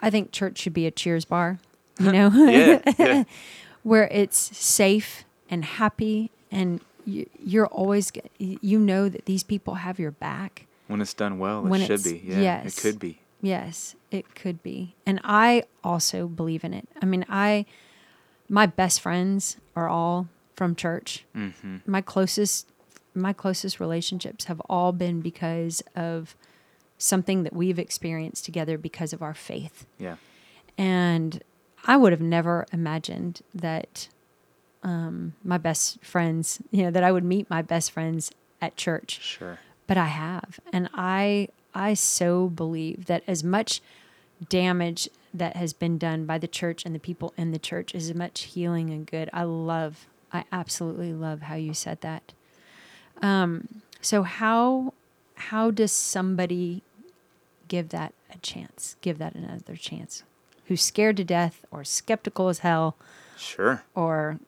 I 0.00 0.10
think 0.10 0.32
church 0.32 0.58
should 0.58 0.72
be 0.72 0.86
a 0.86 0.90
cheers 0.90 1.24
bar, 1.24 1.58
you 1.98 2.10
know, 2.16 2.30
Yeah, 2.32 2.80
yeah. 2.98 3.24
where 3.82 4.08
it's 4.10 4.56
safe 4.56 5.24
and 5.50 5.64
happy 5.64 6.30
and 6.50 6.80
you, 7.04 7.28
you're 7.38 7.66
always 7.66 8.10
you 8.38 8.78
know 8.78 9.08
that 9.10 9.26
these 9.26 9.42
people 9.42 9.74
have 9.74 9.98
your 9.98 10.10
back. 10.12 10.66
When 10.86 11.00
it's 11.00 11.14
done 11.14 11.38
well, 11.38 11.62
When 11.62 11.80
it 11.82 11.86
should 11.86 12.02
be. 12.02 12.22
Yeah, 12.24 12.40
yes. 12.40 12.78
it 12.78 12.80
could 12.80 12.98
be. 12.98 13.20
Yes, 13.42 13.94
it 14.10 14.34
could 14.34 14.62
be. 14.62 14.94
And 15.04 15.20
I 15.22 15.64
also 15.82 16.26
believe 16.26 16.64
in 16.64 16.72
it. 16.72 16.88
I 17.02 17.04
mean, 17.04 17.26
I 17.28 17.66
my 18.48 18.64
best 18.66 19.00
friends 19.00 19.58
are 19.76 19.88
all 19.88 20.28
from 20.54 20.74
church. 20.74 21.24
hmm 21.34 21.78
My 21.86 22.00
closest 22.00 22.68
my 23.14 23.32
closest 23.34 23.78
relationships 23.78 24.46
have 24.46 24.60
all 24.68 24.92
been 24.92 25.20
because 25.20 25.82
of 25.94 26.34
something 26.98 27.42
that 27.42 27.52
we've 27.52 27.78
experienced 27.78 28.44
together 28.44 28.78
because 28.78 29.12
of 29.12 29.22
our 29.22 29.34
faith. 29.34 29.86
Yeah. 29.98 30.16
And 30.78 31.42
I 31.86 31.96
would 31.96 32.12
have 32.12 32.20
never 32.20 32.66
imagined 32.72 33.42
that 33.54 34.08
um, 34.82 35.34
my 35.42 35.58
best 35.58 36.02
friends, 36.04 36.60
you 36.70 36.82
know, 36.84 36.90
that 36.90 37.04
I 37.04 37.12
would 37.12 37.24
meet 37.24 37.48
my 37.50 37.62
best 37.62 37.90
friends 37.92 38.30
at 38.60 38.76
church 38.76 39.20
Sure. 39.20 39.58
but 39.86 39.96
I 39.96 40.06
have, 40.06 40.58
and 40.72 40.88
I 40.94 41.48
I 41.74 41.94
so 41.94 42.48
believe 42.48 43.06
that 43.06 43.22
as 43.26 43.42
much 43.42 43.80
damage 44.48 45.08
that 45.32 45.56
has 45.56 45.72
been 45.72 45.98
done 45.98 46.24
by 46.24 46.38
the 46.38 46.46
church 46.48 46.84
and 46.86 46.94
the 46.94 46.98
people 47.00 47.34
in 47.36 47.50
the 47.50 47.58
church 47.58 47.94
is 47.94 48.10
as 48.10 48.14
much 48.16 48.42
healing 48.42 48.90
and 48.90 49.06
good. 49.06 49.28
I 49.32 49.42
love, 49.42 50.06
I 50.32 50.44
absolutely 50.52 51.12
love 51.12 51.42
how 51.42 51.56
you 51.56 51.74
said 51.74 52.00
that. 52.02 52.32
Um, 53.20 53.82
so 54.00 54.22
how 54.22 54.92
how 55.34 55.70
does 55.70 55.92
somebody 55.92 56.82
give 57.68 57.90
that 57.90 58.14
a 58.32 58.38
chance? 58.38 58.96
Give 59.00 59.18
that 59.18 59.34
another 59.34 59.76
chance? 59.76 60.22
Who's 60.66 60.82
scared 60.82 61.16
to 61.18 61.24
death 61.24 61.64
or 61.70 61.84
skeptical 61.84 62.48
as 62.48 62.60
hell 62.60 62.96
Sure. 63.36 63.82
or 63.94 64.38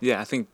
Yeah, 0.00 0.20
I 0.20 0.24
think 0.24 0.48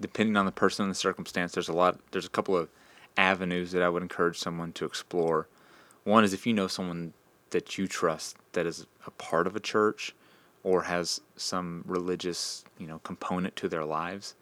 depending 0.00 0.36
on 0.36 0.46
the 0.46 0.52
person 0.52 0.84
and 0.84 0.90
the 0.90 0.96
circumstance, 0.96 1.52
there's 1.52 1.68
a 1.68 1.72
lot. 1.72 1.98
There's 2.12 2.26
a 2.26 2.30
couple 2.30 2.56
of 2.56 2.68
avenues 3.16 3.72
that 3.72 3.82
I 3.82 3.88
would 3.88 4.02
encourage 4.02 4.38
someone 4.38 4.72
to 4.72 4.84
explore. 4.84 5.48
One 6.04 6.22
is 6.22 6.32
if 6.34 6.46
you 6.46 6.52
know 6.52 6.68
someone 6.68 7.14
that 7.50 7.78
you 7.78 7.86
trust 7.86 8.36
that 8.52 8.66
is 8.66 8.86
a 9.06 9.10
part 9.12 9.46
of 9.46 9.56
a 9.56 9.60
church 9.60 10.14
or 10.62 10.82
has 10.82 11.20
some 11.36 11.82
religious, 11.86 12.64
you 12.78 12.86
know, 12.86 12.98
component 13.00 13.56
to 13.56 13.68
their 13.68 13.84
lives. 13.84 14.34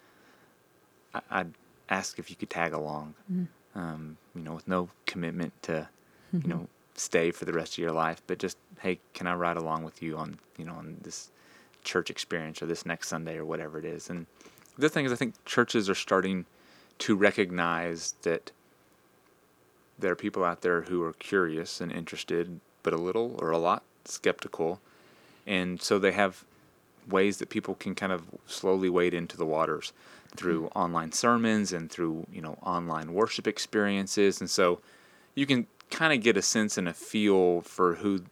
I, 1.14 1.20
I'd 1.30 1.52
ask 1.88 2.18
if 2.18 2.30
you 2.30 2.36
could 2.36 2.50
tag 2.50 2.72
along, 2.72 3.14
mm. 3.32 3.46
Um, 3.74 4.16
you 4.34 4.42
know, 4.42 4.54
with 4.54 4.68
no 4.68 4.88
commitment 5.06 5.52
to, 5.62 5.88
you 6.32 6.48
know, 6.48 6.68
stay 6.94 7.30
for 7.30 7.44
the 7.44 7.52
rest 7.52 7.74
of 7.74 7.78
your 7.78 7.92
life, 7.92 8.22
but 8.26 8.38
just 8.38 8.56
hey, 8.80 8.98
can 9.14 9.26
I 9.26 9.34
ride 9.34 9.56
along 9.56 9.84
with 9.84 10.02
you 10.02 10.16
on, 10.16 10.38
you 10.58 10.64
know, 10.64 10.74
on 10.74 10.96
this 11.02 11.30
church 11.84 12.10
experience 12.10 12.62
or 12.62 12.66
this 12.66 12.84
next 12.84 13.08
Sunday 13.08 13.36
or 13.36 13.44
whatever 13.44 13.78
it 13.78 13.84
is. 13.84 14.10
And 14.10 14.26
the 14.76 14.88
thing 14.88 15.04
is, 15.04 15.12
I 15.12 15.16
think 15.16 15.42
churches 15.44 15.88
are 15.88 15.94
starting 15.94 16.46
to 16.98 17.14
recognize 17.14 18.14
that 18.22 18.50
there 19.98 20.10
are 20.10 20.16
people 20.16 20.44
out 20.44 20.62
there 20.62 20.82
who 20.82 21.02
are 21.02 21.12
curious 21.12 21.80
and 21.80 21.92
interested, 21.92 22.60
but 22.82 22.92
a 22.92 22.96
little 22.96 23.36
or 23.38 23.50
a 23.50 23.58
lot 23.58 23.82
skeptical. 24.04 24.80
And 25.46 25.80
so 25.80 25.98
they 25.98 26.12
have 26.12 26.44
ways 27.08 27.38
that 27.38 27.48
people 27.48 27.74
can 27.74 27.94
kind 27.94 28.12
of 28.12 28.22
slowly 28.46 28.88
wade 28.88 29.14
into 29.14 29.36
the 29.36 29.46
waters 29.46 29.92
through 30.36 30.64
mm-hmm. 30.64 30.78
online 30.78 31.12
sermons 31.12 31.72
and 31.72 31.90
through 31.90 32.26
you 32.32 32.40
know 32.40 32.58
online 32.62 33.14
worship 33.14 33.46
experiences. 33.46 34.40
And 34.40 34.50
so 34.50 34.80
you 35.34 35.46
can 35.46 35.66
kind 35.90 36.12
of 36.12 36.22
get 36.22 36.36
a 36.36 36.42
sense 36.42 36.76
and 36.78 36.88
a 36.88 36.94
feel 36.94 37.60
for 37.62 37.96
who 37.96 38.22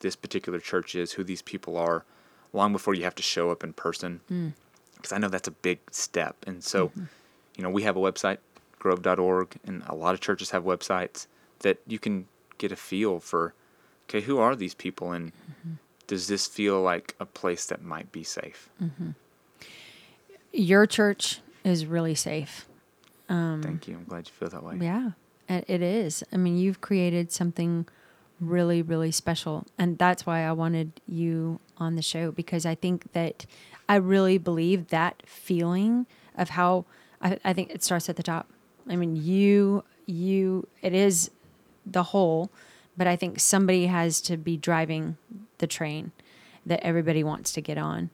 this 0.00 0.16
particular 0.16 0.58
church 0.58 0.94
is 0.94 1.12
who 1.12 1.24
these 1.24 1.42
people 1.42 1.76
are 1.76 2.04
long 2.52 2.72
before 2.72 2.94
you 2.94 3.04
have 3.04 3.14
to 3.16 3.22
show 3.22 3.50
up 3.50 3.62
in 3.62 3.72
person. 3.72 4.20
Mm. 4.30 4.52
Because 4.94 5.12
i 5.12 5.18
know 5.18 5.28
that's 5.28 5.48
a 5.48 5.52
big 5.52 5.78
step. 5.90 6.36
And 6.46 6.62
so 6.62 6.88
mm-hmm. 6.88 7.04
you 7.56 7.62
know 7.62 7.70
we 7.70 7.82
have 7.82 7.96
a 7.96 8.00
website 8.00 8.38
grove.org 8.78 9.56
and 9.66 9.82
a 9.86 9.94
lot 9.94 10.14
of 10.14 10.20
churches 10.20 10.50
have 10.50 10.64
websites 10.64 11.26
that 11.60 11.78
you 11.86 11.98
can 11.98 12.26
get 12.56 12.72
a 12.72 12.76
feel 12.76 13.20
for 13.20 13.54
okay 14.08 14.22
who 14.22 14.38
are 14.38 14.56
these 14.56 14.74
people? 14.74 15.12
And 15.12 15.28
mm-hmm. 15.28 15.72
Does 16.10 16.26
this 16.26 16.48
feel 16.48 16.82
like 16.82 17.14
a 17.20 17.24
place 17.24 17.66
that 17.66 17.80
might 17.82 18.10
be 18.10 18.24
safe 18.24 18.68
mm-hmm. 18.82 19.10
Your 20.52 20.84
church 20.84 21.38
is 21.62 21.86
really 21.86 22.16
safe. 22.16 22.66
Um, 23.28 23.62
thank 23.62 23.86
you 23.86 23.94
i'm 23.94 24.04
glad 24.04 24.26
you 24.26 24.32
feel 24.32 24.48
that 24.48 24.64
way 24.64 24.74
Yeah, 24.80 25.10
it 25.48 25.64
it 25.68 25.82
is. 25.82 26.24
I 26.32 26.36
mean, 26.36 26.58
you've 26.58 26.80
created 26.80 27.30
something 27.30 27.86
really, 28.40 28.82
really 28.82 29.12
special. 29.12 29.66
And 29.78 29.98
that's 29.98 30.26
why 30.26 30.40
I 30.40 30.50
wanted 30.50 31.00
you 31.06 31.60
on 31.76 31.94
the 31.94 32.02
show 32.02 32.32
because 32.32 32.66
I 32.66 32.74
think 32.74 33.12
that 33.12 33.46
I 33.88 33.96
really 33.96 34.38
believe 34.38 34.88
that 34.88 35.22
feeling 35.26 36.06
of 36.36 36.50
how 36.50 36.86
I, 37.22 37.38
I 37.44 37.52
think 37.52 37.70
it 37.70 37.84
starts 37.84 38.08
at 38.08 38.16
the 38.16 38.24
top. 38.24 38.48
I 38.88 38.96
mean, 38.96 39.14
you, 39.14 39.84
you, 40.06 40.66
it 40.82 40.94
is 40.94 41.30
the 41.86 42.02
whole, 42.02 42.50
but 42.96 43.06
I 43.06 43.14
think 43.14 43.38
somebody 43.38 43.86
has 43.86 44.20
to 44.22 44.36
be 44.36 44.56
driving 44.56 45.16
the 45.60 45.66
train 45.66 46.12
that 46.66 46.80
everybody 46.80 47.24
wants 47.24 47.52
to 47.52 47.60
get 47.62 47.78
on. 47.78 48.10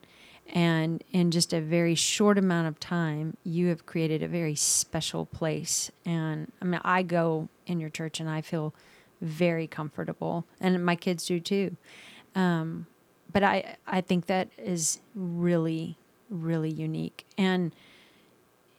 And 0.52 1.02
in 1.10 1.32
just 1.32 1.52
a 1.52 1.60
very 1.60 1.96
short 1.96 2.38
amount 2.38 2.68
of 2.68 2.78
time, 2.78 3.36
you 3.42 3.68
have 3.68 3.84
created 3.84 4.22
a 4.22 4.28
very 4.28 4.54
special 4.54 5.26
place. 5.26 5.90
And 6.04 6.52
I 6.62 6.64
mean, 6.64 6.80
I 6.84 7.02
go 7.02 7.48
in 7.66 7.80
your 7.80 7.90
church 7.90 8.20
and 8.20 8.30
I 8.30 8.42
feel 8.42 8.72
very 9.20 9.66
comfortable, 9.66 10.44
and 10.60 10.84
my 10.84 10.94
kids 10.94 11.26
do 11.26 11.40
too. 11.40 11.76
Um, 12.34 12.86
but 13.32 13.42
I, 13.42 13.76
I 13.86 14.02
think 14.02 14.26
that 14.26 14.48
is 14.58 15.00
really, 15.14 15.96
really 16.30 16.70
unique. 16.70 17.24
And 17.36 17.74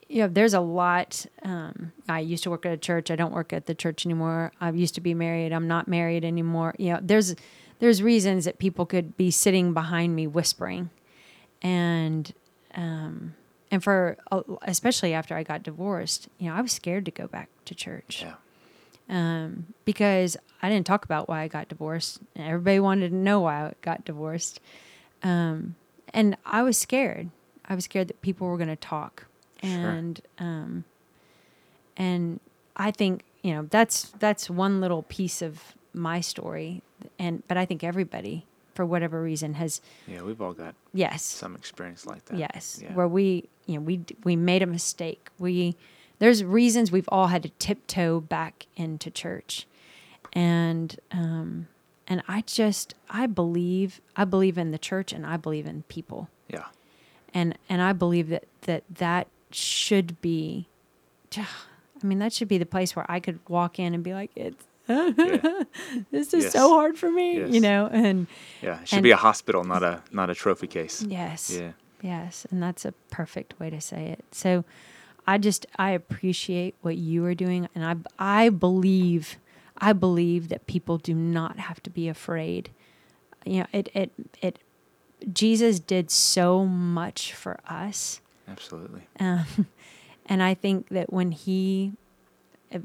you 0.08 0.22
know, 0.22 0.28
there's 0.28 0.54
a 0.54 0.60
lot. 0.60 1.26
Um, 1.42 1.92
I 2.08 2.20
used 2.20 2.42
to 2.44 2.50
work 2.50 2.64
at 2.64 2.72
a 2.72 2.78
church. 2.78 3.10
I 3.10 3.16
don't 3.16 3.32
work 3.32 3.52
at 3.52 3.66
the 3.66 3.74
church 3.74 4.06
anymore. 4.06 4.52
I 4.60 4.70
used 4.70 4.94
to 4.94 5.02
be 5.02 5.12
married. 5.12 5.52
I'm 5.52 5.68
not 5.68 5.86
married 5.86 6.24
anymore. 6.24 6.74
You 6.78 6.94
know, 6.94 7.00
there's 7.02 7.34
there's 7.78 8.02
reasons 8.02 8.44
that 8.44 8.58
people 8.58 8.86
could 8.86 9.16
be 9.16 9.30
sitting 9.30 9.72
behind 9.72 10.16
me 10.16 10.26
whispering, 10.26 10.90
and 11.62 12.32
um, 12.74 13.34
and 13.70 13.82
for 13.82 14.16
especially 14.62 15.14
after 15.14 15.34
I 15.34 15.42
got 15.42 15.62
divorced, 15.62 16.28
you 16.38 16.48
know, 16.48 16.54
I 16.54 16.60
was 16.60 16.72
scared 16.72 17.04
to 17.06 17.10
go 17.10 17.26
back 17.26 17.48
to 17.64 17.74
church 17.74 18.22
yeah 18.22 18.34
um, 19.08 19.66
because 19.84 20.36
I 20.62 20.68
didn't 20.68 20.86
talk 20.86 21.04
about 21.04 21.28
why 21.28 21.42
I 21.42 21.48
got 21.48 21.68
divorced. 21.68 22.20
And 22.36 22.46
everybody 22.46 22.80
wanted 22.80 23.10
to 23.10 23.16
know 23.16 23.40
why 23.40 23.66
I 23.66 23.72
got 23.82 24.04
divorced. 24.04 24.60
Um, 25.22 25.76
and 26.12 26.36
I 26.44 26.62
was 26.62 26.78
scared. 26.78 27.30
I 27.66 27.74
was 27.74 27.84
scared 27.84 28.08
that 28.08 28.20
people 28.22 28.46
were 28.46 28.56
going 28.56 28.68
to 28.68 28.76
talk. 28.76 29.26
Sure. 29.62 29.70
And 29.70 30.20
um, 30.38 30.84
and 31.96 32.40
I 32.76 32.90
think 32.90 33.24
you 33.42 33.54
know 33.54 33.66
that's 33.68 34.12
that's 34.18 34.48
one 34.48 34.80
little 34.80 35.02
piece 35.02 35.42
of 35.42 35.74
my 35.92 36.20
story. 36.20 36.82
And 37.18 37.42
but 37.48 37.56
I 37.56 37.64
think 37.64 37.82
everybody, 37.84 38.46
for 38.74 38.84
whatever 38.84 39.22
reason, 39.22 39.54
has 39.54 39.80
yeah 40.06 40.22
we've 40.22 40.40
all 40.40 40.52
got 40.52 40.74
yes 40.92 41.22
some 41.24 41.54
experience 41.54 42.06
like 42.06 42.24
that 42.26 42.38
Yes, 42.38 42.80
yeah. 42.82 42.92
where 42.94 43.08
we, 43.08 43.48
you 43.66 43.74
know, 43.76 43.80
we 43.80 44.00
we 44.24 44.36
made 44.36 44.62
a 44.62 44.66
mistake. 44.66 45.28
We 45.38 45.76
there's 46.18 46.42
reasons 46.42 46.90
we've 46.90 47.08
all 47.12 47.28
had 47.28 47.42
to 47.44 47.50
tiptoe 47.60 48.20
back 48.20 48.66
into 48.76 49.10
church, 49.10 49.66
and 50.32 50.98
um, 51.12 51.68
and 52.06 52.22
I 52.28 52.42
just 52.42 52.94
I 53.08 53.26
believe 53.26 54.00
I 54.16 54.24
believe 54.24 54.58
in 54.58 54.70
the 54.72 54.78
church 54.78 55.12
and 55.12 55.24
I 55.24 55.36
believe 55.36 55.66
in 55.66 55.82
people, 55.84 56.28
yeah 56.48 56.66
and 57.34 57.56
and 57.68 57.80
I 57.82 57.92
believe 57.92 58.28
that 58.30 58.44
that 58.62 58.84
that 58.96 59.28
should 59.50 60.20
be, 60.20 60.66
I 61.36 61.46
mean 62.02 62.18
that 62.18 62.32
should 62.32 62.48
be 62.48 62.58
the 62.58 62.66
place 62.66 62.94
where 62.96 63.06
I 63.08 63.20
could 63.20 63.38
walk 63.48 63.78
in 63.78 63.94
and 63.94 64.02
be 64.02 64.12
like 64.14 64.30
it's. 64.34 64.64
Yeah 64.88 65.62
This 66.10 66.32
is 66.34 66.44
Yes. 66.44 66.52
so 66.52 66.70
hard 66.70 66.96
for 66.98 67.10
me, 67.10 67.38
Yes. 67.38 67.50
you 67.50 67.60
know, 67.60 67.88
and 67.92 68.26
yeah 68.62 68.80
it 68.80 68.88
should 68.88 68.96
And- 68.98 69.02
be 69.04 69.10
a 69.10 69.16
hospital 69.16 69.64
not 69.64 69.82
a 69.82 70.02
not 70.12 70.30
a 70.30 70.34
trophy 70.34 70.66
case 70.66 71.02
yes, 71.02 71.50
yeah 71.50 71.72
Yes, 72.00 72.46
and 72.50 72.62
that's 72.62 72.84
a 72.84 72.92
perfect 73.10 73.58
way 73.58 73.70
to 73.70 73.80
say 73.80 74.06
it. 74.06 74.24
So 74.30 74.64
I 75.26 75.36
just 75.36 75.66
I 75.76 75.90
appreciate 75.90 76.76
what 76.80 76.96
you 76.96 77.24
are 77.24 77.34
doing 77.34 77.68
and 77.74 77.84
I 77.84 77.96
I 78.44 78.48
believe 78.50 79.36
I 79.80 79.92
believe 79.92 80.48
that 80.48 80.66
people 80.68 80.96
do 80.98 81.12
not 81.14 81.58
have 81.58 81.82
to 81.82 81.90
be 81.90 82.08
afraid. 82.08 82.70
You 83.44 83.60
know, 83.60 83.66
it 83.72 83.88
it 83.94 84.10
it 84.40 84.58
Jesus 85.32 85.80
did 85.80 86.10
so 86.12 86.64
much 86.64 87.32
for 87.32 87.58
us. 87.68 88.20
absolutely 88.46 89.02
Um, 89.18 89.66
and 90.26 90.40
I 90.40 90.54
think 90.54 90.88
that 90.90 91.12
when 91.12 91.32
he 91.32 91.92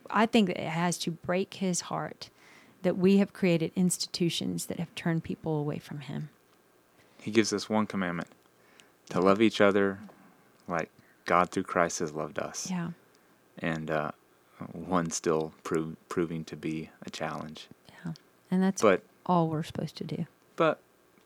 I 0.10 0.26
think 0.26 0.50
it 0.50 0.58
has 0.60 0.98
to 1.00 1.12
break 1.12 1.56
his 1.56 1.82
heart 1.82 2.30
that 2.84 2.98
we 2.98 3.18
have 3.18 3.34
created 3.34 3.72
institutions 3.76 4.66
that 4.68 4.80
have 4.80 4.94
turned 4.96 5.24
people 5.24 5.58
away 5.60 5.80
from 5.80 6.02
him. 6.02 6.30
he 7.22 7.32
gives 7.32 7.54
us 7.54 7.70
one 7.70 7.86
commandment 7.88 8.28
to 9.10 9.20
love 9.22 9.42
each 9.42 9.62
other 9.62 10.00
like 10.68 10.90
god 11.26 11.50
through 11.50 11.64
christ 11.64 12.00
has 12.00 12.12
loved 12.14 12.38
us 12.40 12.70
Yeah. 12.70 12.90
and 13.60 13.90
uh, 13.90 14.12
one 14.74 15.10
still 15.12 15.54
pro- 15.64 15.96
proving 16.10 16.44
to 16.46 16.56
be 16.58 16.90
a 17.06 17.10
challenge 17.10 17.68
Yeah. 18.06 18.14
And 18.52 18.62
that's 18.64 18.82
but 18.82 19.04
all 19.26 19.48
we're 19.50 19.64
supposed 19.64 19.96
to 19.98 20.04
do. 20.04 20.26
but 20.58 20.80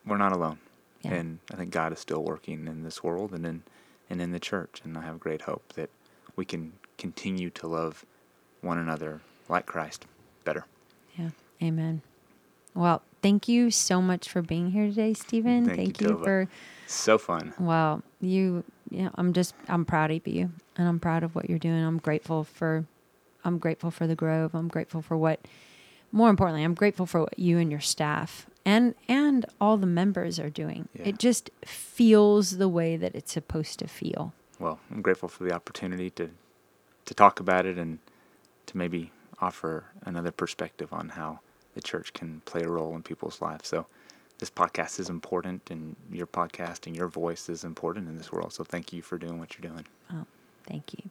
we're 0.05 0.17
not 0.17 0.31
alone 0.33 0.59
Yeah. 1.01 1.13
and 1.15 1.39
i 1.51 1.55
think 1.55 1.71
god 1.71 1.91
is 1.93 1.99
still 1.99 2.23
working 2.23 2.67
in 2.67 2.83
this 2.83 3.03
world 3.03 3.31
and 3.33 3.45
in 3.45 3.63
and 4.09 4.21
in 4.21 4.31
the 4.31 4.39
church 4.39 4.81
and 4.83 4.95
i 4.97 5.01
have 5.01 5.19
great 5.19 5.41
hope 5.43 5.73
that 5.73 5.89
we 6.35 6.45
can 6.45 6.73
continue 6.99 7.49
to 7.51 7.67
love 7.67 8.05
one 8.61 8.77
another 8.77 9.21
like 9.49 9.65
christ 9.65 10.05
better 10.43 10.65
Yeah. 11.17 11.29
Amen. 11.61 12.01
Well, 12.75 13.01
thank 13.23 13.47
you 13.47 13.71
so 13.71 14.01
much 14.01 14.29
for 14.29 14.43
being 14.43 14.69
here 14.71 14.87
today, 14.87 15.13
Stephen. 15.15 15.65
Thank 15.65 15.77
Thank, 15.77 16.01
you, 16.01 16.09
you, 16.09 16.23
for 16.23 16.47
so 16.85 17.17
fun 17.17 17.53
well, 17.59 18.03
you 18.21 18.63
yeah, 18.89 19.09
I'm 19.15 19.33
just 19.33 19.55
I'm 19.67 19.85
proud 19.85 20.11
of 20.11 20.27
you 20.27 20.51
and 20.77 20.87
I'm 20.87 20.99
proud 20.99 21.23
of 21.23 21.35
what 21.35 21.49
you're 21.49 21.59
doing. 21.59 21.83
I'm 21.83 21.97
grateful 21.99 22.43
for 22.43 22.85
I'm 23.43 23.57
grateful 23.57 23.91
for 23.91 24.07
the 24.07 24.15
Grove. 24.15 24.53
I'm 24.55 24.67
grateful 24.67 25.01
for 25.01 25.17
what 25.17 25.39
more 26.11 26.29
importantly, 26.29 26.63
I'm 26.63 26.73
grateful 26.75 27.05
for 27.05 27.21
what 27.21 27.37
you 27.39 27.57
and 27.57 27.71
your 27.71 27.81
staff 27.81 28.45
and 28.65 28.95
and 29.09 29.45
all 29.59 29.77
the 29.77 29.87
members 29.87 30.39
are 30.39 30.49
doing. 30.49 30.87
Yeah. 30.93 31.07
It 31.09 31.19
just 31.19 31.49
feels 31.65 32.57
the 32.57 32.69
way 32.69 32.97
that 32.97 33.15
it's 33.15 33.31
supposed 33.33 33.79
to 33.79 33.87
feel. 33.87 34.33
well 34.59 34.79
i'm 34.91 35.01
grateful 35.01 35.29
for 35.29 35.43
the 35.43 35.53
opportunity 35.53 36.09
to 36.11 36.29
to 37.05 37.13
talk 37.13 37.39
about 37.39 37.65
it 37.65 37.77
and 37.77 37.99
to 38.67 38.77
maybe 38.77 39.11
offer 39.39 39.85
another 40.03 40.31
perspective 40.31 40.93
on 40.93 41.09
how 41.09 41.39
the 41.73 41.81
church 41.81 42.13
can 42.13 42.41
play 42.45 42.63
a 42.63 42.69
role 42.69 42.95
in 42.95 43.03
people's 43.03 43.41
lives. 43.41 43.67
So 43.67 43.85
this 44.39 44.49
podcast 44.49 44.99
is 44.99 45.09
important 45.09 45.69
and 45.69 45.95
your 46.11 46.27
podcast 46.27 46.87
and 46.87 46.95
your 46.95 47.07
voice 47.07 47.49
is 47.49 47.63
important 47.63 48.07
in 48.07 48.17
this 48.17 48.31
world. 48.31 48.53
So 48.53 48.63
thank 48.63 48.93
you 48.93 49.01
for 49.01 49.17
doing 49.17 49.39
what 49.39 49.57
you're 49.57 49.71
doing. 49.71 49.85
Oh, 50.11 50.25
thank 50.67 50.93
you. 50.93 51.09